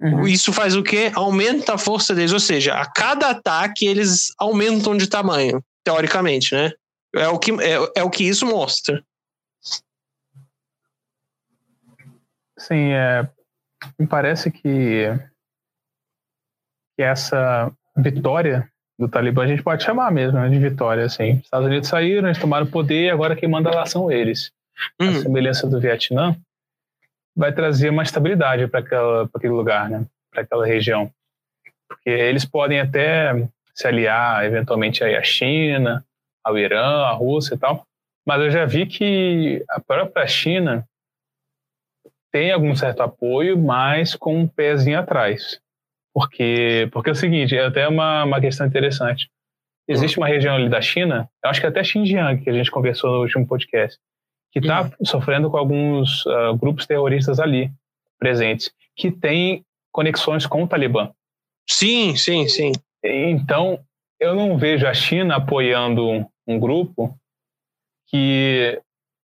[0.00, 0.24] Uhum.
[0.24, 1.10] Isso faz o quê?
[1.12, 6.70] Aumenta a força deles, ou seja, a cada ataque eles aumentam de tamanho, teoricamente, né?
[7.16, 9.02] É o que, é, é o que isso mostra.
[12.56, 13.28] Sim, é,
[13.98, 15.06] me parece que,
[16.96, 21.06] que essa vitória do Talibã a gente pode chamar mesmo né, de vitória.
[21.06, 21.38] Assim.
[21.38, 24.52] Os Estados Unidos saíram, eles tomaram o poder, agora quem manda lá são eles
[25.00, 25.08] uhum.
[25.08, 26.36] a semelhança do Vietnã,
[27.36, 30.04] vai trazer uma estabilidade para aquele lugar, né?
[30.30, 31.10] para aquela região.
[31.88, 33.32] Porque eles podem até
[33.74, 36.04] se aliar eventualmente aí à China,
[36.44, 37.86] ao Irã, à Rússia e tal,
[38.26, 40.86] mas eu já vi que a própria China
[42.30, 45.60] tem algum certo apoio, mas com um pezinho atrás.
[46.14, 49.28] Porque, porque é o seguinte, é até uma, uma questão interessante.
[49.88, 53.10] Existe uma região ali da China, eu acho que até Xinjiang, que a gente conversou
[53.10, 53.98] no último podcast,
[54.52, 54.90] que está uhum.
[55.04, 57.70] sofrendo com alguns uh, grupos terroristas ali
[58.18, 61.10] presentes, que têm conexões com o Talibã.
[61.68, 62.72] Sim, sim, sim.
[63.02, 63.80] Então,
[64.18, 67.16] eu não vejo a China apoiando um, grupo
[68.08, 68.80] que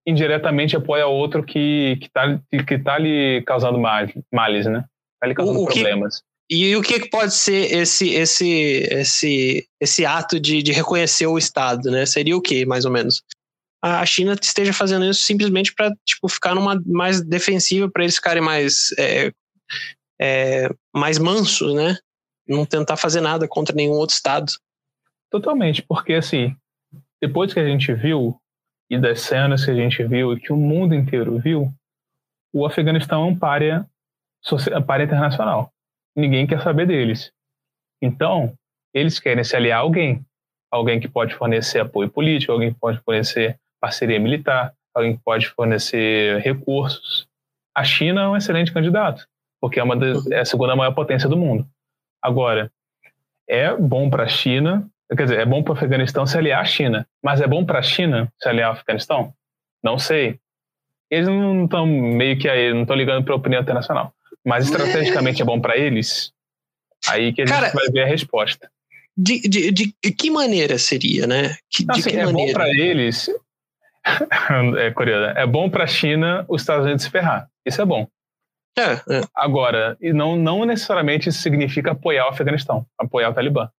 [0.06, 4.86] indiretamente apoia outro que está que tá lhe causando males, né?
[5.16, 6.22] Está lhe causando o, o problemas.
[6.50, 11.38] Que, e o que pode ser esse esse esse esse ato de, de reconhecer o
[11.38, 12.06] Estado, né?
[12.06, 13.24] Seria o que, mais ou menos?
[13.84, 18.42] A China esteja fazendo isso simplesmente para tipo, ficar numa mais defensiva, para eles ficarem
[18.42, 19.34] mais, é,
[20.22, 21.98] é, mais mansos, né?
[22.48, 24.54] Não tentar fazer nada contra nenhum outro Estado.
[25.30, 26.56] Totalmente, porque assim,
[27.22, 28.40] depois que a gente viu,
[28.90, 31.70] e das cenas que a gente viu, e que o mundo inteiro viu,
[32.54, 33.86] o Afeganistão é um párea,
[34.88, 35.74] párea internacional.
[36.16, 37.34] Ninguém quer saber deles.
[38.02, 38.54] Então,
[38.94, 40.26] eles querem se aliar a alguém.
[40.72, 45.50] Alguém que pode fornecer apoio político, alguém que pode fornecer parceria militar, alguém que pode
[45.50, 47.28] fornecer recursos.
[47.76, 49.28] A China é um excelente candidato,
[49.60, 51.68] porque é, uma de, é a segunda maior potência do mundo.
[52.22, 52.72] Agora,
[53.46, 56.66] é bom para a China, quer dizer, é bom para o Afeganistão se aliar à
[56.66, 59.34] China, mas é bom para a China se aliar ao Afeganistão?
[59.84, 60.40] Não sei.
[61.12, 64.14] eles não estão meio que aí, não estão ligando para a opinião internacional.
[64.46, 66.32] Mas estrategicamente é, é bom para eles.
[67.10, 68.72] Aí que a gente Cara, vai ver a resposta.
[69.18, 71.58] De, de, de, que maneira seria, né?
[71.70, 72.48] Que, assim, que é maneira?
[72.48, 73.30] bom para eles.
[74.78, 75.26] é curioso.
[75.38, 77.50] É bom para a China os Estados Unidos se ferrar.
[77.66, 78.08] Isso é bom.
[78.78, 79.22] É, é.
[79.36, 83.70] Agora, e não, não necessariamente isso significa apoiar o Afeganistão, apoiar o Talibã.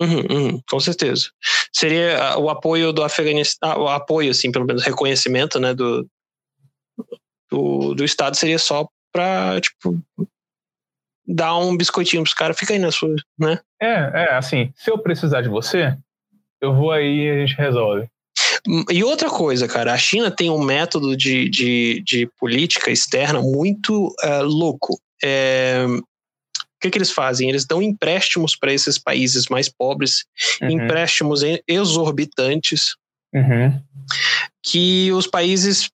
[0.00, 1.30] Uhum, uhum, com certeza.
[1.72, 6.08] Seria ah, o apoio do Afeganistão, ah, o apoio, assim, pelo menos reconhecimento, né, do,
[7.48, 10.02] do, do Estado seria só para tipo,
[11.26, 13.60] dar um biscoitinho pros caras, fica aí na sua, né?
[13.80, 15.96] É, é, assim, se eu precisar de você,
[16.60, 18.08] eu vou aí e a gente resolve.
[18.90, 24.14] E outra coisa, cara, a China tem um método de, de, de política externa muito
[24.22, 25.00] uh, louco.
[25.22, 27.48] É, o que, que eles fazem?
[27.48, 30.24] Eles dão empréstimos para esses países mais pobres,
[30.60, 30.70] uhum.
[30.70, 32.94] empréstimos exorbitantes,
[33.34, 33.80] uhum.
[34.62, 35.90] que os países,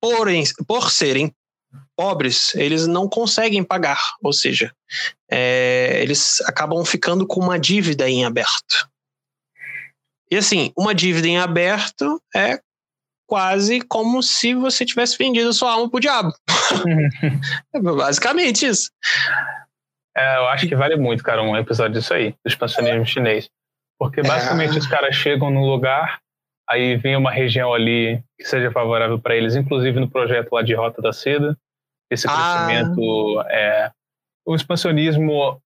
[0.00, 1.32] porém, por serem
[1.96, 4.72] pobres, eles não conseguem pagar, ou seja,
[5.30, 8.88] é, eles acabam ficando com uma dívida em aberto.
[10.30, 12.60] E assim, uma dívida em aberto é
[13.26, 16.32] quase como se você tivesse vendido sua alma pro diabo.
[17.74, 18.90] é basicamente isso.
[20.16, 23.50] É, eu acho que vale muito, cara, um episódio disso aí, do expansionismo chinês.
[23.98, 24.78] Porque basicamente é.
[24.78, 26.20] os caras chegam num lugar,
[26.68, 30.74] aí vem uma região ali que seja favorável para eles, inclusive no projeto lá de
[30.74, 31.56] Rota da Seda.
[32.10, 32.66] Esse ah.
[32.66, 33.52] crescimento ah.
[33.52, 33.90] é
[34.46, 35.60] o expansionismo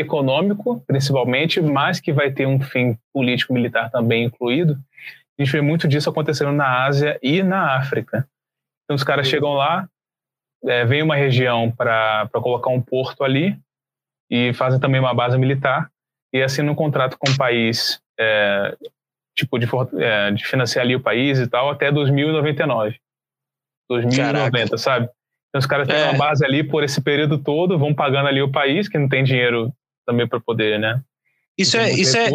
[0.00, 4.78] econômico, principalmente, mas que vai ter um fim político-militar também incluído.
[5.38, 8.28] A gente vê muito disso acontecendo na Ásia e na África.
[8.84, 9.88] Então, os caras chegam lá,
[10.64, 13.58] é, vem uma região para colocar um porto ali
[14.30, 15.90] e fazem também uma base militar
[16.32, 18.76] e assinam um contrato com o país, é,
[19.36, 19.66] tipo, de,
[19.98, 22.98] é, de financiar ali o país e tal, até 2099.
[23.88, 24.78] 2090, Caraca.
[24.78, 25.08] sabe?
[25.48, 26.10] Então, os caras têm é.
[26.10, 29.24] uma base ali por esse período todo, vão pagando ali o país, que não tem
[29.24, 29.72] dinheiro
[30.10, 31.02] também para poder, né?
[31.56, 32.30] Isso é, isso é.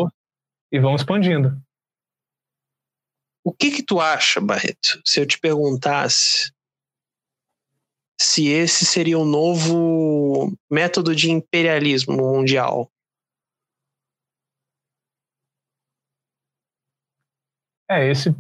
[0.72, 1.62] E vão expandindo.
[3.44, 6.52] O que que tu acha, Barreto, se eu te perguntasse
[8.20, 12.90] se esse seria um novo método de imperialismo mundial?
[17.90, 18.34] É, esse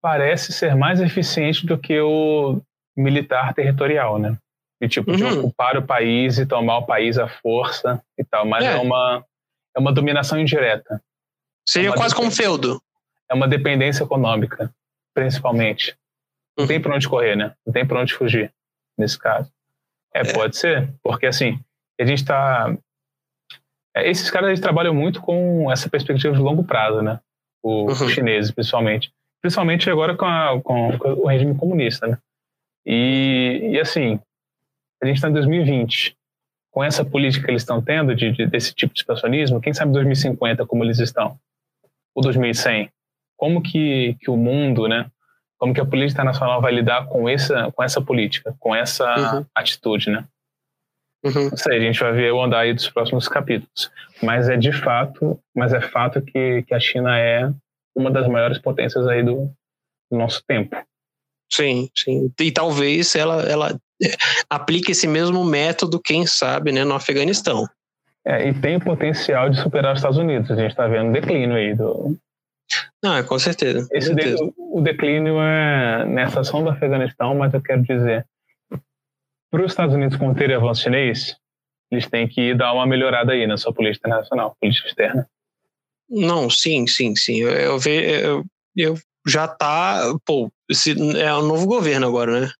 [0.00, 2.62] parece ser mais eficiente do que o
[2.96, 4.38] militar territorial, né?
[4.80, 5.16] De tipo uhum.
[5.16, 8.76] de ocupar o país e tomar o país à força e tal, mas é, é
[8.76, 9.24] uma
[9.76, 11.02] é uma dominação indireta.
[11.68, 12.80] Seria é quase como feudo.
[13.30, 14.72] É uma dependência econômica,
[15.14, 15.96] principalmente.
[16.56, 16.68] Não uhum.
[16.68, 17.54] tem para onde correr, né?
[17.66, 18.52] Não tem para onde fugir
[18.96, 19.50] nesse caso.
[20.14, 21.60] É, é, pode ser, porque assim
[22.00, 22.74] a gente está
[23.96, 27.18] é, esses caras eles trabalham muito com essa perspectiva de longo prazo, né?
[27.62, 27.86] O, uhum.
[27.86, 29.10] Os chineses, principalmente.
[29.42, 32.18] Principalmente agora com, a, com, com o regime comunista, né?
[32.84, 34.20] E, e assim,
[35.02, 36.16] a gente está em 2020.
[36.70, 39.92] Com essa política que eles estão tendo de, de, desse tipo de expansionismo, quem sabe
[39.92, 41.38] 2050 como eles estão?
[42.14, 42.90] Ou 2100?
[43.36, 45.10] Como que, que o mundo, né?
[45.58, 49.46] Como que a política internacional vai lidar com essa, com essa política, com essa uhum.
[49.54, 50.26] atitude, né?
[51.24, 51.50] Uhum.
[51.50, 53.90] Não sei, a gente vai ver o andar aí dos próximos capítulos.
[54.22, 57.50] Mas é de fato, mas é fato que, que a China é
[57.94, 59.50] uma das maiores potências aí do,
[60.10, 60.76] do nosso tempo.
[61.50, 62.32] Sim, sim.
[62.38, 63.80] E talvez ela, ela
[64.50, 67.66] aplique esse mesmo método, quem sabe, né, no Afeganistão.
[68.24, 70.50] É, e tem o potencial de superar os Estados Unidos.
[70.50, 72.16] A gente está vendo declínio aí do.
[73.02, 73.86] Não, é, com certeza.
[73.88, 74.44] Com Esse certeza.
[74.44, 78.26] De, o declínio é nessa ação do Afeganistão, mas eu quero dizer,
[79.50, 81.36] para os Estados Unidos conterem avanço chinês,
[81.90, 85.28] eles têm que dar uma melhorada aí na sua política internacional, política externa.
[86.10, 87.36] Não, sim, sim, sim.
[87.42, 88.44] Eu, eu,
[88.76, 92.50] eu, já tá, pô, esse é o novo governo agora, né?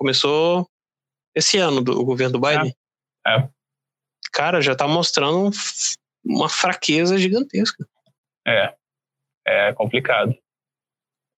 [0.00, 0.66] Começou
[1.36, 2.74] esse ano do, o governo do Biden.
[3.26, 3.36] É.
[3.36, 3.48] é.
[4.32, 5.50] Cara, já tá mostrando
[6.24, 7.86] uma fraqueza gigantesca.
[8.46, 8.74] É.
[9.46, 10.34] É complicado.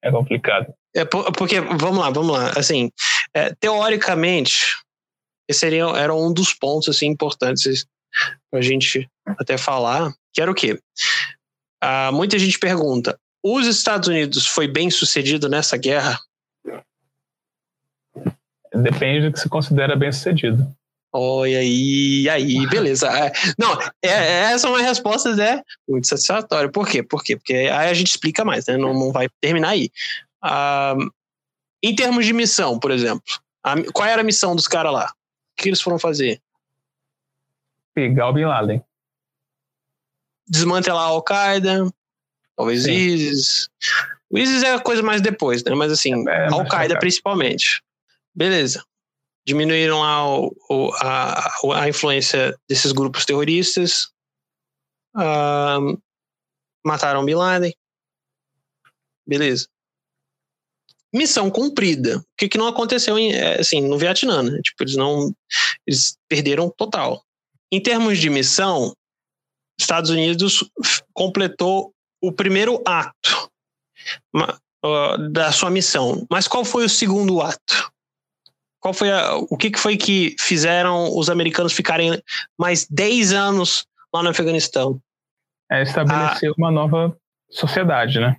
[0.01, 0.72] É complicado.
[0.94, 2.51] É porque, vamos lá, vamos lá.
[2.51, 2.90] Assim,
[3.34, 4.76] é, teoricamente,
[5.48, 7.84] esse seria, era um dos pontos assim, importantes
[8.48, 10.78] para a gente até falar, que era o quê?
[11.82, 16.20] Ah, muita gente pergunta: os Estados Unidos foi bem sucedido nessa guerra?
[18.74, 20.66] Depende do que se considera bem sucedido.
[21.15, 23.07] Olha aí, aí, beleza.
[23.09, 26.70] É, não, é, essa é uma resposta é muito satisfatória.
[26.70, 27.03] Por quê?
[27.03, 27.36] Por quê?
[27.36, 28.78] Porque aí a gente explica mais, né?
[28.78, 29.90] Não, não vai terminar aí.
[30.40, 30.97] Ah,
[31.82, 33.23] em termos de missão, por exemplo,
[33.62, 35.12] a, qual era a missão dos caras lá?
[35.53, 36.40] O que eles foram fazer?
[37.94, 38.82] Pegar o Bin Laden.
[40.49, 41.90] Desmantelar a Al-Qaeda,
[42.57, 42.93] talvez Sim.
[42.93, 43.69] ISIS.
[44.31, 45.74] O ISIS é a coisa mais depois, né?
[45.74, 47.82] Mas assim, é, é Al-Qaeda principalmente.
[48.35, 48.85] Beleza.
[49.47, 50.01] Diminuíram
[50.69, 54.09] o, a, a influência desses grupos terroristas.
[55.17, 56.01] Uh,
[56.85, 57.75] mataram Bin Laden.
[59.27, 59.67] Beleza.
[61.13, 62.19] Missão cumprida.
[62.19, 64.61] O que, que não aconteceu em, é, assim, no Vietnã, né?
[64.63, 65.35] Tipo, eles não.
[65.87, 67.23] Eles perderam total.
[67.71, 68.95] Em termos de missão,
[69.79, 70.65] Estados Unidos
[71.13, 73.51] completou o primeiro ato
[75.31, 76.27] da sua missão.
[76.31, 77.93] Mas qual foi o segundo ato?
[78.83, 82.21] Qual foi a, o que, que foi que fizeram os americanos ficarem
[82.59, 85.01] mais 10 anos lá no Afeganistão?
[85.71, 87.17] É estabelecer a, uma nova
[87.49, 88.37] sociedade, né?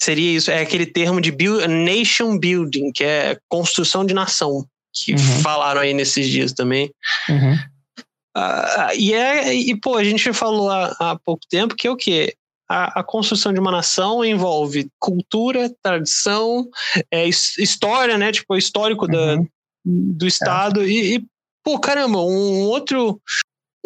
[0.00, 5.12] Seria isso, é aquele termo de build, nation building, que é construção de nação, que
[5.12, 5.40] uhum.
[5.42, 6.90] falaram aí nesses dias também.
[7.28, 7.54] Uhum.
[8.36, 11.96] Uh, e é, e pô, a gente falou há, há pouco tempo que é o
[11.96, 12.34] quê?
[12.68, 16.68] A, a, construção de uma nação envolve cultura, tradição,
[17.10, 18.32] é, história, né?
[18.32, 19.10] Tipo, histórico uhum.
[19.12, 19.36] da,
[19.84, 20.82] do Estado.
[20.82, 20.86] É.
[20.86, 21.24] E, e,
[21.62, 23.20] pô, caramba, um outro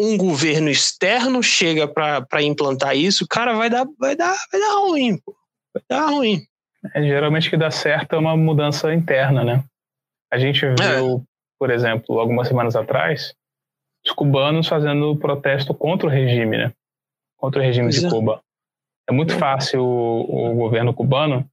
[0.00, 5.18] um governo externo chega para implantar isso, cara, vai dar, vai dar, vai dar ruim,
[5.18, 5.36] pô.
[5.74, 6.42] Vai dar ruim.
[6.94, 9.62] É, geralmente o que dá certo é uma mudança interna, né?
[10.32, 10.74] A gente é.
[10.74, 11.20] viu, é.
[11.58, 13.34] por exemplo, algumas semanas atrás,
[14.04, 16.72] os cubanos fazendo protesto contra o regime, né?
[17.36, 18.10] Contra o regime pois de é.
[18.10, 18.42] Cuba.
[19.10, 21.44] É muito fácil o, o, governo cubano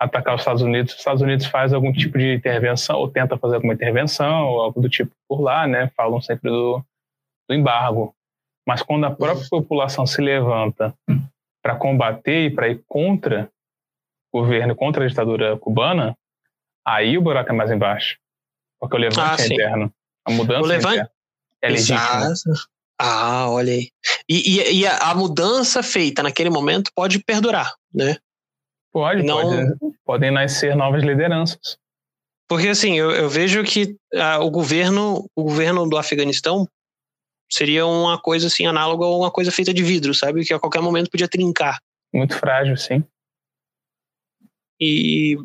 [0.00, 0.94] atacar os Estados Unidos.
[0.94, 4.80] Os Estados Unidos faz algum tipo de intervenção, ou tenta fazer alguma intervenção, ou algo
[4.80, 5.88] do tipo por lá, né?
[5.96, 6.84] Falam sempre do,
[7.48, 8.12] do embargo.
[8.66, 10.92] Mas quando a própria população se levanta
[11.62, 13.48] para combater e para ir contra
[14.32, 16.18] o governo, contra a ditadura cubana,
[16.84, 18.18] aí o buraco é mais embaixo.
[18.80, 19.94] Porque o levante ah, é interno.
[20.24, 20.98] A mudança o levante...
[20.98, 21.08] é,
[21.62, 22.34] é legítima.
[22.98, 23.90] Ah, olha aí.
[24.28, 28.16] E, e, e, a mudança feita naquele momento pode perdurar, né?
[28.92, 29.40] Pode, Não...
[29.40, 29.96] pode.
[30.04, 31.76] Podem nascer novas lideranças.
[32.48, 36.68] Porque assim, eu, eu vejo que ah, o governo, o governo do Afeganistão
[37.50, 40.44] seria uma coisa assim análoga a uma coisa feita de vidro, sabe?
[40.44, 41.78] Que a qualquer momento podia trincar.
[42.12, 43.02] Muito frágil, sim.
[44.80, 45.36] E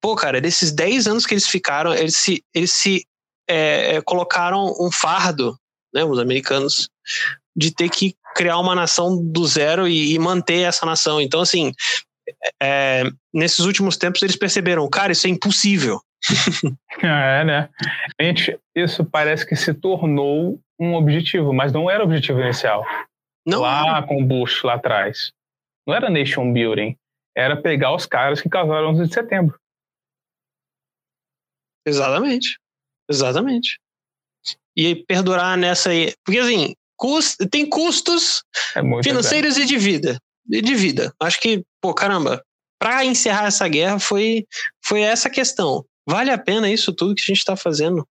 [0.00, 3.06] pô, cara, desses 10 anos que eles ficaram, eles se, eles se
[3.48, 5.58] é, é, colocaram um fardo,
[5.94, 6.88] né, os americanos,
[7.56, 11.20] de ter que criar uma nação do zero e, e manter essa nação.
[11.20, 11.72] Então, assim,
[12.60, 16.00] é, nesses últimos tempos eles perceberam, cara, isso é impossível.
[17.02, 17.68] é, né?
[18.20, 22.84] Gente, isso parece que se tornou um objetivo, mas não era o objetivo inicial.
[23.46, 23.60] Não.
[23.60, 25.32] Lá com o Bush, lá atrás.
[25.86, 26.96] Não era nation building.
[27.36, 29.58] Era pegar os caras que causaram 11 de setembro.
[31.86, 32.58] Exatamente.
[33.08, 33.78] Exatamente.
[34.76, 36.14] E perdurar nessa aí.
[36.24, 38.42] Porque assim, cust, tem custos
[38.74, 40.18] é financeiros e de vida.
[40.50, 41.12] E de vida.
[41.20, 42.42] Acho que, pô, caramba,
[42.78, 44.46] para encerrar essa guerra foi,
[44.84, 45.84] foi essa questão.
[46.06, 48.06] Vale a pena isso tudo que a gente está fazendo?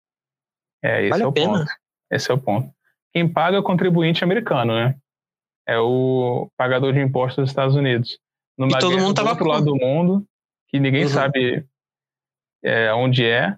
[0.83, 1.59] É, esse vale é o pena.
[1.59, 1.71] ponto.
[2.11, 2.73] Esse é o ponto.
[3.13, 4.95] Quem paga é o contribuinte americano, né?
[5.67, 8.17] É o pagador de impostos dos Estados Unidos.
[8.57, 10.25] Numa e todo mundo estava do outro lado do mundo,
[10.69, 11.09] que ninguém uhum.
[11.09, 11.65] sabe
[12.63, 13.55] é, onde é,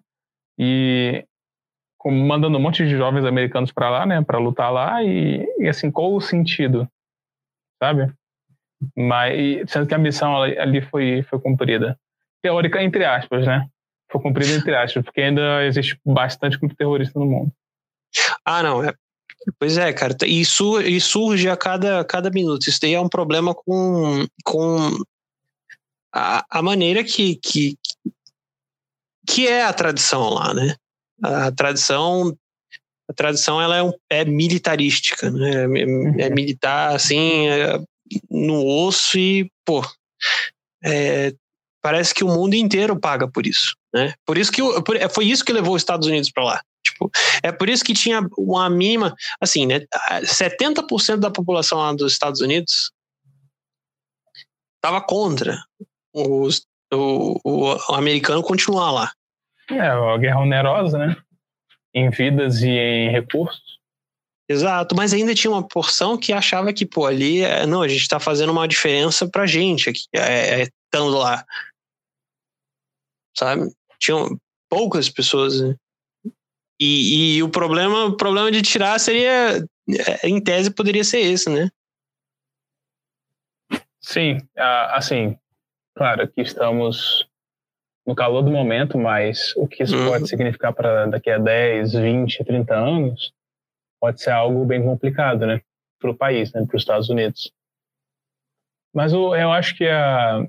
[0.57, 1.25] e
[2.11, 5.91] mandando um monte de jovens americanos para lá, né, para lutar lá, e, e, assim,
[5.91, 6.87] qual o sentido,
[7.81, 8.11] sabe?
[8.95, 11.97] Mas, sendo que a missão ali foi, foi cumprida.
[12.41, 13.67] Teórica, entre aspas, né?
[14.11, 17.51] Foi cumprida entre aspas, porque ainda existe bastante grupo terrorista no mundo.
[18.45, 18.93] Ah, não, é.
[19.59, 22.67] Pois é, cara, e, su, surge a cada, cada minuto.
[22.67, 24.77] Isso daí é um problema com, com
[26.13, 27.77] a, a maneira que, que,
[29.27, 30.75] que é a tradição lá, né?
[31.21, 32.35] A tradição
[33.09, 35.65] a tradição ela é, um, é militarística, né?
[35.65, 37.79] É, é, é militar assim é,
[38.29, 39.83] no osso e pô,
[40.83, 41.33] é,
[41.81, 44.13] parece que o mundo inteiro paga por isso, né?
[44.25, 44.61] Por isso que
[45.11, 46.61] foi isso que levou os Estados Unidos para lá.
[46.83, 47.09] Tipo,
[47.41, 49.85] é por isso que tinha uma mínima, assim, né?
[50.21, 52.91] 70% da população lá dos Estados Unidos
[54.77, 55.57] estava contra
[56.13, 59.11] os, o, o, o, americano continuar lá.
[59.69, 61.15] É, a guerra onerosa, né?
[61.93, 63.79] Em vidas e em recursos.
[64.49, 68.01] Exato, mas ainda tinha uma porção que achava que, pô, ali, é, não, a gente
[68.01, 71.45] está fazendo uma diferença pra gente aqui, é, é, estando lá.
[73.35, 73.71] Sabe?
[73.99, 74.37] Tinham
[74.69, 75.75] poucas pessoas né?
[76.79, 81.49] E, e o problema, o problema de tirar seria, é, em tese, poderia ser esse,
[81.49, 81.69] né?
[84.01, 84.37] Sim,
[84.91, 85.37] assim,
[85.95, 87.25] claro que estamos
[88.05, 90.07] no calor do momento, mas o que isso uhum.
[90.07, 93.33] pode significar para daqui a 10, 20, 30 anos
[93.99, 95.61] pode ser algo bem complicado, né?
[95.99, 96.65] Para o país, né?
[96.67, 97.53] Para os Estados Unidos.
[98.93, 100.45] Mas o, eu acho que a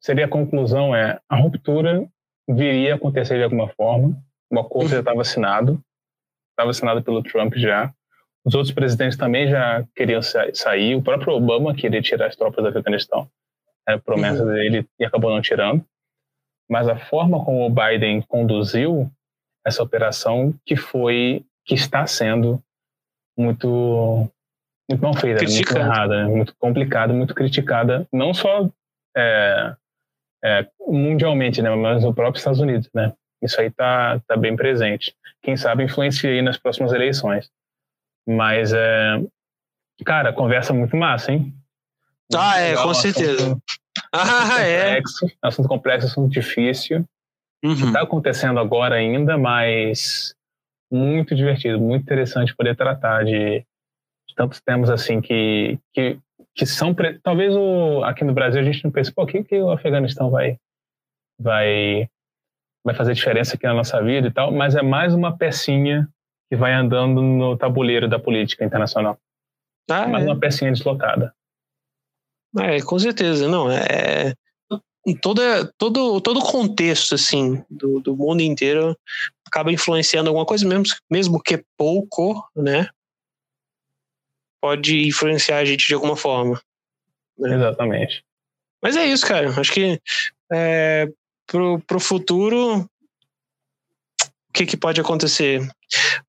[0.00, 2.08] seria a conclusão é a ruptura
[2.48, 4.16] viria a acontecer de alguma forma.
[4.50, 4.94] O acordo uhum.
[4.94, 5.82] já estava assinado,
[6.50, 7.92] estava assinado pelo Trump já.
[8.44, 10.94] Os outros presidentes também já queriam sair.
[10.94, 13.28] O próprio Obama queria tirar as tropas do Afeganistão.
[13.86, 14.54] Era promessa uhum.
[14.54, 15.84] dele e acabou não tirando.
[16.68, 19.10] Mas a forma como o Biden conduziu
[19.66, 22.62] essa operação que foi, que está sendo
[23.36, 24.30] muito
[24.90, 28.70] muito mal feita, muito errada, muito complicada, muito criticada, não só
[29.14, 29.74] é,
[30.42, 33.12] é, mundialmente, né, mas no próprio Estados Unidos, né?
[33.42, 35.14] Isso aí tá, tá bem presente.
[35.42, 37.50] Quem sabe influencia aí nas próximas eleições.
[38.26, 39.22] Mas, é,
[40.04, 41.54] cara, conversa muito massa, hein?
[42.34, 43.56] Ah, é, com certeza.
[44.12, 45.00] Ah, é.
[45.42, 47.04] Assunto complexo, assunto difícil.
[47.64, 47.72] Uhum.
[47.72, 50.34] Está acontecendo agora ainda, mas
[50.90, 56.18] muito divertido, muito interessante poder tratar de, de tantos temas assim que, que
[56.54, 59.60] que são talvez o, aqui no Brasil a gente não pense, pô, o que, que
[59.60, 60.58] o Afeganistão vai
[61.40, 62.08] vai
[62.84, 66.08] vai fazer diferença aqui na nossa vida e tal, mas é mais uma pecinha
[66.50, 69.18] que vai andando no tabuleiro da política internacional.
[69.90, 70.26] Ah, mais é.
[70.26, 71.32] uma pecinha deslocada.
[72.56, 74.34] É, com certeza, não, é, é
[75.20, 78.96] toda, todo todo o contexto assim do, do mundo inteiro
[79.46, 82.88] acaba influenciando alguma coisa mesmo mesmo que pouco, né?
[84.60, 86.60] pode influenciar a gente de alguma forma.
[87.38, 87.54] Né?
[87.54, 88.24] Exatamente.
[88.82, 89.48] Mas é isso, cara.
[89.58, 90.00] Acho que
[90.52, 91.08] é,
[91.46, 95.66] pro, pro futuro, o que, que pode acontecer?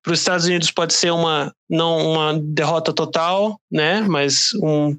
[0.02, 4.00] Para os Estados Unidos pode ser uma não uma derrota total, né?
[4.00, 4.96] Mas um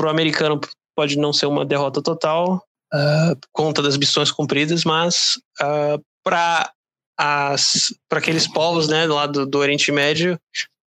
[0.00, 0.58] para o americano
[0.96, 2.64] pode não ser uma derrota total
[2.94, 6.72] uh, por conta das missões cumpridas, mas uh, ah, para
[7.18, 10.40] as para aqueles povos, né, lá do, do Oriente Médio,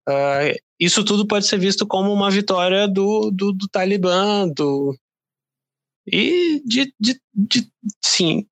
[0.09, 4.97] uh, isso tudo pode ser visto como uma vitória do, do, do Talibã, do,
[6.07, 7.67] e de, de, de,
[8.03, 8.47] sim,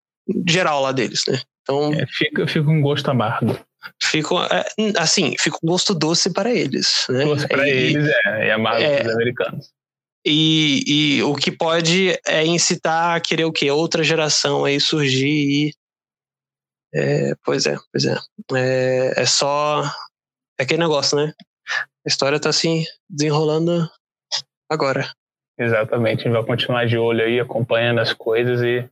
[0.48, 1.38] geral lá deles, né?
[1.60, 3.58] Então, é, fica, fica um gosto amargo.
[4.02, 4.64] Fica, é,
[4.96, 7.26] assim, fica um gosto doce para eles, né?
[7.26, 9.75] Doce para eles, é, e amargo é, para os americanos.
[10.26, 10.82] E,
[11.18, 13.70] e o que pode é incitar a querer o quê?
[13.70, 15.72] Outra geração aí surgir e...
[16.92, 18.16] É, pois é, pois é.
[18.54, 19.84] É, é só...
[20.58, 21.32] É aquele negócio, né?
[22.06, 23.90] a história tá assim, desenrolando
[24.70, 25.10] agora.
[25.58, 28.88] Exatamente, a gente vai continuar de olho aí, acompanhando as coisas e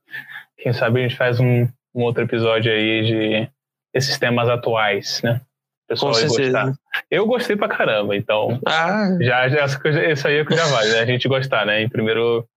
[0.58, 3.50] quem sabe a gente faz um, um outro episódio aí de
[3.92, 5.40] esses temas atuais, né?
[5.86, 6.72] Pessoal Com gostar.
[7.10, 9.16] Eu gostei pra caramba, então ah.
[9.20, 9.66] já, já
[10.10, 11.00] isso aí é que já vale, né?
[11.00, 11.82] A gente gostar, né?
[11.82, 12.48] Em primeiro,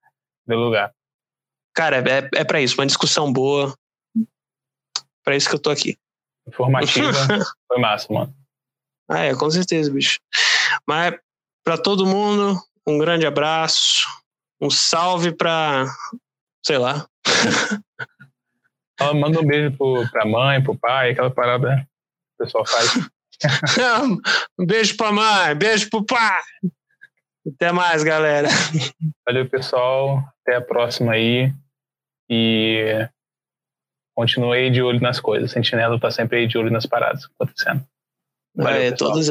[0.47, 0.93] lugar.
[1.75, 3.75] Cara, é, é pra isso, uma discussão boa.
[5.23, 5.97] Pra isso que eu tô aqui.
[6.47, 7.11] Informativa.
[7.67, 8.33] Foi massa, mano.
[9.09, 10.19] Ah, é, com certeza, bicho.
[10.87, 11.13] Mas
[11.65, 14.07] para todo mundo, um grande abraço,
[14.61, 15.85] um salve para,
[16.65, 17.05] sei lá.
[19.13, 22.89] Manda um beijo pro, pra mãe, pro pai, aquela parada que o pessoal faz.
[24.59, 26.41] um beijo pra mãe, beijo pro pai.
[27.55, 28.49] Até mais, galera.
[29.26, 30.23] Valeu, pessoal.
[30.41, 31.53] Até a próxima aí.
[32.30, 33.07] E
[34.15, 35.51] continue de olho nas coisas.
[35.51, 37.85] Sentinela tá sempre aí de olho nas paradas acontecendo.
[38.55, 39.30] Valeu, é, todos.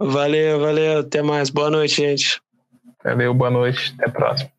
[0.00, 1.00] Valeu, valeu.
[1.00, 1.48] Até mais.
[1.48, 2.42] Boa noite, gente.
[3.02, 3.94] Valeu, boa noite.
[3.94, 4.57] Até a próxima.